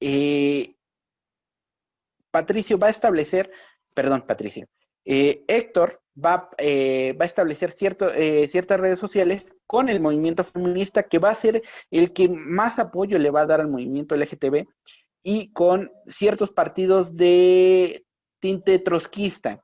Eh, 0.00 0.76
Patricio 2.30 2.78
va 2.78 2.88
a 2.88 2.90
establecer, 2.90 3.50
perdón, 3.94 4.24
Patricio, 4.26 4.66
Héctor 5.06 6.02
va, 6.22 6.50
eh, 6.58 7.16
va 7.18 7.24
a 7.24 7.28
establecer 7.28 7.74
eh, 7.80 8.48
ciertas 8.50 8.80
redes 8.80 8.98
sociales 8.98 9.56
con 9.66 9.88
el 9.88 10.00
movimiento 10.00 10.44
feminista 10.44 11.04
que 11.04 11.18
va 11.18 11.30
a 11.30 11.34
ser 11.34 11.62
el 11.90 12.12
que 12.12 12.28
más 12.28 12.78
apoyo 12.78 13.18
le 13.18 13.30
va 13.30 13.42
a 13.42 13.46
dar 13.46 13.60
al 13.60 13.68
movimiento 13.68 14.16
LGTB 14.16 14.66
y 15.22 15.52
con 15.52 15.90
ciertos 16.08 16.50
partidos 16.50 17.16
de 17.16 18.04
tinte 18.40 18.78
trotskista. 18.78 19.62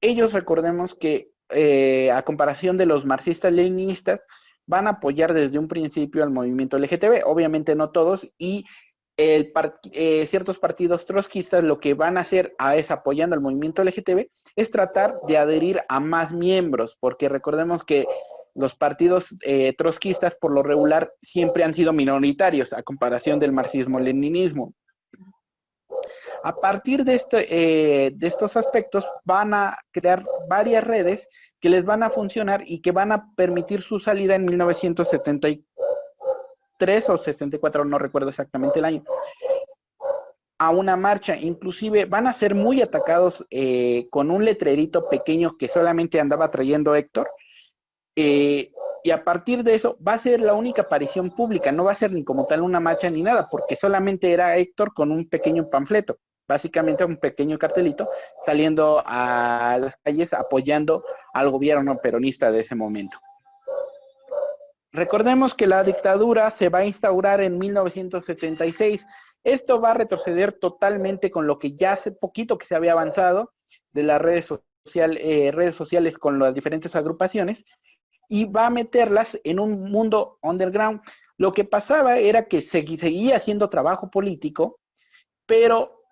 Ellos 0.00 0.32
recordemos 0.32 0.94
que 0.94 1.30
eh, 1.50 2.10
a 2.12 2.22
comparación 2.22 2.78
de 2.78 2.86
los 2.86 3.04
marxistas-leninistas, 3.04 4.20
van 4.66 4.86
a 4.86 4.90
apoyar 4.90 5.34
desde 5.34 5.58
un 5.58 5.66
principio 5.66 6.22
al 6.22 6.30
movimiento 6.30 6.78
LGTB, 6.78 7.24
obviamente 7.24 7.74
no 7.74 7.90
todos, 7.90 8.30
y 8.38 8.64
eh, 9.92 10.26
ciertos 10.26 10.58
partidos 10.58 11.04
trotskistas 11.04 11.62
lo 11.62 11.78
que 11.78 11.94
van 11.94 12.16
a 12.16 12.22
hacer 12.22 12.54
a 12.58 12.76
es 12.76 12.90
apoyando 12.90 13.34
al 13.34 13.42
movimiento 13.42 13.84
LGTB 13.84 14.28
es 14.56 14.70
tratar 14.70 15.20
de 15.26 15.36
adherir 15.36 15.80
a 15.88 16.00
más 16.00 16.32
miembros, 16.32 16.96
porque 17.00 17.28
recordemos 17.28 17.84
que 17.84 18.06
los 18.54 18.74
partidos 18.74 19.34
eh, 19.42 19.74
trotskistas 19.76 20.36
por 20.36 20.52
lo 20.52 20.62
regular 20.62 21.12
siempre 21.22 21.64
han 21.64 21.74
sido 21.74 21.92
minoritarios 21.92 22.72
a 22.72 22.82
comparación 22.82 23.38
del 23.38 23.52
marxismo-leninismo. 23.52 24.74
A 26.42 26.56
partir 26.56 27.04
de, 27.04 27.14
este, 27.16 27.46
eh, 28.06 28.10
de 28.14 28.26
estos 28.26 28.56
aspectos 28.56 29.06
van 29.24 29.52
a 29.54 29.76
crear 29.90 30.24
varias 30.48 30.82
redes 30.84 31.28
que 31.60 31.68
les 31.68 31.84
van 31.84 32.02
a 32.02 32.10
funcionar 32.10 32.62
y 32.66 32.80
que 32.80 32.92
van 32.92 33.12
a 33.12 33.34
permitir 33.36 33.82
su 33.82 34.00
salida 34.00 34.34
en 34.34 34.46
1974 34.46 35.62
o 37.08 37.18
74, 37.18 37.84
no 37.84 37.98
recuerdo 37.98 38.30
exactamente 38.30 38.78
el 38.78 38.84
año, 38.84 39.04
a 40.58 40.70
una 40.70 40.96
marcha. 40.96 41.36
Inclusive 41.36 42.04
van 42.04 42.26
a 42.26 42.32
ser 42.32 42.54
muy 42.54 42.82
atacados 42.82 43.44
eh, 43.50 44.08
con 44.10 44.30
un 44.30 44.44
letrerito 44.44 45.08
pequeño 45.08 45.56
que 45.58 45.68
solamente 45.68 46.20
andaba 46.20 46.50
trayendo 46.50 46.94
Héctor. 46.94 47.30
Eh, 48.16 48.72
y 49.02 49.10
a 49.10 49.24
partir 49.24 49.64
de 49.64 49.74
eso 49.74 49.98
va 50.06 50.14
a 50.14 50.18
ser 50.18 50.40
la 50.40 50.54
única 50.54 50.82
aparición 50.82 51.30
pública, 51.30 51.72
no 51.72 51.84
va 51.84 51.92
a 51.92 51.96
ser 51.96 52.12
ni 52.12 52.22
como 52.22 52.46
tal 52.46 52.60
una 52.60 52.80
marcha 52.80 53.08
ni 53.08 53.22
nada, 53.22 53.48
porque 53.50 53.76
solamente 53.76 54.30
era 54.30 54.56
Héctor 54.56 54.92
con 54.92 55.10
un 55.10 55.26
pequeño 55.26 55.70
panfleto, 55.70 56.18
básicamente 56.46 57.04
un 57.04 57.16
pequeño 57.16 57.58
cartelito, 57.58 58.10
saliendo 58.44 59.02
a 59.06 59.78
las 59.80 59.96
calles 60.04 60.34
apoyando 60.34 61.02
al 61.32 61.50
gobierno 61.50 61.96
peronista 62.02 62.52
de 62.52 62.60
ese 62.60 62.74
momento. 62.74 63.18
Recordemos 64.92 65.54
que 65.54 65.68
la 65.68 65.84
dictadura 65.84 66.50
se 66.50 66.68
va 66.68 66.80
a 66.80 66.84
instaurar 66.84 67.40
en 67.40 67.58
1976. 67.58 69.06
Esto 69.44 69.80
va 69.80 69.92
a 69.92 69.94
retroceder 69.94 70.52
totalmente 70.52 71.30
con 71.30 71.46
lo 71.46 71.58
que 71.58 71.76
ya 71.76 71.92
hace 71.92 72.10
poquito 72.10 72.58
que 72.58 72.66
se 72.66 72.74
había 72.74 72.92
avanzado 72.92 73.52
de 73.92 74.02
las 74.02 74.20
redes, 74.20 74.52
eh, 74.94 75.50
redes 75.52 75.76
sociales 75.76 76.18
con 76.18 76.38
las 76.38 76.54
diferentes 76.54 76.96
agrupaciones 76.96 77.64
y 78.28 78.44
va 78.46 78.66
a 78.66 78.70
meterlas 78.70 79.38
en 79.44 79.60
un 79.60 79.90
mundo 79.90 80.38
underground. 80.42 81.00
Lo 81.36 81.52
que 81.52 81.64
pasaba 81.64 82.18
era 82.18 82.48
que 82.48 82.60
se, 82.60 82.84
seguía 82.98 83.36
haciendo 83.36 83.70
trabajo 83.70 84.10
político, 84.10 84.80
pero 85.46 86.02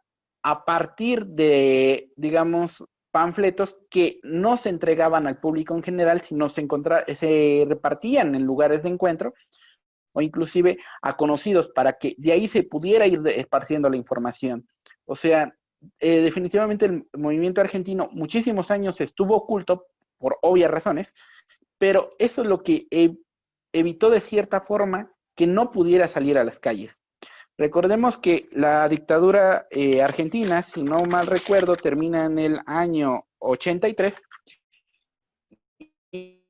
a 0.43 0.65
partir 0.65 1.27
de, 1.27 2.13
digamos, 2.17 2.85
panfletos 3.11 3.79
que 3.91 4.21
no 4.23 4.57
se 4.57 4.69
entregaban 4.69 5.27
al 5.27 5.39
público 5.41 5.75
en 5.75 5.83
general, 5.83 6.21
sino 6.21 6.49
se, 6.51 6.67
se 7.15 7.67
repartían 7.69 8.35
en 8.35 8.45
lugares 8.45 8.83
de 8.83 8.91
encuentro 8.91 9.35
o 10.13 10.21
inclusive 10.21 10.79
a 11.03 11.17
conocidos 11.17 11.69
para 11.69 11.95
que 11.95 12.15
de 12.19 12.33
ahí 12.33 12.49
se 12.49 12.63
pudiera 12.63 13.07
ir 13.07 13.21
esparciendo 13.27 13.89
la 13.89 13.97
información. 13.97 14.69
O 15.05 15.17
sea, 15.17 15.55
eh, 16.01 16.21
definitivamente 16.21 16.87
el 16.87 17.09
movimiento 17.17 17.61
argentino 17.61 18.09
muchísimos 18.13 18.71
años 18.71 19.01
estuvo 19.01 19.37
oculto 19.37 19.87
por 20.19 20.39
obvias 20.43 20.71
razones, 20.71 21.15
pero 21.79 22.11
eso 22.19 22.43
es 22.43 22.49
lo 22.49 22.63
que 22.63 22.89
evitó 23.73 24.11
de 24.11 24.21
cierta 24.21 24.61
forma 24.61 25.13
que 25.37 25.47
no 25.47 25.71
pudiera 25.71 26.09
salir 26.09 26.37
a 26.37 26.45
las 26.45 26.59
calles. 26.59 27.01
Recordemos 27.59 28.17
que 28.17 28.49
la 28.53 28.89
dictadura 28.89 29.67
eh, 29.71 30.01
argentina, 30.01 30.63
si 30.63 30.85
no 30.85 31.05
mal 31.07 31.27
recuerdo, 31.27 31.75
termina 31.75 32.27
en 32.27 32.39
el 32.39 32.61
año 32.67 33.27
83 33.39 34.15
y, 36.13 36.45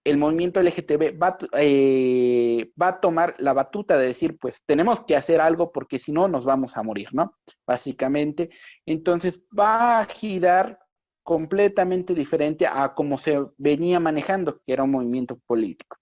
el 0.04 0.18
movimiento 0.18 0.60
LGTB 0.60 1.22
va, 1.22 1.38
eh, 1.52 2.72
va, 2.80 2.88
a 2.88 3.00
tomar 3.00 3.34
la 3.38 3.52
batuta 3.52 3.96
de 3.96 4.08
decir, 4.08 4.36
pues 4.38 4.62
tenemos 4.66 5.04
que 5.04 5.16
hacer 5.16 5.40
algo 5.40 5.70
porque 5.70 5.98
si 5.98 6.12
no 6.12 6.26
nos 6.28 6.44
vamos 6.44 6.76
a 6.76 6.82
morir, 6.82 7.08
¿no? 7.12 7.38
Básicamente. 7.66 8.50
Entonces 8.84 9.40
va 9.56 10.00
a 10.00 10.06
girar 10.06 10.80
completamente 11.22 12.14
diferente 12.14 12.66
a 12.66 12.94
como 12.94 13.16
se 13.16 13.38
venía 13.56 14.00
manejando, 14.00 14.60
que 14.66 14.72
era 14.72 14.82
un 14.82 14.90
movimiento 14.90 15.38
político. 15.46 15.96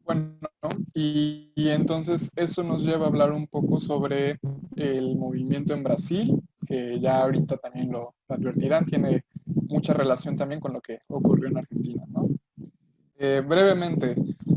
Bueno, 0.00 0.38
y, 0.94 1.52
entonces 1.56 2.32
eso 2.36 2.62
nos 2.62 2.84
lleva 2.84 3.06
a 3.06 3.08
hablar 3.08 3.32
un 3.32 3.46
poco 3.46 3.80
sobre 3.80 4.38
el 4.76 5.16
movimiento 5.16 5.74
en 5.74 5.82
Brasil, 5.82 6.42
que 6.66 6.98
ya 7.00 7.22
ahorita 7.22 7.56
también 7.56 7.92
lo 7.92 8.14
advertirán, 8.28 8.86
tiene 8.86 9.24
mucha 9.44 9.94
relación 9.94 10.36
también 10.36 10.60
con 10.60 10.72
lo 10.72 10.80
que 10.80 11.00
ocurrió 11.08 11.48
en 11.48 11.58
Argentina. 11.58 12.04
Eh, 13.18 13.42
brevemente, 13.46 14.14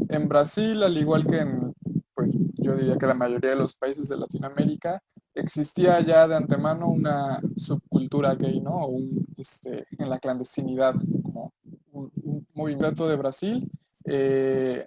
en 0.09 0.27
Brasil, 0.27 0.83
al 0.83 0.97
igual 0.97 1.25
que 1.25 1.37
en, 1.39 1.73
pues 2.13 2.33
yo 2.55 2.75
diría 2.75 2.97
que 2.97 3.07
la 3.07 3.13
mayoría 3.13 3.51
de 3.51 3.55
los 3.55 3.73
países 3.73 4.09
de 4.09 4.17
Latinoamérica, 4.17 5.01
existía 5.33 5.99
ya 6.01 6.27
de 6.27 6.35
antemano 6.35 6.89
una 6.89 7.39
subcultura 7.55 8.35
gay, 8.35 8.59
¿no? 8.59 8.87
Un, 8.87 9.25
este, 9.37 9.85
en 9.97 10.09
la 10.09 10.19
clandestinidad, 10.19 10.95
como 11.23 11.53
un, 11.91 12.45
movimiento 12.53 13.07
de 13.07 13.15
Brasil. 13.15 13.71
Eh, 14.03 14.85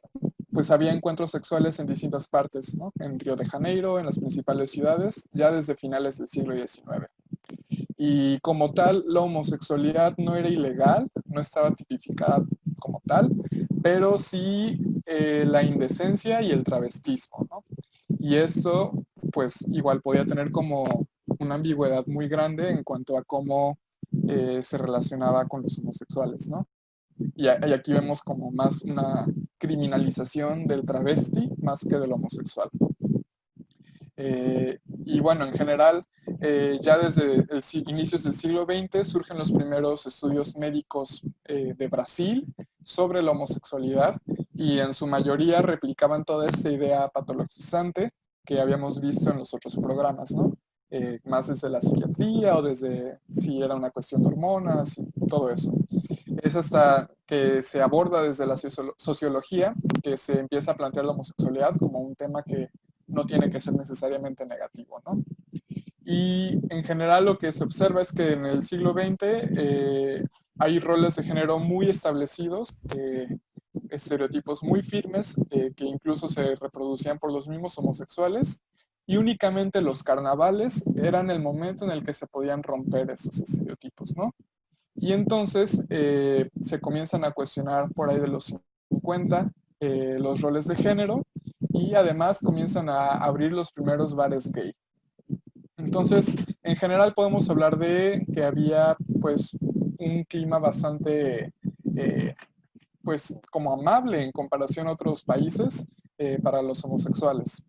pues 0.53 0.71
había 0.71 0.93
encuentros 0.93 1.31
sexuales 1.31 1.79
en 1.79 1.87
distintas 1.87 2.29
partes, 2.29 2.77
¿no? 2.77 2.93
En 2.99 3.19
Río 3.19 3.37
de 3.37 3.47
Janeiro, 3.47 3.99
en 3.99 4.07
las 4.07 4.19
principales 4.19 4.71
ciudades, 4.71 5.29
ya 5.33 5.51
desde 5.51 5.75
finales 5.75 6.19
del 6.19 6.29
siglo 6.29 6.55
XIX. 6.55 7.07
Y 7.97 8.39
como 8.41 8.73
tal, 8.73 9.05
la 9.07 9.21
homosexualidad 9.21 10.15
no 10.19 10.37
era 10.37 10.49
ilegal, 10.49 11.09
no 11.25 11.41
estaba 11.41 11.71
tipificada 11.73 12.45
como 12.79 13.01
tal, 13.07 13.31
pero 13.83 14.19
sí 14.19 14.79
eh, 15.07 15.45
la 15.47 15.63
indecencia 15.63 16.43
y 16.43 16.51
el 16.51 16.65
travestismo, 16.65 17.47
¿no? 17.51 17.65
Y 18.19 18.37
esto, 18.37 18.93
pues 19.33 19.65
igual 19.69 20.03
podía 20.03 20.27
tener 20.27 20.51
como 20.51 20.85
una 21.39 21.55
ambigüedad 21.55 22.07
muy 22.07 22.29
grande 22.29 22.71
en 22.71 22.85
cuanto 22.85 23.17
a 23.17 23.25
cómo 23.25 23.79
eh, 24.29 24.61
se 24.63 24.79
relacionaba 24.79 25.47
con 25.47 25.63
los 25.63 25.79
homosexuales, 25.79 26.49
¿no? 26.49 26.67
Y, 27.35 27.49
aquí 27.49 27.93
vemos 27.93 28.23
como 28.23 28.51
más 28.51 28.83
una 28.83 29.27
criminalización 29.63 30.67
del 30.67 30.85
travesti 30.85 31.49
más 31.59 31.87
que 31.89 31.97
del 31.97 32.13
homosexual. 32.13 32.69
Eh, 34.17 34.81
y 35.05 35.21
bueno, 35.21 35.45
en 35.45 35.53
general, 35.53 36.05
eh, 36.41 36.81
ya 36.83 36.99
desde 36.99 37.35
el, 37.35 37.63
inicios 37.87 38.25
del 38.25 38.35
siglo 38.35 38.67
XX 38.67 39.07
surgen 39.07 39.39
los 39.39 39.53
primeros 39.53 40.05
estudios 40.05 40.57
médicos 40.57 41.23
eh, 41.45 41.75
de 41.77 41.87
Brasil 41.87 42.45
sobre 42.83 43.23
la 43.23 43.31
homosexualidad 43.31 44.17
y 44.53 44.81
en 44.81 44.93
su 44.93 45.07
mayoría 45.07 45.63
replicaban 45.63 46.25
toda 46.25 46.49
esta 46.49 46.69
idea 46.69 47.07
patologizante 47.07 48.11
que 48.45 48.61
habíamos 48.61 49.01
visto 49.01 49.31
en 49.31 49.39
los 49.39 49.55
otros 49.55 49.77
programas, 49.77 50.33
¿no? 50.33 50.57
Más 51.25 51.47
desde 51.47 51.71
la 51.71 51.81
psiquiatría 51.81 52.55
o 52.55 52.61
desde 52.61 53.21
si 53.31 53.63
era 53.63 53.75
una 53.75 53.91
cuestión 53.91 54.23
de 54.23 54.29
hormonas 54.29 54.99
y 54.99 55.27
todo 55.27 55.49
eso. 55.49 55.73
Es 56.43 56.57
hasta 56.57 57.09
que 57.25 57.63
se 57.63 57.81
aborda 57.81 58.21
desde 58.23 58.47
la 58.47 58.57
sociología 58.57 59.75
que 60.03 60.17
se 60.17 60.41
empieza 60.41 60.73
a 60.73 60.77
plantear 60.77 61.07
la 61.07 61.13
homosexualidad 61.13 61.77
como 61.77 62.01
un 62.01 62.17
tema 62.17 62.43
que 62.43 62.69
no 63.07 63.25
tiene 63.25 63.49
que 63.49 63.61
ser 63.61 63.75
necesariamente 63.75 64.45
negativo, 64.45 65.01
¿no? 65.07 65.23
Y 66.05 66.59
en 66.69 66.83
general 66.83 67.27
lo 67.27 67.39
que 67.39 67.53
se 67.53 67.63
observa 67.63 68.03
es 68.03 68.13
que 68.13 68.33
en 68.33 68.45
el 68.45 68.65
siglo 68.65 68.93
XX 68.93 69.17
eh, 69.23 70.25
hay 70.59 70.81
roles 70.81 71.15
de 71.15 71.23
género 71.23 71.61
muy 71.61 71.89
establecidos, 71.89 72.77
eh, 72.97 73.29
estereotipos 73.89 74.65
muy 74.65 74.83
firmes 74.83 75.37
eh, 75.51 75.73
que 75.77 75.85
incluso 75.85 76.29
se 76.29 76.57
reproducían 76.57 77.21
por 77.21 77.33
los 77.33 77.47
mismos 77.47 77.79
homosexuales 77.79 78.63
y 79.07 79.17
únicamente 79.17 79.81
los 79.81 80.03
carnavales 80.03 80.85
eran 80.97 81.31
el 81.31 81.41
momento 81.41 81.85
en 81.85 81.93
el 81.93 82.05
que 82.05 82.13
se 82.13 82.27
podían 82.27 82.65
romper 82.65 83.11
esos 83.11 83.39
estereotipos, 83.41 84.17
¿no? 84.17 84.35
Y 84.95 85.13
entonces 85.13 85.85
se 85.89 86.81
comienzan 86.81 87.25
a 87.25 87.33
cuestionar 87.33 87.91
por 87.93 88.11
ahí 88.11 88.21
de 88.21 88.29
los 88.29 88.55
50 88.91 89.51
los 89.81 90.41
roles 90.41 90.67
de 90.67 90.77
género 90.77 91.27
y 91.71 91.95
además 91.95 92.39
comienzan 92.41 92.89
a 92.89 93.09
abrir 93.09 93.53
los 93.53 93.73
primeros 93.73 94.15
bares 94.15 94.53
gay. 94.53 94.73
Entonces, 95.77 96.33
en 96.63 96.77
general 96.77 97.15
podemos 97.15 97.49
hablar 97.51 97.77
de 97.77 98.25
que 98.33 98.45
había 98.45 98.97
pues 99.21 99.57
un 99.99 100.25
clima 100.25 100.59
bastante 100.59 101.53
eh, 101.97 102.35
pues 103.03 103.37
como 103.51 103.73
amable 103.73 104.23
en 104.23 104.33
comparación 104.33 104.87
a 104.87 104.93
otros 104.93 105.25
países 105.25 105.89
eh, 106.19 106.39
para 106.43 106.63
los 106.63 106.85
homosexuales. 106.85 107.65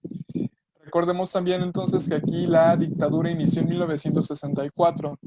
Recordemos 0.79 1.31
también 1.31 1.63
entonces 1.63 2.07
que 2.07 2.15
aquí 2.15 2.45
la 2.45 2.77
dictadura 2.77 3.31
inició 3.31 3.63
en 3.63 3.69
1964, 3.69 5.17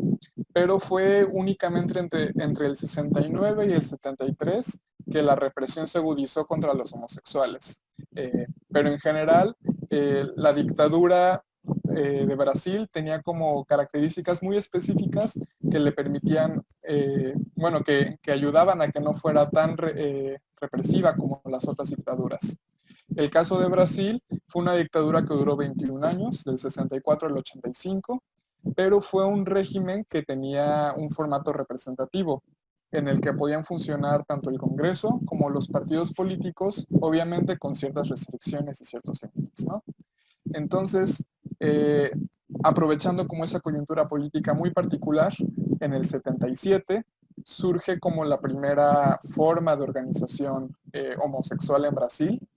pero 0.56 0.80
fue 0.80 1.22
únicamente 1.22 1.98
entre, 1.98 2.32
entre 2.42 2.66
el 2.66 2.78
69 2.78 3.66
y 3.66 3.72
el 3.72 3.84
73 3.84 4.80
que 5.12 5.22
la 5.22 5.34
represión 5.34 5.86
se 5.86 5.98
agudizó 5.98 6.46
contra 6.46 6.72
los 6.72 6.94
homosexuales. 6.94 7.82
Eh, 8.14 8.46
pero 8.72 8.88
en 8.88 8.98
general, 8.98 9.54
eh, 9.90 10.24
la 10.34 10.54
dictadura 10.54 11.44
de 11.62 12.34
Brasil 12.36 12.88
tenía 12.90 13.20
como 13.20 13.64
características 13.64 14.42
muy 14.42 14.56
específicas 14.56 15.38
que 15.70 15.78
le 15.78 15.92
permitían, 15.92 16.62
bueno, 17.54 17.82
que, 17.82 18.18
que, 18.22 18.32
ayudaban 18.32 18.82
a 18.82 18.90
que 18.90 19.00
no 19.00 19.14
fuera 19.14 19.48
tan 19.48 19.76
represiva 19.76 21.14
como 21.16 21.42
las 21.46 21.66
otras 21.66 21.90
dictaduras. 21.90 22.56
El 23.14 23.30
caso 23.30 23.58
de 23.58 23.68
Brasil 23.68 24.22
fue 24.46 24.62
una 24.62 24.74
dictadura 24.74 25.22
que 25.24 25.34
duró 25.34 25.56
21 25.56 26.06
años, 26.06 26.44
del 26.44 26.58
64 26.58 27.28
al 27.28 27.38
85, 27.38 28.22
pero 28.74 29.00
fue 29.00 29.26
un 29.26 29.46
régimen 29.46 30.04
que 30.08 30.22
tenía 30.22 30.94
un 30.96 31.10
formato 31.10 31.52
representativo 31.52 32.42
en 32.92 33.08
el 33.08 33.20
que 33.20 33.32
podían 33.32 33.64
funcionar 33.64 34.24
tanto 34.24 34.50
el 34.50 34.58
Congreso 34.58 35.20
como 35.26 35.50
los 35.50 35.68
partidos 35.68 36.12
políticos, 36.12 36.86
obviamente 37.00 37.58
con 37.58 37.74
ciertas 37.74 38.08
restricciones 38.08 38.80
y 38.80 38.84
ciertos 38.84 39.20
límites. 39.22 39.66
Entonces, 40.52 41.24
eh, 41.60 42.10
aprovechando 42.62 43.26
como 43.26 43.44
esa 43.44 43.60
coyuntura 43.60 44.08
política 44.08 44.54
muy 44.54 44.70
particular, 44.70 45.32
en 45.80 45.92
el 45.92 46.04
77 46.04 47.04
surge 47.44 47.98
como 48.00 48.24
la 48.24 48.40
primera 48.40 49.20
forma 49.34 49.76
de 49.76 49.82
organización 49.82 50.74
eh, 50.92 51.14
homosexual 51.20 51.84
en 51.84 51.94
Brasil, 51.94 52.48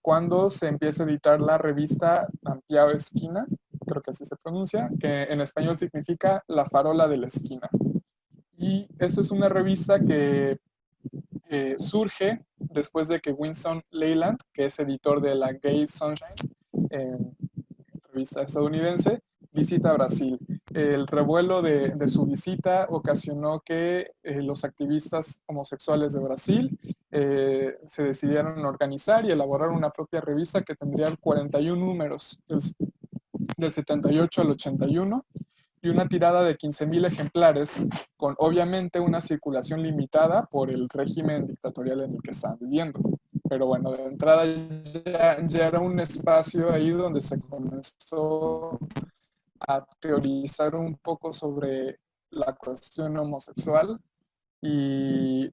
cuando 0.00 0.48
se 0.48 0.68
empieza 0.68 1.02
a 1.02 1.06
editar 1.06 1.40
la 1.40 1.58
revista 1.58 2.28
Ampiao 2.44 2.90
Esquina, 2.90 3.46
creo 3.88 4.02
que 4.02 4.12
así 4.12 4.24
se 4.24 4.36
pronuncia, 4.36 4.90
que 5.00 5.24
en 5.24 5.40
español 5.40 5.78
significa 5.78 6.44
La 6.46 6.64
Farola 6.64 7.08
de 7.08 7.16
la 7.16 7.26
Esquina. 7.26 7.68
Y 8.56 8.86
esta 8.98 9.20
es 9.20 9.30
una 9.30 9.48
revista 9.48 9.98
que 10.00 10.58
surge 11.78 12.44
después 12.58 13.08
de 13.08 13.20
que 13.20 13.32
Winston 13.32 13.82
Leyland, 13.90 14.38
que 14.52 14.66
es 14.66 14.78
editor 14.78 15.20
de 15.20 15.34
la 15.34 15.52
Gay 15.52 15.86
Sunshine, 15.86 16.36
revista 18.12 18.42
estadounidense, 18.42 19.22
visita 19.52 19.92
Brasil. 19.92 20.38
El 20.72 21.06
revuelo 21.06 21.62
de, 21.62 22.08
su 22.08 22.26
visita 22.26 22.86
ocasionó 22.90 23.60
que 23.60 24.12
eh, 24.22 24.42
los 24.42 24.64
activistas 24.64 25.40
homosexuales 25.46 26.12
de 26.12 26.20
Brasil 26.20 26.78
eh, 27.10 27.76
se 27.86 28.04
decidieron 28.04 28.64
organizar 28.64 29.24
y 29.24 29.30
elaborar 29.30 29.70
una 29.70 29.90
propia 29.90 30.20
revista 30.20 30.62
que 30.62 30.74
tendría 30.74 31.14
41 31.16 31.84
números 31.84 32.38
del, 33.38 33.48
del 33.56 33.72
78 33.72 34.40
al 34.42 34.50
81 34.50 35.26
y 35.80 35.88
una 35.88 36.08
tirada 36.08 36.42
de 36.42 36.56
15.000 36.56 37.06
ejemplares 37.06 37.84
con 38.16 38.34
obviamente 38.38 38.98
una 39.00 39.20
circulación 39.20 39.82
limitada 39.82 40.44
por 40.46 40.70
el 40.70 40.88
régimen 40.88 41.46
dictatorial 41.46 42.00
en 42.02 42.12
el 42.12 42.22
que 42.22 42.32
estaban 42.32 42.58
viviendo. 42.58 43.00
Pero 43.48 43.66
bueno, 43.66 43.92
de 43.92 44.04
entrada 44.04 44.44
ya, 45.04 45.36
ya 45.46 45.66
era 45.66 45.80
un 45.80 45.98
espacio 46.00 46.72
ahí 46.72 46.90
donde 46.90 47.20
se 47.20 47.40
comenzó 47.40 48.78
a 49.60 49.84
teorizar 50.00 50.74
un 50.74 50.96
poco 50.96 51.32
sobre 51.32 52.00
la 52.30 52.52
cuestión 52.54 53.16
homosexual 53.18 53.98
y 54.60 55.44
eh, 55.44 55.52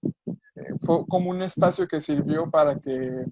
fue 0.82 1.06
como 1.08 1.30
un 1.30 1.42
espacio 1.42 1.88
que 1.88 2.00
sirvió 2.00 2.50
para 2.50 2.80
que 2.80 3.26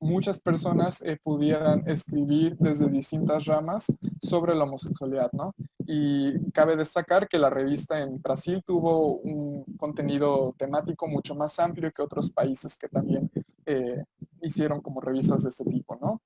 muchas 0.00 0.40
personas 0.40 1.02
eh, 1.02 1.18
pudieran 1.22 1.82
escribir 1.86 2.56
desde 2.58 2.88
distintas 2.88 3.46
ramas 3.46 3.86
sobre 4.20 4.54
la 4.54 4.64
homosexualidad, 4.64 5.30
¿no? 5.32 5.54
Y 5.86 6.50
cabe 6.50 6.76
destacar 6.76 7.28
que 7.28 7.38
la 7.38 7.50
revista 7.50 8.00
en 8.00 8.20
Brasil 8.20 8.62
tuvo 8.66 9.16
un 9.18 9.64
contenido 9.76 10.54
temático 10.56 11.08
mucho 11.08 11.34
más 11.34 11.58
amplio 11.58 11.92
que 11.92 12.02
otros 12.02 12.30
países 12.30 12.76
que 12.76 12.88
también 12.88 13.30
eh, 13.64 14.04
hicieron 14.42 14.80
como 14.80 15.00
revistas 15.00 15.42
de 15.42 15.48
este 15.48 15.64
tipo, 15.64 15.96
¿no? 16.00 16.20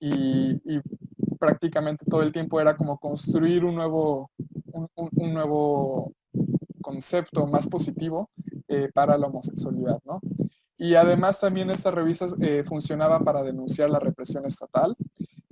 Y, 0.00 0.60
prácticamente 1.38 2.06
todo 2.08 2.22
el 2.22 2.30
tiempo 2.30 2.60
era 2.60 2.76
como 2.76 2.98
construir 2.98 3.64
un 3.64 3.74
nuevo, 3.74 4.30
un, 4.72 5.32
nuevo 5.32 6.12
concepto 6.80 7.48
más 7.48 7.66
positivo 7.66 8.30
eh, 8.68 8.88
para 8.94 9.18
la 9.18 9.26
homosexualidad, 9.26 9.98
¿no? 10.04 10.20
Y 10.82 10.96
además 10.96 11.38
también 11.38 11.70
esta 11.70 11.92
revista 11.92 12.26
eh, 12.40 12.64
funcionaba 12.64 13.20
para 13.20 13.44
denunciar 13.44 13.88
la 13.88 14.00
represión 14.00 14.44
estatal 14.46 14.96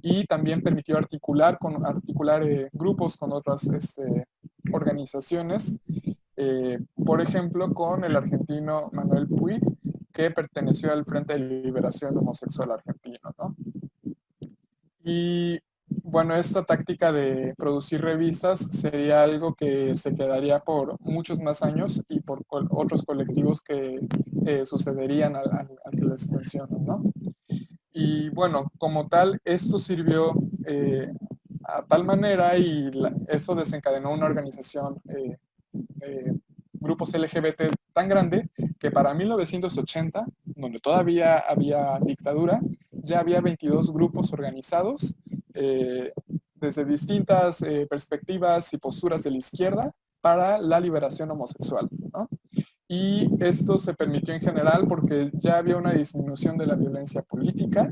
y 0.03 0.25
también 0.25 0.61
permitió 0.61 0.99
articular, 0.99 1.57
con, 1.57 1.87
articular 1.87 2.43
eh, 2.43 2.69
grupos 2.73 3.17
con 3.17 3.33
otras 3.33 3.65
este, 3.69 4.27
organizaciones, 4.73 5.79
eh, 6.35 6.81
por 7.07 7.21
ejemplo, 7.21 7.73
con 7.73 8.03
el 8.03 8.17
argentino 8.17 8.91
Manuel 8.93 9.29
Puig, 9.29 9.61
que 10.13 10.33
perteneció 10.33 10.93
al 10.93 11.05
Frente 11.05 11.35
de 11.35 11.39
Liberación 11.39 12.19
Homosexual 12.19 12.73
Argentino. 12.73 13.33
Bueno, 16.11 16.35
esta 16.35 16.65
táctica 16.65 17.13
de 17.13 17.55
producir 17.57 18.01
revistas 18.01 18.59
sería 18.73 19.23
algo 19.23 19.55
que 19.55 19.97
se 19.97 20.13
quedaría 20.13 20.59
por 20.59 21.01
muchos 21.01 21.41
más 21.41 21.63
años 21.63 22.05
y 22.09 22.21
por 22.21 22.45
otros 22.49 23.05
colectivos 23.05 23.63
que 23.63 24.01
eh, 24.45 24.67
sucederían 24.67 25.37
al, 25.37 25.71
que 25.93 26.05
les 26.05 26.29
menciono, 26.31 26.79
¿no? 26.81 27.03
Y 27.93 28.29
bueno, 28.31 28.73
como 28.79 29.07
tal, 29.09 29.41
esto 29.45 29.79
sirvió 29.79 30.35
eh, 30.67 31.13
a 31.65 31.83
tal 31.83 32.05
manera 32.05 32.57
y 32.59 32.91
eso 33.29 33.55
desencadenó 33.55 34.13
una 34.13 34.27
organización, 34.27 35.01
eh, 35.09 35.39
grupos 36.73 37.17
LGBT 37.17 37.73
tan 37.93 38.09
grande 38.09 38.49
que 38.81 38.91
para 38.91 39.15
1980, 39.15 40.27
donde 40.45 40.81
todavía 40.81 41.39
había 41.39 42.01
dictadura, 42.01 42.61
ya 42.91 43.21
había 43.21 43.41
22 43.41 43.93
grupos 43.93 44.33
organizados 44.33 45.15
eh, 45.55 46.13
desde 46.55 46.85
distintas 46.85 47.63
eh, 47.63 47.87
perspectivas 47.89 48.73
y 48.75 48.79
posturas 48.79 49.23
de 49.23 49.31
la 49.31 49.39
izquierda 49.39 49.93
para 50.21 50.59
la 50.59 50.79
liberación 50.79 51.31
homosexual. 51.31 51.89
Y 52.87 53.29
esto 53.43 53.79
se 53.79 53.95
permitió 53.95 54.35
en 54.35 54.41
general 54.41 54.87
porque 54.87 55.31
ya 55.35 55.59
había 55.59 55.77
una 55.77 55.93
disminución 55.93 56.59
de 56.59 56.67
la 56.67 56.75
violencia 56.75 57.23
política 57.23 57.91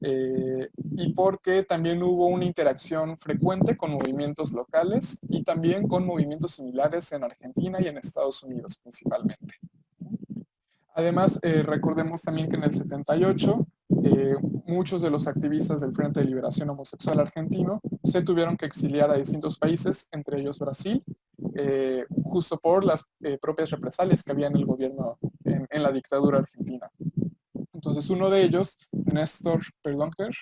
eh, 0.00 0.68
y 0.92 1.12
porque 1.12 1.64
también 1.64 2.02
hubo 2.02 2.26
una 2.26 2.44
interacción 2.44 3.18
frecuente 3.18 3.76
con 3.76 3.92
movimientos 3.92 4.52
locales 4.52 5.18
y 5.28 5.42
también 5.42 5.86
con 5.88 6.06
movimientos 6.06 6.52
similares 6.52 7.10
en 7.12 7.24
Argentina 7.24 7.78
y 7.80 7.88
en 7.88 7.98
Estados 7.98 8.42
Unidos 8.42 8.78
principalmente. 8.82 9.56
Además, 10.94 11.38
recordemos 11.42 12.22
también 12.22 12.48
que 12.48 12.56
en 12.56 12.64
el 12.64 12.74
78 12.74 13.66
eh, 13.88 14.34
muchos 14.66 15.02
de 15.02 15.10
los 15.10 15.28
activistas 15.28 15.80
del 15.80 15.94
Frente 15.94 16.20
de 16.20 16.26
Liberación 16.26 16.70
Homosexual 16.70 17.20
argentino 17.20 17.80
se 18.02 18.22
tuvieron 18.22 18.56
que 18.56 18.66
exiliar 18.66 19.10
a 19.10 19.14
distintos 19.14 19.58
países, 19.58 20.08
entre 20.12 20.40
ellos 20.40 20.58
Brasil, 20.58 21.02
eh, 21.54 22.04
justo 22.24 22.58
por 22.58 22.84
las 22.84 23.04
eh, 23.20 23.38
propias 23.40 23.70
represalias 23.70 24.22
que 24.22 24.32
había 24.32 24.48
en 24.48 24.56
el 24.56 24.66
gobierno, 24.66 25.18
en, 25.44 25.82
la 25.82 25.92
dictadura 25.92 26.38
argentina. 26.38 26.90
Entonces 27.72 28.10
uno 28.10 28.28
de 28.30 28.42
ellos, 28.42 28.78
Néstor 28.90 29.60
Perdonker, 29.82 30.34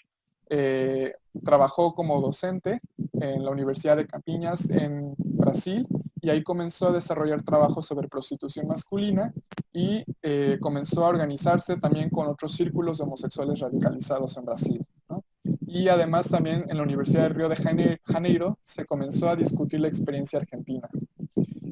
trabajó 1.45 1.95
como 1.95 2.21
docente 2.21 2.81
en 3.13 3.45
la 3.45 3.51
Universidad 3.51 3.97
de 3.97 4.07
Campiñas 4.07 4.71
en 4.71 5.15
Brasil 5.19 5.87
y 6.25 6.31
ahí 6.31 6.43
comenzó 6.43 6.89
a 6.89 6.93
desarrollar 6.93 7.43
trabajos 7.43 7.85
sobre 7.85 8.09
prostitución 8.09 8.67
masculina 8.67 9.35
y 9.75 10.03
eh, 10.23 10.57
comenzó 10.59 11.05
a 11.05 11.09
organizarse 11.09 11.77
también 11.77 12.09
con 12.09 12.29
otros 12.29 12.55
círculos 12.55 12.97
de 12.97 13.05
homosexuales 13.05 13.61
radicalizados 13.61 14.35
en 14.39 14.47
Brasil. 14.47 14.83
Y 15.67 15.89
además 15.89 16.31
también 16.31 16.65
en 16.71 16.79
la 16.79 16.83
Universidad 16.83 17.25
de 17.25 17.29
Río 17.29 17.51
de 17.51 17.99
Janeiro 18.05 18.59
se 18.65 18.87
comenzó 18.87 19.29
a 19.29 19.37
discutir 19.37 19.81
la 19.81 19.89
experiencia 19.89 20.39
argentina. 20.39 20.89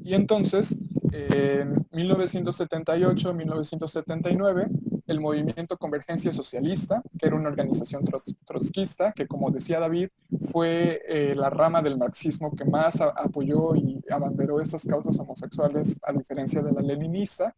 Y 0.04 0.12
entonces, 0.12 0.78
en 1.12 1.74
1978-1979, 1.86 4.68
el 5.06 5.20
movimiento 5.20 5.78
Convergencia 5.78 6.30
Socialista, 6.30 7.02
que 7.18 7.26
era 7.26 7.36
una 7.36 7.48
organización 7.48 8.04
trotskista, 8.44 9.12
que 9.12 9.26
como 9.26 9.50
decía 9.50 9.80
David, 9.80 10.10
fue 10.42 11.02
eh, 11.06 11.34
la 11.34 11.50
rama 11.50 11.80
del 11.82 11.96
marxismo 11.96 12.54
que 12.54 12.64
más 12.64 13.00
apoyó 13.00 13.74
y 13.74 14.02
abanderó 14.10 14.60
estas 14.60 14.84
causas 14.84 15.18
homosexuales 15.18 15.98
a 16.02 16.12
diferencia 16.12 16.62
de 16.62 16.72
la 16.72 16.82
leninista, 16.82 17.54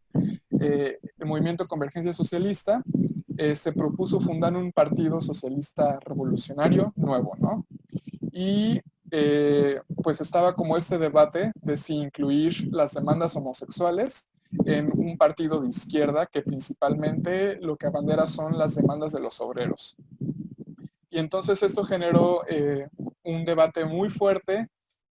eh, 0.59 0.99
el 1.17 1.25
movimiento 1.25 1.67
Convergencia 1.67 2.13
Socialista 2.13 2.83
eh, 3.37 3.55
se 3.55 3.73
propuso 3.73 4.19
fundar 4.19 4.55
un 4.55 4.71
partido 4.71 5.19
socialista 5.19 5.99
revolucionario 5.99 6.93
nuevo, 6.95 7.33
¿no? 7.39 7.65
Y 8.31 8.81
pues 10.03 10.19
estaba 10.19 10.55
como 10.55 10.75
este 10.75 10.97
debate 10.97 11.53
de 11.61 11.77
si 11.77 11.95
incluir 11.95 12.67
las 12.73 12.93
demandas 12.93 13.33
homosexuales 13.37 14.27
en 14.65 14.91
un 14.93 15.17
partido 15.17 15.61
de 15.61 15.69
izquierda 15.69 16.25
que 16.25 16.41
principalmente 16.41 17.57
lo 17.61 17.77
que 17.77 17.87
abandera 17.87 18.25
son 18.25 18.57
las 18.57 18.75
demandas 18.75 19.13
de 19.13 19.21
los 19.21 19.39
obreros. 19.39 19.95
Y 21.15 21.19
entonces 21.19 21.63
esto 21.63 21.85
generó 21.85 22.41
eh, 22.45 22.89
un 23.23 23.45
debate 23.45 23.85
muy 23.85 24.09
fuerte 24.09 24.67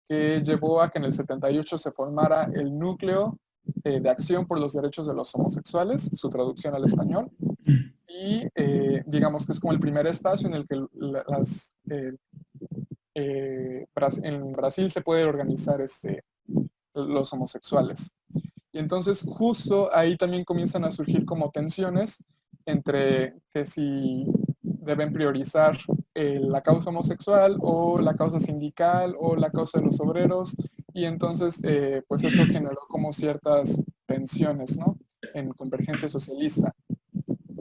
que 0.09 0.43
llevó 0.45 0.83
a 0.83 0.91
que 0.91 0.99
en 0.99 1.05
el 1.05 1.13
78 1.13 1.79
se 1.79 1.93
formara 1.93 2.51
el 2.53 2.77
núcleo 2.77 3.39
eh, 3.85 4.01
de 4.01 4.11
Acción 4.11 4.45
por 4.45 4.59
los 4.59 4.73
Derechos 4.73 5.07
de 5.07 5.15
los 5.15 5.33
Homosexuales, 5.33 6.11
su 6.13 6.29
traducción 6.29 6.75
al 6.75 6.85
español, 6.85 7.31
y 8.09 8.43
eh, 8.57 9.05
digamos 9.07 9.47
que 9.47 9.53
es 9.53 9.61
como 9.61 9.73
el 9.73 9.79
primer 9.79 10.09
espacio 10.09 10.49
en 10.49 10.55
el 10.55 10.67
que 10.67 10.75
en 14.25 14.53
Brasil 14.55 14.91
se 14.91 15.03
puede 15.03 15.25
organizar 15.25 15.81
este, 15.81 16.25
los 16.95 17.33
homosexuales. 17.33 18.13
Y 18.73 18.81
entonces 18.81 19.25
justo 19.25 19.89
ahí 19.95 20.17
también 20.17 20.43
comienzan 20.43 20.85
a 20.85 20.91
surgir 20.91 21.25
como 21.25 21.53
tensiones 21.53 22.25
entre 22.67 23.37
que 23.55 23.65
si 23.65 24.27
deben 24.83 25.13
priorizar 25.13 25.79
eh, 26.15 26.41
la 26.41 26.61
causa 26.61 26.91
homosexual 26.91 27.57
o 27.61 27.99
la 28.01 28.15
causa 28.15 28.41
sindical 28.41 29.15
o 29.19 29.37
la 29.37 29.51
causa 29.51 29.79
de 29.79 29.87
los 29.87 30.01
obreros 30.01 30.57
y 30.93 31.05
entonces 31.05 31.61
eh, 31.65 32.03
pues 32.07 32.25
eso 32.25 32.45
generó 32.47 32.81
como 32.89 33.13
ciertas 33.13 33.83
tensiones 34.07 34.77
¿no? 34.77 34.99
en 35.35 35.51
convergencia 35.53 36.09
socialista. 36.09 36.75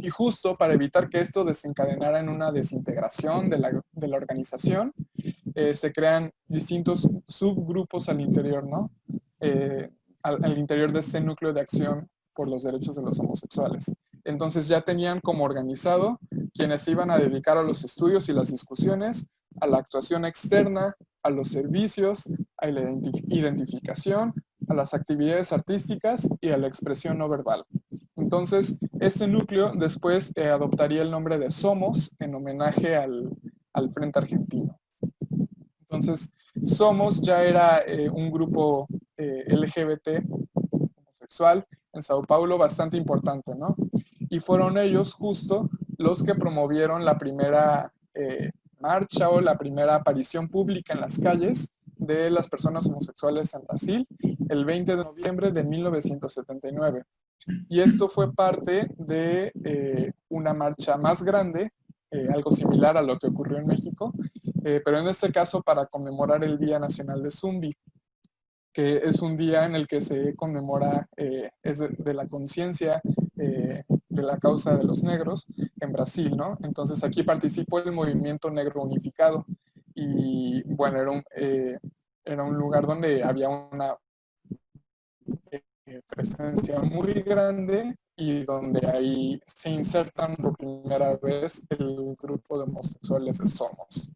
Y 0.04 0.10
justo 0.10 0.58
para 0.58 0.74
evitar 0.74 1.10
que 1.10 1.20
esto 1.20 1.44
desencadenara 1.46 2.20
en 2.20 2.28
una 2.28 2.52
desintegración 2.52 3.50
de 3.52 3.60
la, 3.60 3.82
de 3.92 4.08
la 4.08 4.18
organización, 4.18 4.92
eh, 5.54 5.76
se 5.76 5.94
crean 5.94 6.32
distintos 6.48 7.08
subgrupos 7.28 8.10
al 8.10 8.20
interior, 8.20 8.66
¿no? 8.66 8.92
al, 10.24 10.44
al 10.44 10.58
interior 10.58 10.92
de 10.92 11.02
este 11.02 11.22
núcleo 11.22 11.54
de 11.54 11.62
acción 11.62 12.10
por 12.34 12.50
los 12.50 12.64
derechos 12.64 12.96
de 12.96 13.04
los 13.04 13.20
homosexuales. 13.20 13.94
Entonces 14.24 14.68
ya 14.68 14.82
tenían 14.82 15.20
como 15.20 15.44
organizado 15.44 16.20
quienes 16.62 16.88
iban 16.88 17.10
a 17.10 17.18
dedicar 17.18 17.58
a 17.58 17.64
los 17.64 17.84
estudios 17.84 18.30
y 18.30 18.34
las 18.34 18.52
discusiones, 18.52 19.26
a 19.60 19.66
la 19.66 19.80
actuación 19.80 20.26
externa, 20.26 20.96
a 21.24 21.32
los 21.32 21.48
servicios, 21.48 22.30
a 22.58 22.68
la 22.68 22.94
identificación, 23.30 24.36
a 24.70 24.76
las 24.76 24.94
actividades 24.94 25.52
artísticas 25.52 26.30
y 26.40 26.50
a 26.50 26.60
la 26.60 26.68
expresión 26.68 27.18
no 27.18 27.28
verbal. 27.28 27.66
Entonces, 28.16 28.78
este 29.00 29.28
núcleo 29.28 29.72
después 29.72 30.34
eh, 30.36 30.50
adoptaría 30.50 31.02
el 31.02 31.10
nombre 31.10 31.40
de 31.40 31.50
Somos 31.50 32.16
en 32.20 32.36
homenaje 32.36 32.96
al, 32.96 33.32
Frente 33.92 34.20
Argentino. 34.20 34.80
Entonces, 35.80 36.32
Somos 36.64 37.22
ya 37.22 37.44
era 37.44 37.80
eh, 37.88 38.08
un 38.08 38.30
grupo 38.30 38.88
eh, 39.18 39.46
LGBT 39.48 40.24
homosexual 40.70 41.66
en 41.92 42.04
Sao 42.04 42.22
Paulo 42.22 42.60
bastante 42.60 42.98
importante, 42.98 43.56
¿no? 43.56 43.76
Y 44.30 44.40
fueron 44.40 44.78
ellos 44.78 45.14
justo 45.14 45.68
los 46.02 46.24
que 46.24 46.36
promovieron 46.36 47.06
la 47.06 47.18
primera 47.18 47.94
eh, 48.14 48.52
marcha 48.80 49.30
o 49.30 49.40
la 49.40 49.58
primera 49.58 49.96
aparición 49.96 50.50
pública 50.50 50.94
en 50.94 51.02
las 51.02 51.20
calles 51.20 51.72
de 51.96 52.30
las 52.32 52.50
personas 52.50 52.88
homosexuales 52.88 53.54
en 53.54 53.62
Brasil 53.62 54.08
el 54.50 54.66
20 54.66 54.96
de 54.96 55.04
noviembre 55.04 55.52
de 55.52 55.64
1979. 55.64 57.04
Y 57.70 57.80
esto 57.80 58.08
fue 58.08 58.34
parte 58.34 58.88
de 58.98 59.52
eh, 59.64 60.12
una 60.30 60.54
marcha 60.54 60.98
más 60.98 61.24
grande, 61.24 61.72
eh, 62.12 62.28
algo 62.34 62.52
similar 62.52 62.98
a 62.98 63.02
lo 63.02 63.18
que 63.18 63.28
ocurrió 63.28 63.58
en 63.58 63.68
México, 63.68 64.14
pero 64.64 65.00
en 65.00 65.08
este 65.08 65.32
caso 65.32 65.64
para 65.64 65.88
conmemorar 65.88 66.44
el 66.44 66.60
Día 66.60 66.78
Nacional 66.78 67.24
de 67.24 67.32
Zumbi, 67.32 67.76
que 68.72 68.98
es 68.98 69.20
un 69.20 69.36
día 69.36 69.66
en 69.66 69.76
el 69.76 69.88
que 69.88 70.02
se 70.02 70.36
conmemora, 70.36 71.10
es 71.64 71.80
de, 71.80 72.14
la 72.14 72.28
conciencia 72.28 73.02
de 74.12 74.24
la 74.24 74.38
causa 74.38 74.76
de 74.76 74.84
los 74.84 75.04
negros 75.04 75.48
en 75.80 75.92
Brasil, 75.92 76.36
¿no? 76.36 76.58
Entonces 76.64 77.04
aquí 77.04 77.24
participó 77.24 77.80
el 77.80 77.92
movimiento 77.94 78.52
negro 78.52 78.84
unificado 78.84 79.46
y 79.96 80.64
bueno, 80.64 81.00
era 81.00 81.12
un, 81.12 81.24
eh, 81.36 81.78
era 82.24 82.44
un 82.44 82.56
lugar 82.56 82.86
donde 82.86 83.24
había 83.24 83.50
una 83.50 83.96
eh, 85.52 86.02
presencia 86.08 86.80
muy 86.80 87.14
grande 87.22 87.96
y 88.18 88.44
donde 88.44 88.86
ahí 88.88 89.42
se 89.48 89.70
insertan 89.70 90.36
por 90.36 90.58
primera 90.58 91.16
vez 91.18 91.64
el 91.70 92.16
grupo 92.16 92.58
de 92.58 92.64
homosexuales 92.66 93.38
Somos. 93.38 94.12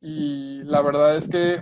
Y 0.00 0.62
la 0.64 0.80
verdad 0.80 1.16
es 1.16 1.28
que, 1.28 1.60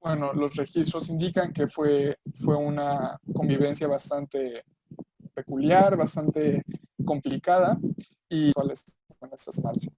bueno, 0.00 0.32
los 0.32 0.54
registros 0.54 1.08
indican 1.08 1.52
que 1.52 1.66
fue, 1.66 2.16
fue 2.32 2.56
una 2.56 3.18
convivencia 3.34 3.88
bastante 3.88 4.64
peculiar, 5.34 5.96
bastante 5.96 6.62
complicada 7.04 7.78
y 8.28 8.52
cuáles 8.52 8.84
son 9.18 9.30
estas 9.32 9.62
marchas. 9.62 9.92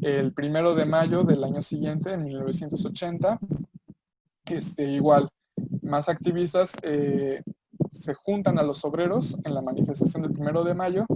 El 0.00 0.32
primero 0.32 0.74
de 0.74 0.84
mayo 0.84 1.24
del 1.24 1.42
año 1.42 1.62
siguiente, 1.62 2.12
en 2.12 2.24
1980, 2.24 3.40
este, 4.46 4.84
igual, 4.90 5.28
más 5.82 6.08
activistas 6.08 6.76
eh, 6.82 7.42
se 7.92 8.14
juntan 8.14 8.58
a 8.58 8.62
los 8.62 8.84
obreros 8.84 9.38
en 9.44 9.54
la 9.54 9.62
manifestación 9.62 10.22
del 10.22 10.32
primero 10.32 10.64
de 10.64 10.74
mayo 10.74 11.06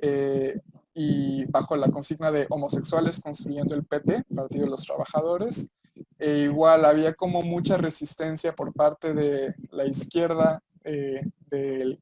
eh, 0.00 0.60
y 0.94 1.44
bajo 1.46 1.76
la 1.76 1.90
consigna 1.90 2.30
de 2.30 2.46
homosexuales 2.50 3.20
construyendo 3.20 3.74
el 3.74 3.84
PT, 3.84 4.24
Partido 4.34 4.64
de 4.64 4.70
los 4.70 4.84
Trabajadores. 4.84 5.68
E 6.18 6.44
igual 6.44 6.84
había 6.84 7.14
como 7.14 7.42
mucha 7.42 7.76
resistencia 7.76 8.54
por 8.54 8.72
parte 8.72 9.14
de 9.14 9.54
la 9.70 9.86
izquierda 9.86 10.62
eh, 10.84 11.22
del 11.50 12.00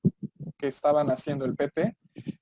que 0.59 0.67
estaban 0.67 1.09
haciendo 1.11 1.45
el 1.45 1.55
PT 1.55 1.97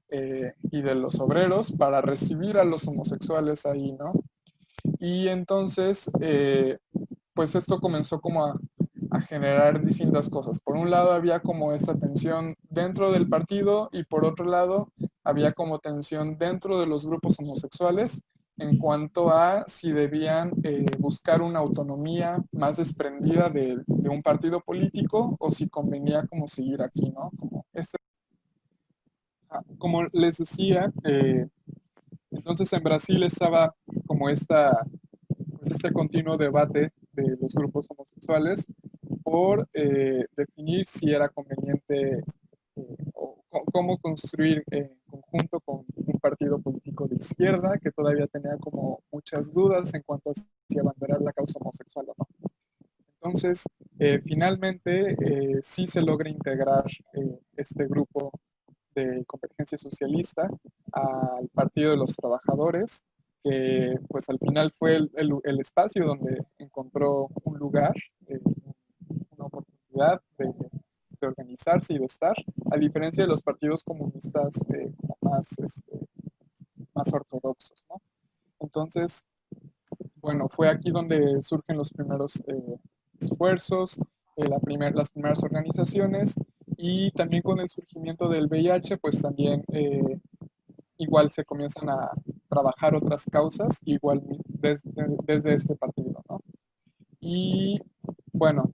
eh, 0.09 0.55
y 0.71 0.83
de 0.83 0.95
los 0.95 1.21
obreros 1.21 1.73
para 1.73 2.01
recibir 2.01 2.59
a 2.59 2.65
los 2.65 2.87
homosexuales 2.89 3.67
ahí, 3.67 3.93
¿no? 3.93 4.13
Y 4.99 5.29
entonces, 5.29 6.11
eh, 6.21 6.79
pues 7.35 7.55
esto 7.55 7.81
comenzó 7.81 8.21
como 8.21 8.47
a, 8.47 8.59
generar 9.29 9.83
distintas 9.83 10.29
cosas. 10.29 10.61
Por 10.61 10.77
un 10.77 10.91
lado 10.91 11.13
había 11.13 11.41
como 11.41 11.73
esta 11.73 11.99
tensión 11.99 12.55
dentro 12.69 13.13
del 13.13 13.31
partido 13.31 13.89
y 13.91 14.05
por 14.05 14.27
otro 14.27 14.45
lado 14.45 14.93
había 15.25 15.53
como 15.53 15.79
tensión 15.79 16.37
dentro 16.37 16.79
de 16.79 16.87
los 16.87 17.07
grupos 17.07 17.39
homosexuales 17.41 18.21
en 18.59 18.77
cuanto 18.79 19.31
a 19.31 19.65
si 19.69 19.91
debían 19.91 20.53
eh, 20.65 20.85
buscar 20.99 21.41
una 21.41 21.61
autonomía 21.61 22.45
más 22.53 22.77
desprendida 22.77 23.49
de, 23.49 23.83
de, 23.87 24.09
un 24.11 24.23
partido 24.23 24.61
político 24.61 25.35
o 25.39 25.51
si 25.51 25.69
convenía 25.71 26.27
como 26.27 26.47
seguir 26.47 26.83
aquí, 26.83 27.11
¿no? 27.11 27.31
Como 27.39 27.65
este 27.73 27.97
como 29.79 30.05
les 30.13 30.39
decía, 30.39 30.93
eh, 31.05 31.47
entonces 32.31 32.73
en 32.73 32.83
Brasil 32.83 33.23
estaba 33.23 33.75
como 34.07 34.29
esta, 34.29 34.87
pues 35.59 35.71
este 35.71 35.93
continuo 35.93 36.37
debate 36.37 36.93
de 37.13 37.37
los 37.41 37.55
grupos 37.55 37.87
homosexuales 37.91 38.67
por 39.23 39.69
eh, 39.73 40.27
definir 40.37 40.87
si 40.87 41.13
era 41.13 41.29
conveniente 41.29 42.25
eh, 42.77 42.97
o 43.15 43.43
cómo 43.73 43.99
construir 43.99 44.63
en 44.71 44.91
conjunto 45.07 45.61
con 45.61 45.85
un 45.97 46.21
partido 46.21 46.61
político 46.61 47.09
de 47.09 47.17
izquierda 47.17 47.79
que 47.79 47.91
todavía 47.91 48.27
tenía 48.27 48.57
como 48.59 49.03
muchas 49.11 49.53
dudas 49.53 49.93
en 49.95 50.03
cuanto 50.03 50.31
a 50.31 50.35
si 50.35 50.79
abanderar 50.79 51.23
la 51.23 51.33
causa 51.33 51.59
homosexual 51.59 52.07
o 52.09 52.15
no. 52.19 52.27
Entonces, 53.15 53.65
finalmente 54.25 55.17
sí 55.63 55.87
se 55.87 56.01
logra 56.01 56.29
integrar 56.29 56.85
este 57.57 57.87
grupo 57.87 58.31
de 58.97 59.25
Convergencia 59.27 59.77
Socialista 59.79 60.49
al 60.93 61.49
Partido 61.53 61.91
de 61.91 61.99
los 61.99 62.17
Trabajadores, 62.17 63.05
que 63.45 63.95
pues 64.09 64.29
al 64.31 64.39
final 64.39 64.73
fue 64.73 64.97
el, 64.97 65.61
espacio 65.61 66.05
donde 66.05 66.45
encontró 66.59 67.29
un 67.45 67.59
lugar, 67.59 67.95
eh, 68.27 68.41
una 69.37 69.47
oportunidad 69.47 70.21
de, 70.39 70.53
organizarse 71.23 71.93
y 71.93 71.99
de 71.99 72.05
estar, 72.05 72.37
a 72.71 72.77
diferencia 72.77 73.25
de 73.25 73.29
los 73.29 73.43
partidos 73.43 73.83
comunistas 73.83 74.55
eh, 74.73 74.93
más, 75.21 75.59
este, 75.59 75.99
más 76.95 77.13
ortodoxos. 77.13 77.85
Entonces, 78.61 79.25
bueno, 80.17 80.49
fue 80.49 80.69
aquí 80.69 80.93
donde 80.93 81.43
surgen 81.43 81.79
los 81.79 81.91
primeros 81.91 82.37
eh, 82.47 82.79
esfuerzos, 83.19 83.99
la 84.37 84.61
las 84.95 85.11
primeras 85.11 85.43
organizaciones 85.43 86.37
y 86.77 87.11
también 87.13 87.43
con 87.43 87.61
el 87.61 87.69
surgimiento 87.69 88.29
del 88.29 88.47
VIH, 88.47 88.99
pues 88.99 89.21
también 89.23 89.65
eh, 89.73 90.21
igual 90.99 91.31
se 91.31 91.45
comienzan 91.45 91.89
a 91.89 92.11
trabajar 92.49 92.95
otras 92.95 93.25
causas, 93.31 93.81
igual 93.85 94.23
desde, 94.47 95.55
este 95.55 95.77
partido, 95.77 96.23
¿no? 96.29 96.41
Y 97.21 97.81
bueno, 98.33 98.73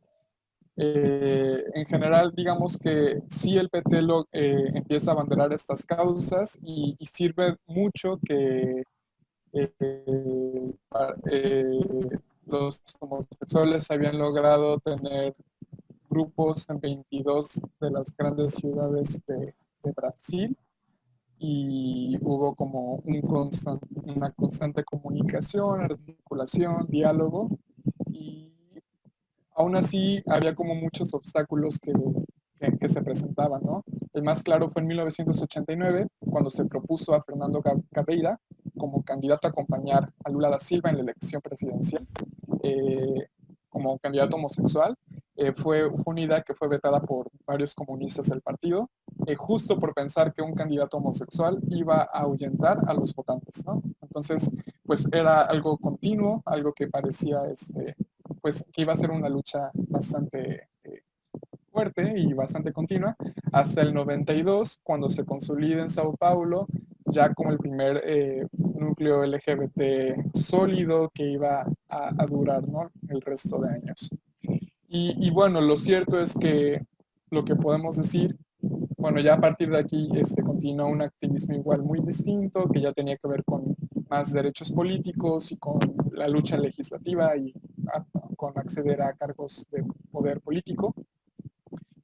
eh, 0.76 1.64
en 1.74 1.86
general, 1.86 2.32
digamos 2.34 2.78
que 2.78 3.22
sí 3.28 3.56
el 3.56 3.68
PT 3.68 4.02
lo, 4.02 4.26
eh, 4.32 4.68
empieza 4.74 5.10
a 5.10 5.14
abanderar 5.14 5.52
estas 5.52 5.84
causas 5.86 6.58
y, 6.62 6.96
y 6.98 7.06
sirve 7.06 7.56
mucho 7.66 8.18
que 8.26 8.82
los 12.46 12.80
homosexuales 13.00 13.90
habían 13.90 14.18
logrado 14.18 14.78
tener 14.80 15.34
grupos 16.12 16.68
en 16.68 16.78
22 16.78 17.60
de 17.80 17.90
las 17.90 18.14
grandes 18.14 18.54
ciudades 18.54 19.20
de, 19.26 19.54
Brasil 19.96 20.56
y 21.38 22.16
hubo 22.20 22.54
como 22.54 23.02
un 23.04 23.20
una 24.04 24.30
constante 24.30 24.84
comunicación, 24.84 25.80
articulación, 25.80 26.86
diálogo 26.88 27.50
y 28.12 28.52
aún 29.56 29.74
así 29.74 30.22
había 30.26 30.54
como 30.54 30.76
muchos 30.76 31.12
obstáculos 31.14 31.80
que, 31.80 31.92
se 32.88 33.02
presentaban, 33.02 33.60
¿no? 33.64 33.82
El 34.12 34.22
más 34.22 34.44
claro 34.44 34.68
fue 34.68 34.82
en 34.82 34.88
1989, 34.88 36.06
cuando 36.30 36.48
se 36.48 36.64
propuso 36.66 37.12
a 37.12 37.22
Fernando 37.24 37.60
Cadeira 37.90 38.38
como 38.78 39.02
candidato 39.02 39.48
a 39.48 39.50
acompañar 39.50 40.12
a 40.22 40.30
Lula 40.30 40.48
da 40.48 40.60
Silva 40.60 40.90
en 40.90 40.96
la 40.98 41.02
elección 41.02 41.42
presidencial, 41.42 42.06
eh, 42.62 43.26
como 43.68 43.98
candidato 43.98 44.36
homosexual. 44.36 44.96
Eh, 45.36 45.52
fue, 45.52 45.90
fue, 45.96 46.14
que 46.44 46.54
fue 46.54 46.68
vetada 46.68 47.00
por 47.00 47.30
varios 47.46 47.74
comunistas 47.74 48.28
del 48.28 48.42
partido, 48.42 48.90
eh, 49.26 49.34
justo 49.34 49.78
por 49.78 49.94
pensar 49.94 50.32
que 50.32 50.42
un 50.42 50.54
candidato 50.54 50.98
homosexual 50.98 51.58
iba 51.70 52.02
a 52.02 52.20
ahuyentar 52.20 52.78
a 52.86 52.94
los 52.94 53.14
votantes. 53.14 53.64
Entonces, 54.00 54.50
pues 54.84 55.08
era 55.12 55.42
algo 55.42 55.78
continuo, 55.78 56.42
algo 56.44 56.72
que 56.72 56.88
parecía, 56.88 57.44
este, 57.46 57.96
pues 58.40 58.66
que 58.72 58.82
iba 58.82 58.92
a 58.92 58.96
ser 58.96 59.10
una 59.10 59.28
lucha 59.28 59.70
bastante 59.74 60.68
fuerte 61.72 62.12
y 62.16 62.32
bastante 62.34 62.72
continua, 62.72 63.16
hasta 63.50 63.80
el 63.80 63.94
92, 63.94 64.78
cuando 64.82 65.08
se 65.08 65.24
consolida 65.24 65.82
en 65.82 65.90
Sao 65.90 66.14
Paulo, 66.16 66.66
ya 67.06 67.32
como 67.34 67.50
el 67.50 67.58
primer 67.58 68.02
eh, 68.04 68.46
núcleo 68.52 69.24
LGBT 69.24 70.34
sólido 70.34 71.10
que 71.12 71.24
iba 71.24 71.66
a, 71.88 72.26
durar 72.26 72.62
el 73.08 73.20
resto 73.20 73.58
de 73.58 73.70
años. 73.70 74.10
Y, 74.94 75.30
bueno, 75.30 75.62
lo 75.62 75.78
cierto 75.78 76.20
es 76.20 76.34
que 76.34 76.82
lo 77.30 77.46
que 77.46 77.56
podemos 77.56 77.96
decir, 77.96 78.36
bueno, 78.98 79.20
ya 79.20 79.34
a 79.34 79.40
partir 79.40 79.70
de 79.70 79.78
aquí 79.78 80.10
este, 80.14 80.42
continuó 80.42 80.86
un 80.88 81.00
activismo 81.00 81.54
igual 81.54 81.82
muy 81.82 82.00
distinto, 82.00 82.68
que 82.68 82.82
ya 82.82 82.92
tenía 82.92 83.16
que 83.16 83.26
ver 83.26 83.42
con 83.42 83.74
más 84.10 84.34
derechos 84.34 84.70
políticos 84.70 85.50
y 85.50 85.56
con 85.56 85.78
la 86.12 86.28
lucha 86.28 86.58
legislativa 86.58 87.34
y 87.38 87.54
con 88.36 88.52
acceder 88.58 89.00
a 89.00 89.14
cargos 89.14 89.66
de 89.70 89.82
poder 90.10 90.42
político. 90.42 90.94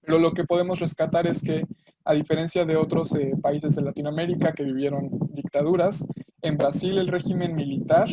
Pero 0.00 0.18
lo 0.18 0.32
que 0.32 0.44
podemos 0.44 0.80
rescatar 0.80 1.26
es 1.26 1.42
que, 1.42 1.66
a 2.06 2.14
diferencia 2.14 2.64
de 2.64 2.76
otros 2.76 3.14
eh, 3.16 3.32
países 3.42 3.76
de 3.76 3.82
Latinoamérica 3.82 4.52
que 4.52 4.64
vivieron 4.64 5.10
dictaduras, 5.34 6.06
en 6.40 6.56
Brasil 6.56 6.96
el 6.96 7.08
régimen 7.08 7.54
militar 7.54 8.08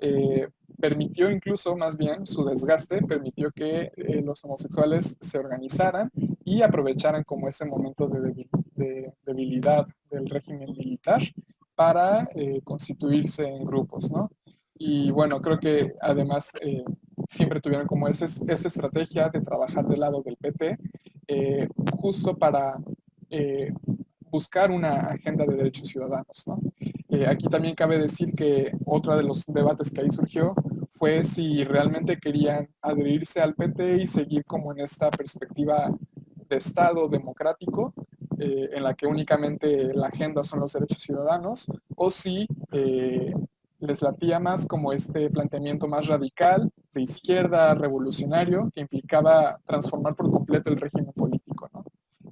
eh, 0.00 0.48
permitió 0.80 1.30
incluso, 1.30 1.76
más 1.76 1.96
bien, 1.96 2.26
su 2.26 2.44
desgaste, 2.44 3.02
permitió 3.02 3.50
que 3.50 3.92
eh, 3.96 4.22
los 4.22 4.44
homosexuales 4.44 5.16
se 5.20 5.38
organizaran 5.38 6.10
y 6.44 6.62
aprovecharan 6.62 7.24
como 7.24 7.48
ese 7.48 7.66
momento 7.66 8.08
de, 8.08 8.46
debilidad 9.24 9.86
del 10.10 10.28
régimen 10.28 10.72
militar 10.72 11.20
para 11.74 12.28
constituirse 12.64 13.44
en 13.44 13.64
grupos, 13.64 14.10
¿no? 14.10 14.30
Y 14.74 15.10
bueno, 15.10 15.40
creo 15.40 15.58
que 15.58 15.94
además 16.00 16.52
siempre 17.30 17.60
tuvieron 17.60 17.86
como 17.86 18.08
esa 18.08 18.24
estrategia 18.24 19.28
de 19.28 19.40
trabajar 19.40 19.86
del 19.86 20.00
lado 20.00 20.22
del 20.22 20.36
PT 20.36 20.78
eh, 21.26 21.68
justo 22.00 22.36
para 22.36 22.78
eh, 23.28 23.72
buscar 24.30 24.70
una 24.70 24.94
agenda 25.00 25.44
de 25.44 25.56
derechos 25.56 25.88
ciudadanos. 25.88 26.44
Eh, 27.10 27.26
aquí 27.26 27.46
también 27.48 27.74
cabe 27.74 27.98
decir 27.98 28.32
que 28.32 28.72
otro 28.84 29.16
de 29.16 29.22
los 29.22 29.44
debates 29.46 29.90
que 29.90 30.00
ahí 30.00 30.10
surgió 30.10 30.54
fue 30.88 31.24
si 31.24 31.64
realmente 31.64 32.18
querían 32.18 32.68
adherirse 32.82 33.40
al 33.40 33.54
PT 33.54 33.98
y 33.98 34.06
seguir 34.06 34.44
como 34.44 34.72
en 34.72 34.80
esta 34.80 35.10
perspectiva 35.10 35.90
de 36.48 36.56
Estado 36.56 37.08
democrático, 37.08 37.92
en 38.40 38.82
la 38.84 38.94
que 38.94 39.06
únicamente 39.06 39.92
la 39.94 40.06
agenda 40.06 40.44
son 40.44 40.60
los 40.60 40.72
derechos 40.72 40.98
ciudadanos, 40.98 41.66
o 41.96 42.10
si 42.10 42.46
les 43.80 44.02
latía 44.02 44.40
más 44.40 44.66
como 44.66 44.92
este 44.92 45.30
planteamiento 45.30 45.86
más 45.86 46.06
radical, 46.06 46.70
de 46.92 47.02
izquierda, 47.02 47.74
revolucionario, 47.74 48.70
que 48.74 48.80
implicaba 48.80 49.60
transformar 49.66 50.16
por 50.16 50.30
completo 50.30 50.70
el 50.70 50.80
régimen 50.80 51.12
político. 51.12 51.70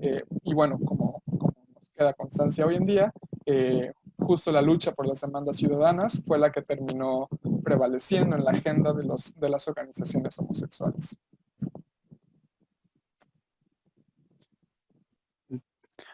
Eh, 0.00 0.22
y 0.42 0.54
bueno, 0.54 0.78
como, 0.84 1.22
nos 1.26 1.90
queda 1.94 2.12
constancia 2.14 2.66
hoy 2.66 2.76
en 2.76 2.86
día, 2.86 3.12
eh, 3.44 3.92
justo 4.18 4.50
la 4.50 4.62
lucha 4.62 4.92
por 4.92 5.06
las 5.06 5.20
demandas 5.20 5.56
ciudadanas 5.56 6.22
fue 6.26 6.38
la 6.38 6.50
que 6.50 6.62
terminó 6.62 7.28
prevaleciendo 7.66 8.36
en 8.36 8.44
la 8.44 8.52
agenda 8.52 8.92
de, 8.92 9.02
los, 9.02 9.34
de 9.34 9.48
las 9.48 9.66
organizaciones 9.66 10.38
homosexuales. 10.38 11.16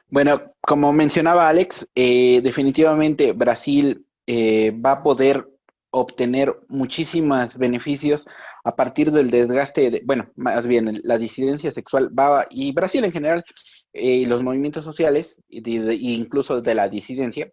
Bueno, 0.09 0.55
como 0.63 0.95
mencionaba 0.95 1.51
Alex, 1.51 1.87
eh, 1.95 2.41
definitivamente 2.43 3.33
Brasil 3.33 4.07
eh, 4.27 4.71
va 4.71 4.93
a 4.93 5.03
poder 5.03 5.47
obtener 5.91 6.59
muchísimos 6.69 7.59
beneficios 7.59 8.27
a 8.65 8.75
partir 8.75 9.13
del 9.13 9.31
desgaste, 9.31 9.91
de, 9.91 10.03
bueno, 10.07 10.33
más 10.37 10.67
bien 10.67 11.03
la 11.05 11.19
disidencia 11.19 11.71
sexual 11.71 12.19
va, 12.19 12.47
y 12.49 12.73
Brasil 12.73 13.05
en 13.05 13.13
general, 13.13 13.45
eh, 13.93 14.27
los 14.27 14.43
movimientos 14.43 14.87
sociales, 14.87 15.43
e 15.51 15.61
incluso 16.01 16.63
de 16.63 16.75
la 16.75 16.89
disidencia, 16.89 17.53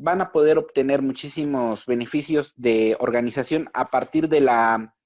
van 0.00 0.22
a 0.22 0.32
poder 0.32 0.56
obtener 0.56 1.02
muchísimos 1.02 1.84
beneficios 1.84 2.54
de 2.56 2.96
organización 3.00 3.68
a 3.74 3.90
partir 3.90 4.28
de 4.28 4.40
la, 4.40 4.96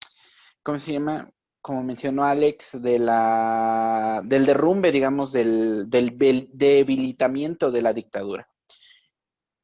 ¿cómo 0.62 0.78
se 0.78 0.92
llama? 0.92 1.30
Como 1.60 1.82
mencionó 1.82 2.24
Alex, 2.24 2.80
de 2.80 3.00
la, 3.00 4.22
del 4.24 4.46
derrumbe, 4.46 4.92
digamos, 4.92 5.32
del, 5.32 5.90
del 5.90 6.16
debilitamiento 6.52 7.72
de 7.72 7.82
la 7.82 7.92
dictadura. 7.92 8.48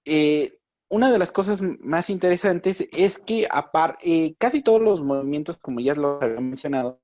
Eh, 0.05 0.59
una 0.89 1.13
de 1.13 1.19
las 1.19 1.31
cosas 1.31 1.61
más 1.63 2.11
interesantes 2.11 2.85
es 2.91 3.19
que 3.19 3.47
eh, 4.03 4.35
casi 4.37 4.63
todos 4.63 4.83
los 4.83 5.03
movimientos, 5.03 5.59
como 5.59 5.79
ya 5.79 5.95
lo 5.95 6.21
había 6.21 6.41
mencionado, 6.41 7.01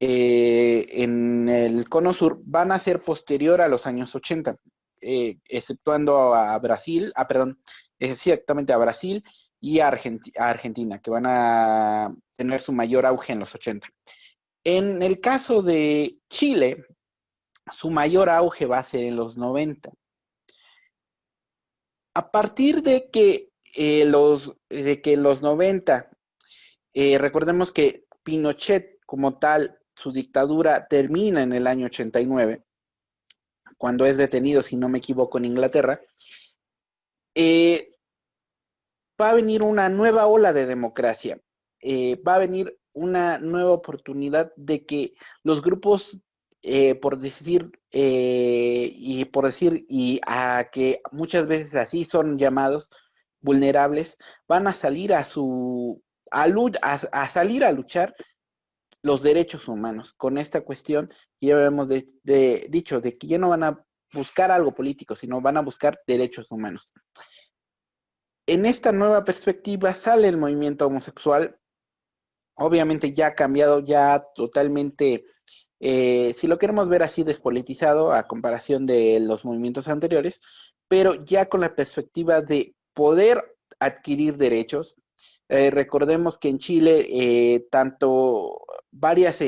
eh, 0.00 0.88
en 0.90 1.48
el 1.48 1.88
cono 1.88 2.12
sur 2.12 2.40
van 2.44 2.72
a 2.72 2.80
ser 2.80 3.02
posterior 3.02 3.60
a 3.60 3.68
los 3.68 3.86
años 3.86 4.16
80, 4.16 4.56
eh, 5.02 5.38
exceptuando 5.46 6.34
a, 6.34 6.58
Brasil, 6.58 7.12
ah, 7.16 7.28
perdón, 7.28 7.60
exactamente 7.98 8.72
a 8.72 8.78
Brasil 8.78 9.22
y 9.60 9.80
a, 9.80 9.88
Argentina, 9.88 11.00
que 11.00 11.10
van 11.10 11.24
a 11.26 12.14
tener 12.36 12.60
su 12.60 12.72
mayor 12.72 13.06
auge 13.06 13.32
en 13.32 13.40
los 13.40 13.54
80. 13.54 13.88
En 14.64 15.02
el 15.02 15.20
caso 15.20 15.62
de 15.62 16.18
Chile, 16.30 16.86
su 17.72 17.90
mayor 17.90 18.30
auge 18.30 18.66
va 18.66 18.78
a 18.78 18.84
ser 18.84 19.04
en 19.04 19.16
los 19.16 19.36
90 19.36 19.90
a 22.14 22.30
partir 22.30 22.82
de 22.82 23.08
que, 23.10 23.50
eh, 23.74 24.04
los, 24.04 24.52
de 24.68 25.00
que 25.00 25.14
en 25.14 25.22
los 25.22 25.42
90, 25.42 26.10
eh, 26.94 27.18
recordemos 27.18 27.72
que 27.72 28.04
Pinochet 28.22 28.98
como 29.06 29.38
tal, 29.38 29.78
su 29.94 30.12
dictadura 30.12 30.88
termina 30.88 31.42
en 31.42 31.52
el 31.52 31.66
año 31.66 31.86
89, 31.86 32.62
cuando 33.82 34.06
es 34.06 34.16
detenido, 34.16 34.62
si 34.62 34.76
no 34.76 34.88
me 34.88 34.98
equivoco, 34.98 35.38
en 35.38 35.46
Inglaterra, 35.46 36.00
eh, 37.34 37.96
va 39.20 39.30
a 39.30 39.34
venir 39.34 39.64
una 39.64 39.88
nueva 39.88 40.28
ola 40.28 40.52
de 40.52 40.66
democracia, 40.66 41.40
va 41.84 42.36
a 42.36 42.38
venir 42.38 42.78
una 42.92 43.38
nueva 43.38 43.72
oportunidad 43.72 44.52
de 44.54 44.86
que 44.86 45.14
los 45.42 45.62
grupos 45.62 46.20
eh, 46.64 46.94
por 46.94 47.18
decir, 47.18 47.72
eh, 47.90 48.92
y 48.94 49.24
por 49.24 49.46
decir, 49.46 49.84
y 49.88 50.20
a 50.24 50.68
que 50.70 51.02
muchas 51.10 51.48
veces 51.48 51.74
así 51.74 52.04
son 52.04 52.38
llamados 52.38 52.88
vulnerables, 53.40 54.16
van 54.46 54.68
a 54.68 54.72
salir 54.72 55.12
a 55.12 55.24
su, 55.24 56.00
a, 56.30 56.46
a, 57.12 57.28
salir 57.28 57.64
a 57.64 57.72
luchar 57.72 58.14
los 59.02 59.22
derechos 59.22 59.68
humanos 59.68 60.14
con 60.14 60.38
esta 60.38 60.62
cuestión 60.62 61.08
que 61.40 61.48
ya 61.48 61.56
habíamos 61.56 61.88
dicho, 62.24 63.00
de 63.00 63.18
que 63.18 63.26
ya 63.26 63.38
no 63.38 63.48
van 63.48 63.64
a 63.64 63.84
buscar 64.12 64.50
algo 64.50 64.72
político, 64.74 65.16
sino 65.16 65.40
van 65.40 65.56
a 65.56 65.62
buscar 65.62 66.00
derechos 66.06 66.50
humanos. 66.50 66.92
En 68.46 68.66
esta 68.66 68.92
nueva 68.92 69.24
perspectiva 69.24 69.94
sale 69.94 70.28
el 70.28 70.36
movimiento 70.36 70.86
homosexual, 70.86 71.58
obviamente 72.54 73.12
ya 73.12 73.28
ha 73.28 73.34
cambiado, 73.34 73.80
ya 73.80 74.24
totalmente 74.34 75.24
eh, 75.84 76.34
si 76.38 76.46
lo 76.46 76.58
queremos 76.58 76.88
ver 76.88 77.02
así 77.02 77.24
despolitizado 77.24 78.12
a 78.12 78.28
comparación 78.28 78.86
de 78.86 79.18
los 79.18 79.44
movimientos 79.44 79.88
anteriores, 79.88 80.40
pero 80.86 81.24
ya 81.24 81.48
con 81.48 81.60
la 81.60 81.74
perspectiva 81.74 82.40
de 82.40 82.76
poder 82.94 83.56
adquirir 83.80 84.36
derechos. 84.36 84.94
Eh, 85.48 85.70
recordemos 85.70 86.38
que 86.38 86.48
en 86.50 86.58
Chile 86.58 87.08
eh, 87.10 87.66
tanto 87.70 88.64
varias, 88.92 89.38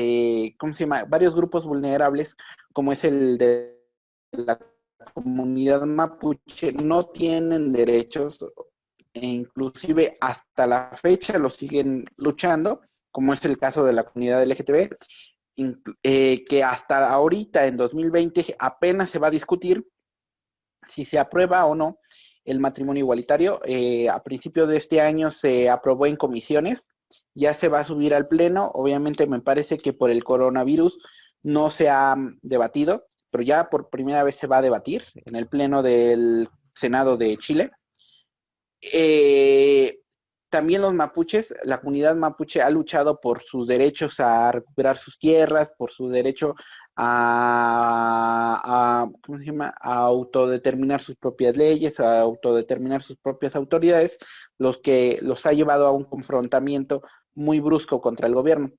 ¿cómo 0.57 0.73
se 0.73 0.83
llama? 0.83 1.05
Varios 1.05 1.33
grupos 1.33 1.65
vulnerables, 1.65 2.35
como 2.73 2.91
es 2.91 3.03
el 3.03 3.37
de 3.37 3.79
la 4.31 4.59
comunidad 5.13 5.83
mapuche, 5.83 6.73
no 6.73 7.05
tienen 7.05 7.71
derechos 7.71 8.43
e 9.13 9.25
inclusive 9.25 10.17
hasta 10.19 10.67
la 10.67 10.91
fecha 10.93 11.39
lo 11.39 11.49
siguen 11.49 12.05
luchando, 12.17 12.81
como 13.11 13.33
es 13.33 13.43
el 13.45 13.57
caso 13.57 13.85
de 13.85 13.93
la 13.93 14.03
comunidad 14.03 14.43
LGTB, 14.43 14.93
eh, 16.03 16.43
que 16.43 16.63
hasta 16.63 17.09
ahorita, 17.09 17.65
en 17.65 17.77
2020, 17.77 18.55
apenas 18.59 19.09
se 19.09 19.19
va 19.19 19.27
a 19.27 19.31
discutir 19.31 19.87
si 20.87 21.05
se 21.05 21.17
aprueba 21.17 21.65
o 21.65 21.75
no 21.75 21.99
el 22.43 22.59
matrimonio 22.59 23.03
igualitario. 23.03 23.61
Eh, 23.63 24.09
a 24.09 24.21
principio 24.21 24.67
de 24.67 24.77
este 24.77 24.99
año 24.99 25.31
se 25.31 25.69
aprobó 25.69 26.07
en 26.07 26.17
comisiones, 26.17 26.89
ya 27.33 27.53
se 27.53 27.67
va 27.67 27.79
a 27.79 27.85
subir 27.85 28.13
al 28.13 28.27
pleno. 28.27 28.71
Obviamente 28.73 29.27
me 29.27 29.41
parece 29.41 29.77
que 29.77 29.93
por 29.93 30.09
el 30.09 30.23
coronavirus 30.23 30.97
no 31.43 31.69
se 31.69 31.89
ha 31.89 32.15
debatido, 32.41 33.07
pero 33.29 33.43
ya 33.43 33.69
por 33.69 33.89
primera 33.89 34.23
vez 34.23 34.35
se 34.35 34.47
va 34.47 34.57
a 34.57 34.61
debatir 34.61 35.03
en 35.13 35.35
el 35.35 35.47
Pleno 35.47 35.83
del 35.83 36.49
Senado 36.73 37.17
de 37.17 37.37
Chile. 37.37 37.71
Eh, 38.81 39.99
también 40.55 40.81
los 40.83 40.93
mapuches, 40.93 41.53
la 41.65 41.81
comunidad 41.81 42.15
mapuche 42.15 42.61
ha 42.61 42.69
luchado 42.69 43.19
por 43.19 43.43
sus 43.43 43.67
derechos 43.67 44.21
a 44.21 44.53
recuperar 44.53 44.97
sus 44.97 45.19
tierras, 45.19 45.73
por 45.77 45.91
su 45.91 46.07
derecho 46.07 46.55
a, 46.95 47.85
¿cómo 49.21 49.37
se 49.37 49.43
llama? 49.47 49.75
a 49.81 49.95
autodeterminar 49.95 51.01
sus 51.01 51.17
propias 51.17 51.57
leyes, 51.57 51.99
a 51.99 52.21
autodeterminar 52.21 53.03
sus 53.03 53.17
propias 53.17 53.53
autoridades, 53.57 54.17
los 54.57 54.77
que 54.77 55.19
los 55.21 55.45
ha 55.45 55.51
llevado 55.51 55.87
a 55.87 55.91
un 55.91 56.05
confrontamiento 56.05 57.01
muy 57.33 57.59
brusco 57.59 57.99
contra 57.99 58.27
el 58.27 58.33
gobierno. 58.33 58.71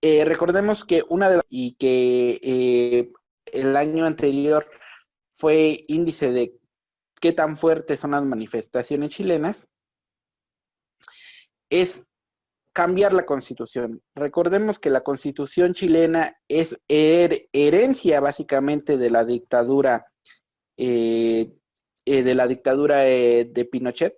Eh, 0.00 0.24
recordemos 0.24 0.84
que 0.84 1.02
una 1.08 1.28
de 1.30 1.36
las, 1.38 1.46
y 1.48 1.74
que 1.74 2.38
eh, 2.44 3.10
el 3.46 3.74
año 3.74 4.06
anterior 4.06 4.70
fue 5.32 5.82
índice 5.88 6.30
de 6.30 6.54
qué 7.20 7.32
tan 7.32 7.58
fuertes 7.58 7.98
son 7.98 8.12
las 8.12 8.22
manifestaciones 8.22 9.10
chilenas, 9.10 9.66
es 11.70 12.02
cambiar 12.72 13.12
la 13.12 13.26
constitución. 13.26 14.02
Recordemos 14.14 14.78
que 14.78 14.90
la 14.90 15.00
constitución 15.00 15.74
chilena 15.74 16.38
es 16.48 16.78
herencia 16.88 18.20
básicamente 18.20 18.96
de 18.96 19.10
la 19.10 19.24
dictadura 19.24 20.06
eh, 20.76 21.52
eh, 22.04 22.22
de 22.22 22.34
la 22.36 22.46
dictadura 22.46 23.06
eh, 23.08 23.50
de 23.50 23.64
Pinochet. 23.64 24.14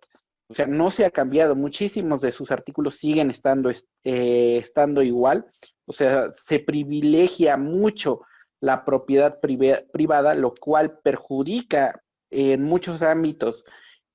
O 0.49 0.55
sea, 0.55 0.67
no 0.67 0.91
se 0.91 1.07
ha 1.07 1.11
cambiado. 1.11 1.57
Muchísimos 1.57 2.21
de 2.21 2.33
sus 2.33 2.51
artículos 2.51 2.97
siguen 2.97 3.31
estando, 3.31 3.73
estando 4.05 5.03
igual. 5.03 5.47
O 5.87 5.93
sea, 5.93 6.31
se 6.35 6.59
privilegia 6.59 7.57
mucho 7.57 8.21
la 8.61 8.85
propiedad 8.85 9.41
privada, 9.41 10.35
lo 10.35 10.55
cual 10.55 10.99
perjudica 11.03 12.03
en 12.31 12.63
muchos 12.63 13.01
ámbitos 13.01 13.65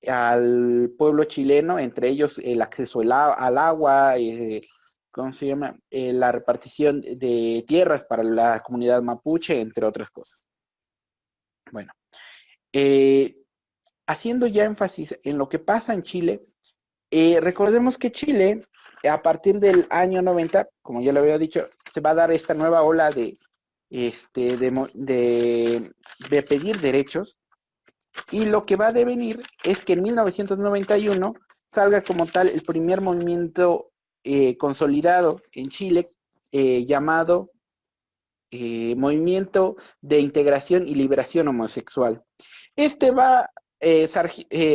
al 0.08 0.94
pueblo 0.98 1.24
chileno, 1.26 1.80
entre 1.80 2.10
ellos 2.10 2.40
el 2.44 2.62
acceso 2.62 3.02
al 3.02 3.58
agua, 3.58 4.18
eh, 4.18 4.62
¿cómo 5.12 5.34
se 5.34 5.48
llama? 5.48 5.78
Eh, 5.90 6.14
la 6.14 6.32
repartición 6.32 7.02
de 7.02 7.64
tierras 7.68 8.06
para 8.06 8.24
la 8.24 8.62
comunidad 8.62 9.02
mapuche, 9.02 9.60
entre 9.60 9.86
otras 9.86 10.10
cosas. 10.10 10.48
Bueno, 11.72 11.92
eh, 12.74 13.38
haciendo 14.08 14.48
ya 14.48 14.66
énfasis 14.66 15.18
en 15.24 15.38
lo 15.38 15.50
que 15.50 15.60
pasa 15.60 15.94
en 15.94 16.04
Chile, 16.04 16.46
recordemos 17.12 17.98
que 17.98 18.12
Chile, 18.12 18.68
a 19.10 19.22
partir 19.22 19.60
del 19.60 19.88
año 19.90 20.22
90, 20.22 20.68
como 20.82 21.02
ya 21.02 21.14
lo 21.14 21.22
había 21.22 21.38
dicho, 21.38 21.70
se 21.94 22.02
va 22.02 22.12
a 22.12 22.16
dar 22.16 22.32
esta 22.32 22.54
nueva 22.54 22.84
ola 22.84 23.10
de, 23.10 23.38
este, 23.90 24.58
de 24.58 26.44
pedir 26.48 26.82
derechos 26.82 27.38
y 28.32 28.46
lo 28.46 28.66
que 28.66 28.76
va 28.76 28.88
a 28.88 28.94
devenir 28.94 29.42
es 29.64 29.84
que 29.84 29.94
en 29.94 30.04
1991 30.04 31.34
salga 31.74 32.02
como 32.02 32.26
tal 32.26 32.48
el 32.48 32.62
primer 32.64 33.02
movimiento 33.02 33.92
eh, 34.24 34.58
consolidado 34.58 35.42
en 35.52 35.68
Chile 35.68 36.12
eh, 36.52 36.86
llamado 36.86 37.52
eh, 38.50 38.96
Movimiento 38.96 39.76
de 40.02 40.20
Integración 40.20 40.88
y 40.88 40.96
Liberación 40.96 41.48
Homosexual. 41.48 42.24
Este 42.76 43.12
va 43.12 43.42
a 43.42 43.50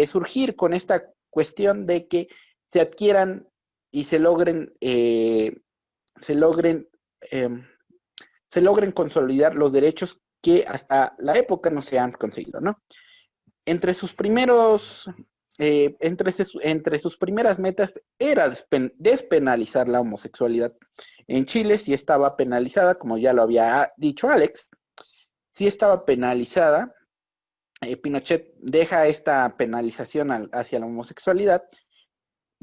surgir 0.06 0.54
con 0.54 0.72
esta 0.72 1.04
cuestión 1.30 1.86
de 1.86 2.06
que 2.06 2.28
se 2.72 2.80
adquieran 2.80 3.48
y 3.90 4.04
se 4.04 4.20
logren, 4.20 4.72
se 4.80 6.34
logren, 6.34 6.88
em, 7.22 7.66
se 8.52 8.60
logren 8.60 8.92
consolidar 8.92 9.56
los 9.56 9.72
derechos 9.72 10.20
que 10.40 10.64
hasta 10.66 11.16
la 11.18 11.36
época 11.36 11.70
no 11.70 11.82
se 11.82 11.98
han 11.98 12.12
conseguido, 12.12 12.60
¿no? 12.60 12.80
Entre 13.66 13.94
sus 13.94 14.14
primeros, 14.14 15.08
eh, 15.58 15.96
entre, 16.00 16.98
sus 16.98 17.16
primeras 17.16 17.58
metas 17.58 17.94
era 18.18 18.52
despenalizar 18.96 19.88
la 19.88 20.00
homosexualidad. 20.00 20.72
En 21.26 21.46
Chile 21.46 21.78
sí 21.78 21.94
estaba 21.94 22.36
penalizada, 22.36 22.96
como 22.96 23.18
ya 23.18 23.32
lo 23.32 23.42
había 23.42 23.92
dicho 23.96 24.28
Alex, 24.28 24.70
sí 25.54 25.66
estaba 25.66 26.04
penalizada. 26.04 26.94
Eh, 27.82 27.96
Pinochet 27.96 28.54
deja 28.58 29.06
esta 29.06 29.56
penalización 29.56 30.50
hacia 30.52 30.80
la 30.80 30.86
homosexualidad. 30.86 31.62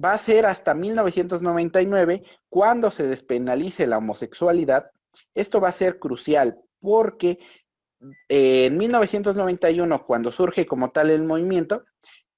Va 0.03 0.13
a 0.13 0.19
ser 0.19 0.45
hasta 0.45 0.75
1999 0.75 2.23
cuando 2.49 2.91
se 2.91 3.07
despenalice 3.07 3.87
la 3.87 3.97
homosexualidad. 3.97 4.91
Esto 5.33 5.59
va 5.59 5.69
a 5.69 5.73
ser 5.73 5.97
crucial 5.97 6.59
porque 6.79 7.39
en 8.27 8.77
1991, 8.77 10.05
cuando 10.05 10.31
surge 10.31 10.65
como 10.65 10.91
tal 10.91 11.09
el 11.09 11.23
movimiento, 11.23 11.85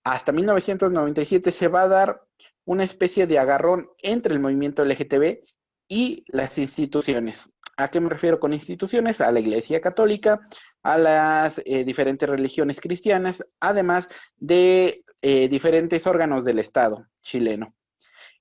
hasta 0.03 0.31
1997 0.31 1.51
se 1.51 1.67
va 1.67 1.83
a 1.83 1.87
dar 1.87 2.21
una 2.65 2.83
especie 2.83 3.27
de 3.27 3.39
agarrón 3.39 3.89
entre 4.01 4.33
el 4.33 4.39
movimiento 4.39 4.85
LGTB 4.85 5.39
y 5.87 6.23
las 6.27 6.57
instituciones. 6.57 7.49
¿A 7.77 7.89
qué 7.89 7.99
me 7.99 8.09
refiero 8.09 8.39
con 8.39 8.53
instituciones? 8.53 9.21
A 9.21 9.31
la 9.31 9.39
Iglesia 9.39 9.81
Católica, 9.81 10.41
a 10.83 10.97
las 10.97 11.61
eh, 11.65 11.83
diferentes 11.83 12.27
religiones 12.27 12.79
cristianas, 12.79 13.43
además 13.59 14.07
de 14.37 15.03
eh, 15.21 15.47
diferentes 15.49 16.05
órganos 16.07 16.45
del 16.45 16.59
Estado 16.59 17.07
chileno, 17.21 17.73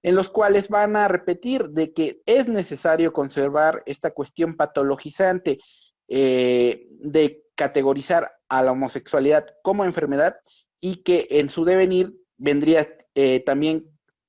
en 0.03 0.15
los 0.15 0.29
cuales 0.29 0.69
van 0.69 0.97
a 0.97 1.09
repetir 1.09 1.71
de 1.71 1.93
que 1.93 2.21
es 2.27 2.49
necesario 2.49 3.13
conservar 3.13 3.83
esta 3.87 4.11
cuestión 4.11 4.57
patologizante 4.57 5.59
eh, 6.11 6.87
de 6.91 7.45
categorizar 7.55 8.33
a 8.49 8.63
la 8.63 8.73
homosexualidad 8.73 9.47
como 9.63 9.85
enfermedad 9.85 10.37
y 10.81 11.03
que 11.03 11.27
en 11.31 11.51
su 11.51 11.67
devenir 11.67 12.17
vendría 12.39 12.89
eh, 13.15 13.41
también 13.41 13.85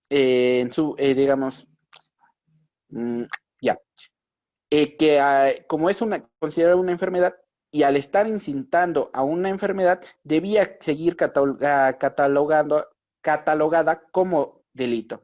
eh, 0.10 0.60
en 0.60 0.74
su, 0.74 0.96
digamos, 0.98 1.68
mm, 2.90 3.24
ya, 3.62 3.80
que 4.70 5.20
ah, 5.22 5.54
como 5.68 5.90
es 5.90 6.02
una 6.02 6.28
considerada 6.40 6.76
una 6.76 6.92
enfermedad 6.92 7.36
y 7.72 7.84
al 7.84 7.96
estar 7.96 8.28
incintando 8.28 9.10
a 9.14 9.24
una 9.24 9.48
enfermedad 9.48 10.02
debía 10.24 10.78
seguir 10.82 11.16
catalogando, 11.16 12.88
catalogada 13.22 14.02
como 14.12 14.64
delito. 14.74 15.24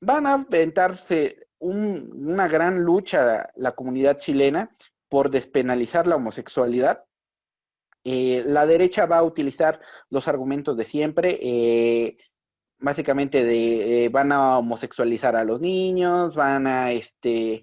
van 0.00 0.26
a 0.26 0.34
aventarse 0.34 1.46
una 1.60 2.48
gran 2.48 2.82
lucha 2.82 3.50
la 3.54 3.72
comunidad 3.72 4.18
chilena 4.18 4.74
por 5.14 5.30
despenalizar 5.30 6.08
la 6.08 6.16
homosexualidad. 6.16 7.04
Eh, 8.02 8.42
la 8.48 8.66
derecha 8.66 9.06
va 9.06 9.18
a 9.18 9.22
utilizar 9.22 9.80
los 10.10 10.26
argumentos 10.26 10.76
de 10.76 10.84
siempre, 10.84 11.38
eh, 11.40 12.16
básicamente 12.80 13.44
de 13.44 14.06
eh, 14.06 14.08
van 14.08 14.32
a 14.32 14.58
homosexualizar 14.58 15.36
a 15.36 15.44
los 15.44 15.60
niños, 15.60 16.34
van 16.34 16.66
a 16.66 16.90
este 16.90 17.62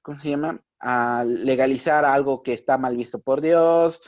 ¿cómo 0.00 0.18
se 0.18 0.30
llama? 0.30 0.58
a 0.80 1.22
legalizar 1.26 2.06
algo 2.06 2.42
que 2.42 2.54
está 2.54 2.78
mal 2.78 2.96
visto 2.96 3.20
por 3.20 3.42
Dios. 3.42 4.00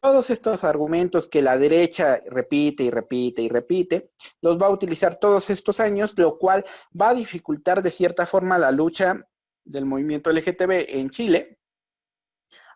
Todos 0.00 0.30
estos 0.30 0.64
argumentos 0.64 1.28
que 1.28 1.42
la 1.42 1.58
derecha 1.58 2.22
repite 2.30 2.84
y 2.84 2.90
repite 2.90 3.42
y 3.42 3.50
repite, 3.50 4.10
los 4.40 4.58
va 4.58 4.68
a 4.68 4.70
utilizar 4.70 5.16
todos 5.16 5.50
estos 5.50 5.80
años, 5.80 6.16
lo 6.16 6.38
cual 6.38 6.64
va 6.98 7.10
a 7.10 7.14
dificultar 7.14 7.82
de 7.82 7.90
cierta 7.90 8.24
forma 8.24 8.56
la 8.56 8.70
lucha 8.70 9.26
del 9.64 9.86
movimiento 9.86 10.30
LGTB 10.30 10.86
en 10.88 11.10
Chile, 11.10 11.58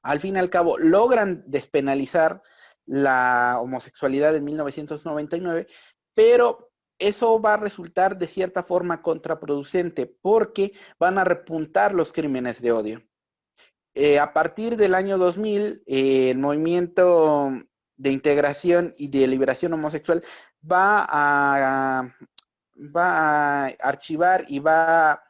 al 0.02 0.20
fin 0.20 0.36
y 0.36 0.38
al 0.38 0.50
cabo 0.50 0.78
logran 0.78 1.44
despenalizar 1.46 2.42
la 2.86 3.58
homosexualidad 3.60 4.34
en 4.34 4.44
1999, 4.44 5.66
pero 6.14 6.70
eso 6.98 7.40
va 7.40 7.54
a 7.54 7.58
resultar 7.58 8.18
de 8.18 8.26
cierta 8.26 8.62
forma 8.62 9.02
contraproducente 9.02 10.06
porque 10.20 10.72
van 10.98 11.18
a 11.18 11.24
repuntar 11.24 11.94
los 11.94 12.12
crímenes 12.12 12.60
de 12.60 12.72
odio. 12.72 13.02
Eh, 13.94 14.18
a 14.18 14.32
partir 14.32 14.76
del 14.76 14.94
año 14.94 15.18
2000, 15.18 15.82
eh, 15.86 16.30
el 16.30 16.38
movimiento 16.38 17.52
de 17.96 18.10
integración 18.10 18.94
y 18.96 19.08
de 19.08 19.26
liberación 19.26 19.72
homosexual 19.72 20.24
va 20.64 21.06
a, 21.08 22.14
va 22.76 23.66
a 23.66 23.66
archivar 23.80 24.44
y 24.48 24.60
va 24.60 25.12
a 25.12 25.22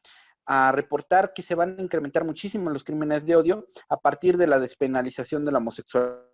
a 0.49 0.72
reportar 0.72 1.34
que 1.34 1.42
se 1.42 1.55
van 1.55 1.76
a 1.78 1.82
incrementar 1.82 2.24
muchísimo 2.24 2.70
los 2.70 2.82
crímenes 2.82 3.26
de 3.26 3.36
odio 3.36 3.68
a 3.90 4.01
partir 4.01 4.38
de 4.38 4.46
la 4.46 4.59
despenalización 4.59 5.44
de 5.44 5.53
la 5.53 5.59
homosexualidad. 5.59 6.24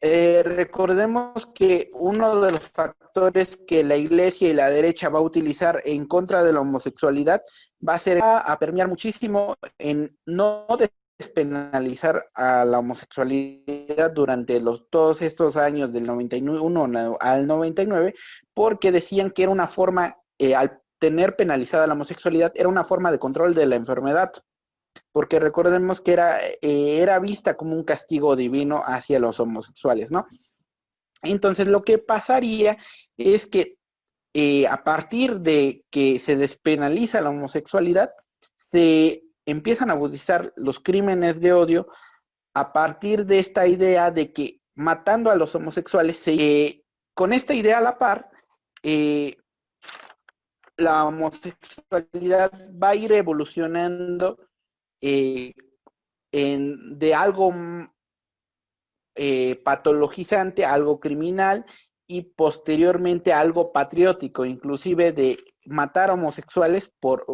Eh, 0.00 0.42
recordemos 0.44 1.46
que 1.54 1.90
uno 1.94 2.40
de 2.40 2.52
los 2.52 2.70
factores 2.70 3.58
que 3.66 3.82
la 3.82 3.96
iglesia 3.96 4.48
y 4.48 4.52
la 4.52 4.70
derecha 4.70 5.08
va 5.08 5.18
a 5.18 5.22
utilizar 5.22 5.82
en 5.84 6.06
contra 6.06 6.44
de 6.44 6.52
la 6.52 6.60
homosexualidad 6.60 7.42
va 7.86 7.94
a 7.94 7.98
ser 7.98 8.20
a, 8.22 8.56
permear 8.60 8.86
muchísimo 8.86 9.56
en 9.78 10.16
no 10.26 10.66
despenalizar 11.18 12.30
a 12.34 12.64
la 12.64 12.78
homosexualidad 12.78 14.12
durante 14.12 14.60
los, 14.60 14.88
todos 14.90 15.22
estos 15.22 15.56
años 15.56 15.92
del 15.92 16.06
91 16.06 17.16
al 17.18 17.46
99 17.46 18.14
porque 18.52 18.92
decían 18.92 19.30
que 19.30 19.44
era 19.44 19.52
una 19.52 19.66
forma 19.66 20.18
eh, 20.44 20.54
al 20.54 20.82
tener 20.98 21.36
penalizada 21.36 21.86
la 21.86 21.94
homosexualidad 21.94 22.52
era 22.54 22.68
una 22.68 22.84
forma 22.84 23.10
de 23.10 23.18
control 23.18 23.54
de 23.54 23.64
la 23.66 23.76
enfermedad, 23.76 24.32
porque 25.10 25.40
recordemos 25.40 26.02
que 26.02 26.12
era, 26.12 26.38
eh, 26.44 26.58
era 27.00 27.18
vista 27.18 27.56
como 27.56 27.74
un 27.74 27.84
castigo 27.84 28.36
divino 28.36 28.82
hacia 28.84 29.18
los 29.18 29.40
homosexuales, 29.40 30.10
¿no? 30.10 30.26
Entonces 31.22 31.66
lo 31.68 31.82
que 31.82 31.98
pasaría 31.98 32.76
es 33.16 33.46
que 33.46 33.78
eh, 34.34 34.66
a 34.66 34.84
partir 34.84 35.40
de 35.40 35.84
que 35.90 36.18
se 36.18 36.36
despenaliza 36.36 37.22
la 37.22 37.30
homosexualidad, 37.30 38.10
se 38.58 39.22
empiezan 39.46 39.90
a 39.90 39.94
budizar 39.94 40.52
los 40.56 40.80
crímenes 40.80 41.40
de 41.40 41.52
odio 41.54 41.88
a 42.54 42.72
partir 42.72 43.24
de 43.24 43.38
esta 43.38 43.66
idea 43.66 44.10
de 44.10 44.32
que 44.32 44.60
matando 44.74 45.30
a 45.30 45.36
los 45.36 45.54
homosexuales, 45.54 46.22
con 47.14 47.32
esta 47.32 47.54
idea 47.54 47.78
a 47.78 47.82
la 47.82 47.98
par, 47.98 48.28
eh, 48.86 49.38
la 50.76 51.04
homosexualidad 51.04 52.52
va 52.82 52.90
a 52.90 52.94
ir 52.94 53.12
evolucionando 53.12 54.38
eh, 55.00 55.54
de 56.32 57.14
algo 57.14 57.54
eh, 59.14 59.56
patologizante, 59.64 60.64
algo 60.64 60.98
criminal 60.98 61.64
y 62.06 62.22
posteriormente 62.22 63.32
algo 63.32 63.72
patriótico, 63.72 64.44
inclusive 64.44 65.12
de 65.12 65.38
matar 65.66 66.10
homosexuales 66.10 66.90
por 67.00 67.24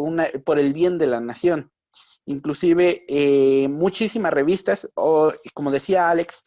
el 0.58 0.72
bien 0.72 0.98
de 0.98 1.06
la 1.06 1.20
nación. 1.20 1.72
Inclusive 2.26 3.04
eh, 3.08 3.68
muchísimas 3.68 4.32
revistas, 4.32 4.88
o 4.94 5.32
como 5.54 5.70
decía 5.70 6.10
Alex, 6.10 6.42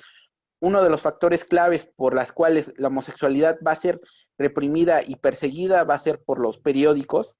uno 0.64 0.82
de 0.82 0.90
los 0.90 1.02
factores 1.02 1.44
claves 1.44 1.86
por 1.86 2.16
las 2.16 2.32
cuales 2.32 2.72
la 2.78 2.88
homosexualidad 2.88 3.60
va 3.68 3.74
a 3.74 3.76
ser 3.76 4.00
reprimida 4.38 5.02
y 5.04 5.18
perseguida 5.18 5.84
va 5.84 5.96
a 5.96 6.00
ser 6.00 6.24
por 6.24 6.40
los 6.40 6.58
periódicos. 6.58 7.38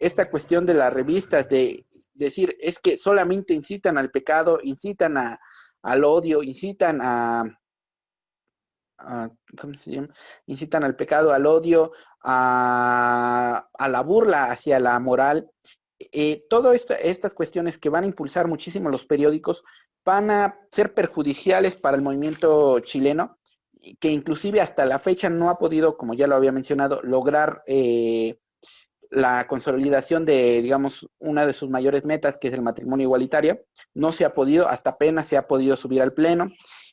Esta 0.00 0.28
cuestión 0.28 0.66
de 0.66 0.74
las 0.74 0.92
revistas, 0.92 1.48
de 1.48 1.86
decir, 2.12 2.56
es 2.60 2.80
que 2.80 2.98
solamente 2.98 3.54
incitan 3.54 3.98
al 3.98 4.10
pecado, 4.10 4.58
incitan 4.64 5.16
al 5.16 6.04
odio, 6.04 6.42
incitan 6.42 7.00
a. 7.02 7.44
Incitan 10.46 10.82
al 10.82 10.96
pecado, 10.96 11.32
al 11.32 11.46
odio, 11.46 11.92
a, 12.24 13.68
la 13.78 14.00
burla 14.02 14.50
hacia 14.50 14.80
la 14.80 14.98
moral. 14.98 15.48
Eh, 16.00 16.44
todas 16.50 16.84
estas 17.00 17.32
cuestiones 17.32 17.78
que 17.78 17.90
van 17.90 18.02
a 18.02 18.08
impulsar 18.08 18.48
muchísimo 18.48 18.90
los 18.90 19.06
periódicos 19.06 19.62
van 20.06 20.30
a 20.30 20.60
ser 20.70 20.94
perjudiciales 20.94 21.74
para 21.74 21.96
el 21.96 22.02
movimiento 22.02 22.78
chileno, 22.80 23.38
que 24.00 24.10
inclusive 24.10 24.60
hasta 24.60 24.86
la 24.86 25.00
fecha 25.00 25.28
no 25.28 25.50
ha 25.50 25.58
podido, 25.58 25.96
como 25.96 26.14
ya 26.14 26.28
lo 26.28 26.36
había 26.36 26.52
mencionado, 26.52 27.02
lograr 27.02 27.64
eh, 27.66 28.38
la 29.10 29.46
consolidación 29.48 30.24
de, 30.24 30.62
digamos, 30.62 31.08
una 31.18 31.44
de 31.44 31.52
sus 31.52 31.68
mayores 31.68 32.04
metas, 32.04 32.38
que 32.40 32.48
es 32.48 32.54
el 32.54 32.62
matrimonio 32.62 33.04
igualitario. 33.04 33.60
No 33.94 34.12
se 34.12 34.24
ha 34.24 34.32
podido, 34.32 34.68
hasta 34.68 34.90
apenas 34.90 35.26
se 35.26 35.36
ha 35.36 35.48
podido 35.48 35.76
subir 35.76 36.00
al 36.00 36.12
pleno. 36.12 36.50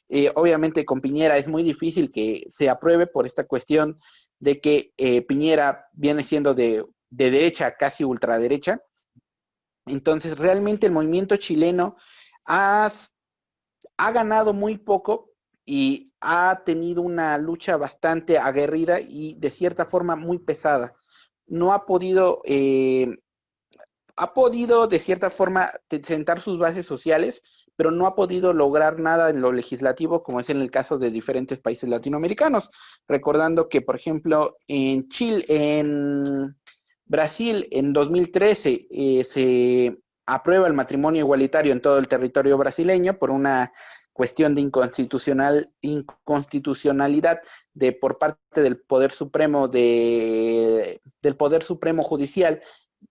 Eh, 0.09 0.32
obviamente 0.34 0.84
con 0.84 0.99
Piñera 0.99 1.38
es 1.38 1.47
muy 1.47 1.64
difícil 1.64 2.11
que 2.11 2.45
se 2.49 2.70
apruebe 2.70 3.07
por 3.07 3.26
esta 3.26 3.45
cuestión 3.45 3.97
de 4.39 4.59
que 4.59 4.91
eh, 4.97 5.22
Piñera 5.22 5.86
viene 5.93 6.24
siendo 6.24 6.53
de, 6.53 6.84
derecha, 7.11 7.76
casi 7.76 8.03
ultraderecha. 8.03 8.82
Entonces, 9.86 10.38
realmente 10.38 10.88
el 10.88 10.93
movimiento 10.93 11.36
chileno 11.38 11.95
ha, 12.45 12.91
ha 13.97 14.11
ganado 14.11 14.53
muy 14.53 14.77
poco 14.77 15.31
y 15.65 16.13
ha 16.21 16.61
tenido 16.65 17.01
una 17.01 17.37
lucha 17.37 17.77
bastante 17.77 18.37
aguerrida 18.37 18.99
y 18.99 19.35
de 19.35 19.51
cierta 19.51 19.85
forma 19.85 20.15
muy 20.15 20.39
pesada. 20.39 20.95
No 21.47 21.73
ha 21.73 21.85
podido, 21.85 22.41
eh, 22.45 23.17
ha 24.15 24.33
podido 24.33 24.87
de 24.87 24.99
cierta 24.99 25.29
forma 25.29 25.71
sentar 26.03 26.41
sus 26.41 26.57
bases 26.57 26.85
sociales, 26.85 27.41
pero 27.75 27.91
no 27.91 28.05
ha 28.05 28.15
podido 28.15 28.53
lograr 28.53 28.99
nada 28.99 29.29
en 29.29 29.41
lo 29.41 29.51
legislativo, 29.51 30.23
como 30.23 30.39
es 30.39 30.49
en 30.49 30.61
el 30.61 30.69
caso 30.69 30.97
de 30.97 31.11
diferentes 31.11 31.59
países 31.59 31.89
latinoamericanos. 31.89 32.71
Recordando 33.07 33.67
que, 33.67 33.81
por 33.81 33.95
ejemplo, 33.95 34.57
en 34.67 35.09
Chile, 35.09 35.45
en 35.47 36.55
Brasil, 37.05 37.67
en 37.71 37.93
2013, 37.93 38.87
eh, 38.89 39.23
se 39.23 39.97
aprueba 40.26 40.67
el 40.67 40.74
matrimonio 40.74 41.21
igualitario 41.21 41.71
en 41.71 41.82
todo 41.82 41.97
el 41.97 42.07
territorio 42.07 42.57
brasileño 42.57 43.17
por 43.17 43.32
una 43.32 43.74
cuestión 44.13 44.55
de 44.55 44.61
inconstitucional, 44.61 45.74
inconstitucionalidad 45.82 47.41
de 47.74 47.91
por 47.91 48.19
parte 48.19 48.61
del 48.61 48.78
Poder 48.78 49.11
Supremo 49.11 49.67
de, 49.67 51.01
del 51.21 51.36
Poder 51.36 51.63
Supremo 51.63 52.03
Judicial 52.03 52.61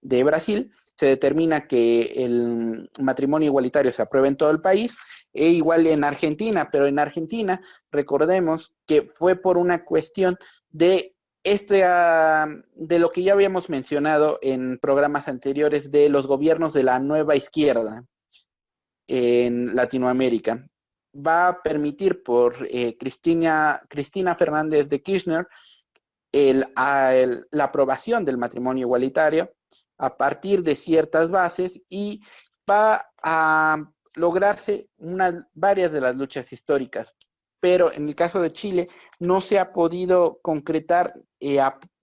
de 0.00 0.24
Brasil, 0.24 0.72
se 0.96 1.06
determina 1.06 1.66
que 1.66 2.12
el 2.16 2.90
matrimonio 3.00 3.46
igualitario 3.46 3.92
se 3.92 4.02
apruebe 4.02 4.28
en 4.28 4.36
todo 4.36 4.50
el 4.50 4.60
país, 4.60 4.96
e 5.34 5.48
igual 5.48 5.86
en 5.86 6.04
Argentina, 6.04 6.68
pero 6.70 6.86
en 6.86 6.98
Argentina 6.98 7.60
recordemos 7.90 8.72
que 8.86 9.10
fue 9.14 9.34
por 9.34 9.56
una 9.56 9.84
cuestión 9.84 10.38
de 10.70 11.11
este, 11.44 11.84
ah, 11.84 12.46
de 12.74 12.98
lo 12.98 13.10
que 13.10 13.22
ya 13.22 13.32
habíamos 13.32 13.68
mencionado 13.68 14.38
en 14.42 14.78
programas 14.78 15.28
anteriores 15.28 15.90
de 15.90 16.08
los 16.08 16.26
gobiernos 16.26 16.72
de 16.72 16.82
la 16.82 16.98
nueva 17.00 17.36
izquierda 17.36 18.04
en 19.08 19.74
Latinoamérica. 19.74 20.66
Va 21.14 21.48
a 21.48 21.62
permitir 21.62 22.22
por 22.22 22.54
eh, 22.70 22.96
Cristina, 22.98 23.82
Cristina 23.88 24.34
Fernández 24.34 24.88
de 24.88 25.02
Kirchner 25.02 25.46
ah, 26.76 27.12
la 27.50 27.64
aprobación 27.64 28.24
del 28.24 28.38
matrimonio 28.38 28.86
igualitario 28.86 29.52
a 29.98 30.16
partir 30.16 30.62
de 30.62 30.74
ciertas 30.74 31.30
bases 31.30 31.80
y 31.88 32.22
va 32.68 33.10
a 33.22 33.78
lograrse 34.14 34.88
una, 34.98 35.48
varias 35.54 35.92
de 35.92 36.00
las 36.00 36.16
luchas 36.16 36.52
históricas. 36.52 37.14
Pero 37.60 37.92
en 37.92 38.08
el 38.08 38.14
caso 38.14 38.42
de 38.42 38.52
Chile 38.52 38.88
no 39.20 39.40
se 39.40 39.58
ha 39.58 39.72
podido 39.72 40.40
concretar, 40.42 41.14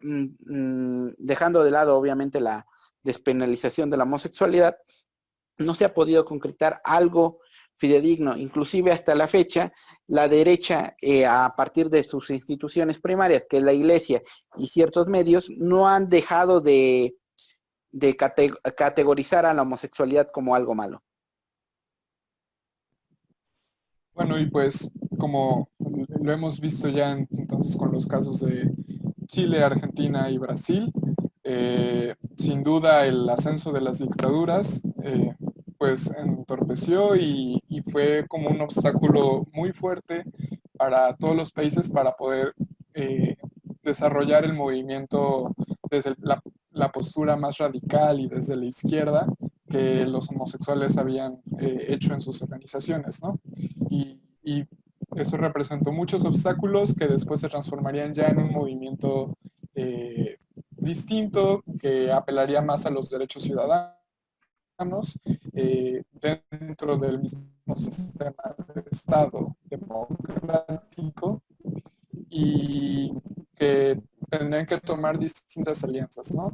mm, 0.01 0.25
mm, 0.45 1.15
dejando 1.17 1.63
de 1.63 1.71
lado 1.71 1.97
obviamente 1.97 2.39
la 2.39 2.65
despenalización 3.03 3.89
de 3.89 3.97
la 3.97 4.03
homosexualidad, 4.03 4.77
no 5.57 5.75
se 5.75 5.85
ha 5.85 5.93
podido 5.93 6.25
concretar 6.25 6.81
algo 6.83 7.39
fidedigno. 7.77 8.37
Inclusive 8.37 8.91
hasta 8.91 9.15
la 9.15 9.27
fecha, 9.27 9.71
la 10.07 10.27
derecha, 10.27 10.95
eh, 11.01 11.25
a 11.25 11.53
partir 11.55 11.89
de 11.89 12.03
sus 12.03 12.29
instituciones 12.29 12.99
primarias, 12.99 13.45
que 13.49 13.57
es 13.57 13.63
la 13.63 13.73
iglesia 13.73 14.21
y 14.57 14.67
ciertos 14.67 15.07
medios, 15.07 15.49
no 15.49 15.87
han 15.87 16.09
dejado 16.09 16.61
de 16.61 17.15
de 17.91 18.15
categorizar 18.15 19.45
a 19.45 19.53
la 19.53 19.63
homosexualidad 19.63 20.29
como 20.31 20.55
algo 20.55 20.75
malo. 20.75 21.03
Bueno, 24.13 24.37
y 24.39 24.49
pues 24.49 24.91
como 25.17 25.69
lo 25.77 26.31
hemos 26.31 26.59
visto 26.59 26.89
ya 26.89 27.11
entonces 27.11 27.75
con 27.77 27.91
los 27.91 28.05
casos 28.05 28.41
de 28.41 28.69
Chile, 29.30 29.63
Argentina 29.63 30.27
y 30.32 30.39
Brasil, 30.39 30.91
eh, 31.43 32.15
sin 32.36 32.63
duda 32.63 33.05
el 33.05 33.30
ascenso 33.30 33.71
de 33.71 33.80
las 33.80 33.99
dictaduras 33.99 34.82
eh, 35.03 35.36
pues 35.77 36.11
entorpeció 36.15 37.15
y, 37.15 37.61
fue 37.91 38.25
como 38.27 38.49
un 38.49 38.59
obstáculo 38.61 39.47
muy 39.53 39.71
fuerte 39.71 40.23
para 40.77 41.15
todos 41.15 41.36
los 41.36 41.51
países 41.51 41.89
para 41.89 42.11
poder 42.11 42.53
eh, 42.93 43.38
desarrollar 43.84 44.43
el 44.43 44.53
movimiento 44.53 45.55
desde 45.89 46.15
la, 46.19 46.41
postura 46.91 47.36
más 47.38 47.57
radical 47.57 48.19
y 48.19 48.27
desde 48.27 48.55
la 48.55 48.65
izquierda 48.65 49.27
que 49.69 50.05
los 50.05 50.30
homosexuales 50.30 50.97
habían 50.97 51.41
hecho 51.59 52.13
en 52.13 52.21
sus 52.21 52.41
organizaciones, 52.41 53.21
¿no? 53.21 53.39
Eso 55.16 55.38
representó 55.38 55.91
muchos 55.91 56.26
obstáculos 56.26 56.93
que 56.93 57.07
después 57.07 57.39
se 57.41 57.49
transformarían 57.49 58.14
ya 58.14 58.28
en 58.28 58.39
un 58.39 58.51
movimiento 58.51 59.38
eh, 59.76 60.38
distinto 60.72 61.64
que 61.80 62.12
apelaría 62.12 62.62
más 62.62 62.86
a 62.86 62.89
los 62.89 63.10
derechos 63.10 63.43
ciudadanos 63.43 65.20
eh, 65.53 66.03
dentro 66.12 66.97
del 66.97 67.20
mismo 67.20 67.43
sistema 67.76 68.55
de 68.74 68.84
Estado 68.91 69.55
democrático 69.66 71.41
y 72.30 73.14
que 73.55 74.01
tendrían 74.30 74.66
que 74.66 74.80
tomar 74.80 75.18
distintas 75.20 75.84
alianzas, 75.84 76.32
¿no? 76.32 76.53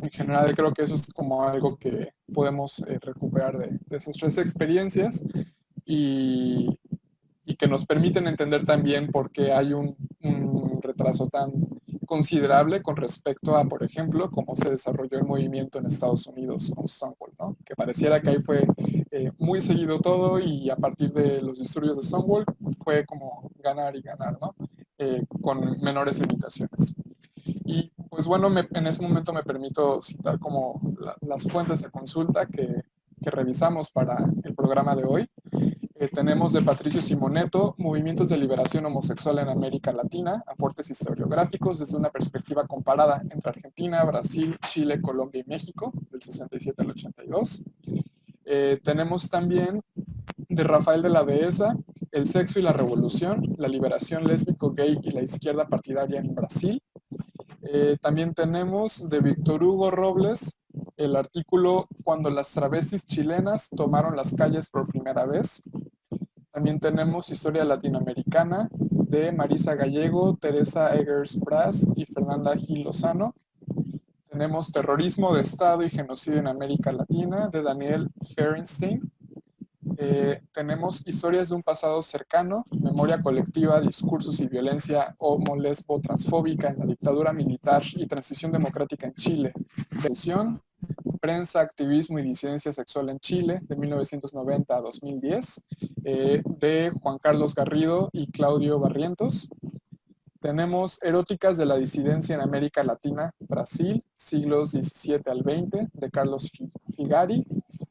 En 0.00 0.10
general 0.10 0.54
creo 0.54 0.72
que 0.72 0.82
eso 0.82 0.94
es 0.94 1.12
como 1.12 1.42
algo 1.42 1.76
que 1.76 2.12
podemos 2.32 2.78
eh, 2.80 2.98
recuperar 3.00 3.58
de, 3.58 3.78
esas 3.96 4.16
tres 4.16 4.38
experiencias 4.38 5.24
y, 5.84 6.78
que 7.56 7.68
nos 7.68 7.86
permiten 7.86 8.26
entender 8.26 8.64
también 8.64 9.10
por 9.10 9.30
qué 9.30 9.52
hay 9.52 9.72
un, 9.72 9.96
retraso 10.80 11.28
tan 11.28 11.52
considerable 12.06 12.82
con 12.82 12.96
respecto 12.96 13.56
a, 13.56 13.64
por 13.64 13.82
ejemplo, 13.82 14.30
cómo 14.30 14.54
se 14.56 14.70
desarrolló 14.70 15.18
el 15.18 15.26
movimiento 15.26 15.78
en 15.78 15.86
Estados 15.86 16.26
Unidos 16.26 16.72
con 16.74 16.88
Stonewall, 16.88 17.32
¿no? 17.38 17.56
Que 17.64 17.74
pareciera 17.76 18.22
que 18.22 18.30
ahí 18.30 18.40
fue 18.40 18.66
eh, 19.10 19.30
muy 19.38 19.60
seguido 19.60 20.00
todo 20.00 20.38
y 20.38 20.70
a 20.70 20.76
partir 20.76 21.12
de 21.12 21.42
los 21.42 21.58
disturbios 21.58 21.96
de 21.96 22.02
Stonewall 22.02 22.46
fue 22.82 23.04
como 23.04 23.50
ganar 23.62 23.96
y 23.96 24.00
ganar, 24.00 24.38
¿no? 24.40 24.54
Eh, 24.96 25.24
con 25.42 25.78
menores 25.80 26.18
limitaciones. 26.18 26.94
Y 27.44 27.92
pues 28.08 28.26
bueno, 28.26 28.48
en 28.58 28.86
ese 28.86 29.02
momento 29.02 29.32
me 29.32 29.44
permito 29.44 30.02
citar 30.02 30.38
como 30.40 30.80
las 31.20 31.44
fuentes 31.44 31.82
de 31.82 31.90
consulta 31.90 32.46
que, 32.46 32.82
revisamos 33.20 33.90
para 33.90 34.16
el 34.42 34.54
programa 34.54 34.96
de 34.96 35.04
hoy. 35.04 35.28
Tenemos 36.06 36.52
de 36.52 36.62
Patricio 36.62 37.02
Simoneto, 37.02 37.74
Movimientos 37.76 38.28
de 38.28 38.36
Liberación 38.36 38.86
Homosexual 38.86 39.40
en 39.40 39.48
América 39.48 39.92
Latina, 39.92 40.44
aportes 40.46 40.88
historiográficos 40.90 41.80
desde 41.80 41.96
una 41.96 42.10
perspectiva 42.10 42.68
comparada 42.68 43.20
entre 43.28 43.50
Argentina, 43.50 44.04
Brasil, 44.04 44.56
Chile, 44.64 45.02
Colombia 45.02 45.42
y 45.44 45.50
México, 45.50 45.92
del 46.12 46.22
67 46.22 46.82
al 46.82 46.90
82. 46.90 47.64
Eh, 48.44 48.78
tenemos 48.84 49.28
también 49.28 49.82
de 50.48 50.62
Rafael 50.62 51.02
de 51.02 51.10
la 51.10 51.24
Dehesa, 51.24 51.76
El 52.12 52.26
sexo 52.26 52.60
y 52.60 52.62
la 52.62 52.72
revolución, 52.72 53.56
la 53.58 53.66
liberación 53.66 54.24
lésbico, 54.24 54.70
gay 54.70 55.00
y 55.02 55.10
la 55.10 55.22
izquierda 55.22 55.66
partidaria 55.66 56.20
en 56.20 56.32
Brasil. 56.32 56.80
Eh, 57.62 57.96
también 58.00 58.34
tenemos 58.34 59.08
de 59.10 59.18
Víctor 59.18 59.64
Hugo 59.64 59.90
Robles 59.90 60.58
el 60.96 61.16
artículo 61.16 61.88
Cuando 62.02 62.28
las 62.28 62.50
travestis 62.50 63.06
chilenas 63.06 63.68
tomaron 63.70 64.16
las 64.16 64.34
calles 64.34 64.68
por 64.68 64.88
primera 64.88 65.24
vez. 65.26 65.62
También 66.58 66.80
tenemos 66.80 67.30
Historia 67.30 67.64
Latinoamericana 67.64 68.68
de 68.72 69.30
Marisa 69.30 69.76
Gallego, 69.76 70.36
Teresa 70.38 70.92
Eggers 70.92 71.38
Brass 71.38 71.86
y 71.94 72.04
Fernanda 72.04 72.56
Gil 72.56 72.82
Lozano. 72.82 73.32
Tenemos 74.28 74.72
Terrorismo 74.72 75.32
de 75.32 75.42
Estado 75.42 75.84
y 75.84 75.88
Genocidio 75.88 76.40
en 76.40 76.48
América 76.48 76.90
Latina 76.90 77.48
de 77.48 77.62
Daniel 77.62 78.10
Ferenstein. 78.34 79.08
Eh, 79.98 80.42
tenemos 80.50 81.06
Historias 81.06 81.50
de 81.50 81.54
un 81.54 81.62
pasado 81.62 82.02
cercano, 82.02 82.66
Memoria 82.82 83.22
colectiva, 83.22 83.80
discursos 83.80 84.40
y 84.40 84.48
violencia 84.48 85.14
homo-lesbo 85.18 86.00
transfóbica 86.00 86.70
en 86.70 86.80
la 86.80 86.86
dictadura 86.86 87.32
militar 87.32 87.84
y 87.94 88.04
transición 88.08 88.50
democrática 88.50 89.06
en 89.06 89.14
Chile. 89.14 89.52
Prensa, 91.18 91.60
Activismo 91.60 92.18
y 92.18 92.22
Disidencia 92.22 92.72
Sexual 92.72 93.08
en 93.10 93.18
Chile, 93.18 93.60
de 93.62 93.76
1990 93.76 94.76
a 94.76 94.80
2010, 94.80 95.62
eh, 96.04 96.42
de 96.44 96.92
Juan 97.02 97.18
Carlos 97.18 97.54
Garrido 97.54 98.10
y 98.12 98.30
Claudio 98.30 98.78
Barrientos. 98.78 99.48
Tenemos 100.40 101.02
Eróticas 101.02 101.58
de 101.58 101.66
la 101.66 101.76
disidencia 101.76 102.34
en 102.34 102.40
América 102.40 102.84
Latina, 102.84 103.34
Brasil, 103.40 104.04
siglos 104.16 104.70
XVII 104.70 105.22
al 105.26 105.42
XX, 105.42 105.90
de 105.92 106.10
Carlos 106.10 106.50
Figari. 106.94 107.44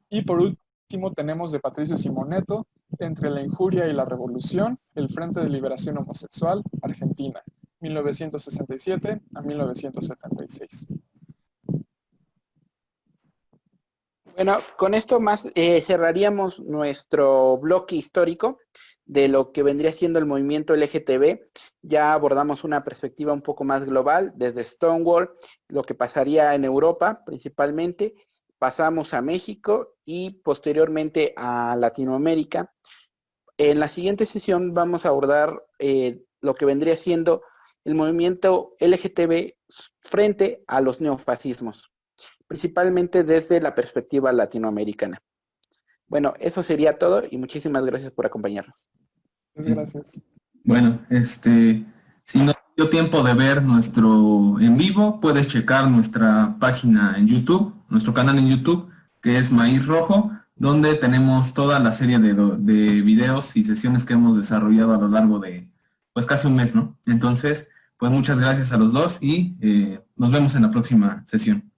Y 0.09 0.21
por 0.21 0.39
último 0.39 1.13
tenemos 1.13 1.51
de 1.51 1.59
Patricio 1.59 1.97
Simoneto, 1.97 2.65
Entre 2.99 3.30
la 3.30 3.41
injuria 3.41 3.86
y 3.88 3.93
la 3.93 4.05
revolución, 4.05 4.80
el 4.95 5.09
Frente 5.09 5.41
de 5.41 5.49
Liberación 5.49 5.97
Homosexual, 5.97 6.63
Argentina, 6.82 7.43
1967 7.82 9.21
a 9.36 9.41
1976. 9.41 10.88
Bueno, 14.38 14.59
con 14.77 14.93
esto 14.93 15.19
más 15.19 15.51
eh, 15.55 15.81
cerraríamos 15.81 16.59
nuestro 16.59 17.57
bloque 17.57 17.95
histórico 17.95 18.59
de 19.03 19.29
lo 19.29 19.51
que 19.51 19.63
vendría 19.63 19.91
siendo 19.93 20.19
el 20.19 20.27
movimiento 20.27 20.75
LGTB. 20.75 21.39
Ya 21.81 22.13
abordamos 22.13 22.63
una 22.63 22.83
perspectiva 22.83 23.33
un 23.33 23.41
poco 23.41 23.63
más 23.63 23.83
global, 23.83 24.33
desde 24.35 24.63
Stonewall, 24.63 25.31
lo 25.69 25.81
que 25.81 25.95
pasaría 25.95 26.53
en 26.53 26.65
Europa 26.65 27.23
principalmente, 27.25 28.13
pasamos 28.59 29.15
a 29.15 29.23
México 29.23 29.95
y 30.05 30.29
posteriormente 30.43 31.33
a 31.35 31.75
Latinoamérica. 31.75 32.71
En 33.57 33.79
la 33.79 33.88
siguiente 33.88 34.27
sesión 34.27 34.75
vamos 34.75 35.03
a 35.03 35.09
abordar 35.09 35.65
eh, 35.79 36.21
lo 36.41 36.53
que 36.53 36.65
vendría 36.65 36.95
siendo 36.95 37.41
el 37.85 37.95
movimiento 37.95 38.75
LGTB 38.79 39.55
frente 40.03 40.63
a 40.67 40.79
los 40.79 41.01
neofascismos, 41.01 41.91
principalmente 42.47 43.23
desde 43.23 43.61
la 43.61 43.75
perspectiva 43.75 44.31
latinoamericana. 44.31 45.21
Bueno, 46.07 46.33
eso 46.39 46.63
sería 46.63 46.97
todo 46.97 47.23
y 47.29 47.37
muchísimas 47.37 47.85
gracias 47.85 48.11
por 48.11 48.25
acompañarnos. 48.25 48.87
Muchas 49.55 49.73
gracias. 49.73 50.21
Bueno, 50.63 50.99
este, 51.09 51.85
si 52.23 52.39
no 52.39 52.53
dio 52.75 52.89
tiempo 52.89 53.23
de 53.23 53.33
ver 53.33 53.61
nuestro 53.63 54.59
en 54.59 54.77
vivo, 54.77 55.19
puedes 55.19 55.47
checar 55.47 55.89
nuestra 55.89 56.55
página 56.59 57.15
en 57.17 57.27
YouTube, 57.27 57.75
nuestro 57.89 58.13
canal 58.13 58.37
en 58.37 58.47
YouTube, 58.47 58.89
que 59.21 59.37
es 59.37 59.51
Maíz 59.51 59.85
Rojo, 59.85 60.31
donde 60.55 60.95
tenemos 60.95 61.53
toda 61.53 61.79
la 61.79 61.91
serie 61.91 62.19
de, 62.19 62.33
de 62.33 63.01
videos 63.01 63.55
y 63.57 63.63
sesiones 63.63 64.05
que 64.05 64.13
hemos 64.13 64.37
desarrollado 64.37 64.93
a 64.93 64.97
lo 64.97 65.07
largo 65.07 65.39
de, 65.39 65.69
pues 66.13 66.25
casi 66.25 66.47
un 66.47 66.55
mes, 66.55 66.73
¿no? 66.73 66.97
Entonces, 67.05 67.69
pues 67.97 68.11
muchas 68.11 68.39
gracias 68.39 68.71
a 68.71 68.77
los 68.77 68.93
dos 68.93 69.21
y 69.21 69.57
eh, 69.61 69.99
nos 70.15 70.31
vemos 70.31 70.55
en 70.55 70.63
la 70.63 70.71
próxima 70.71 71.23
sesión. 71.27 71.71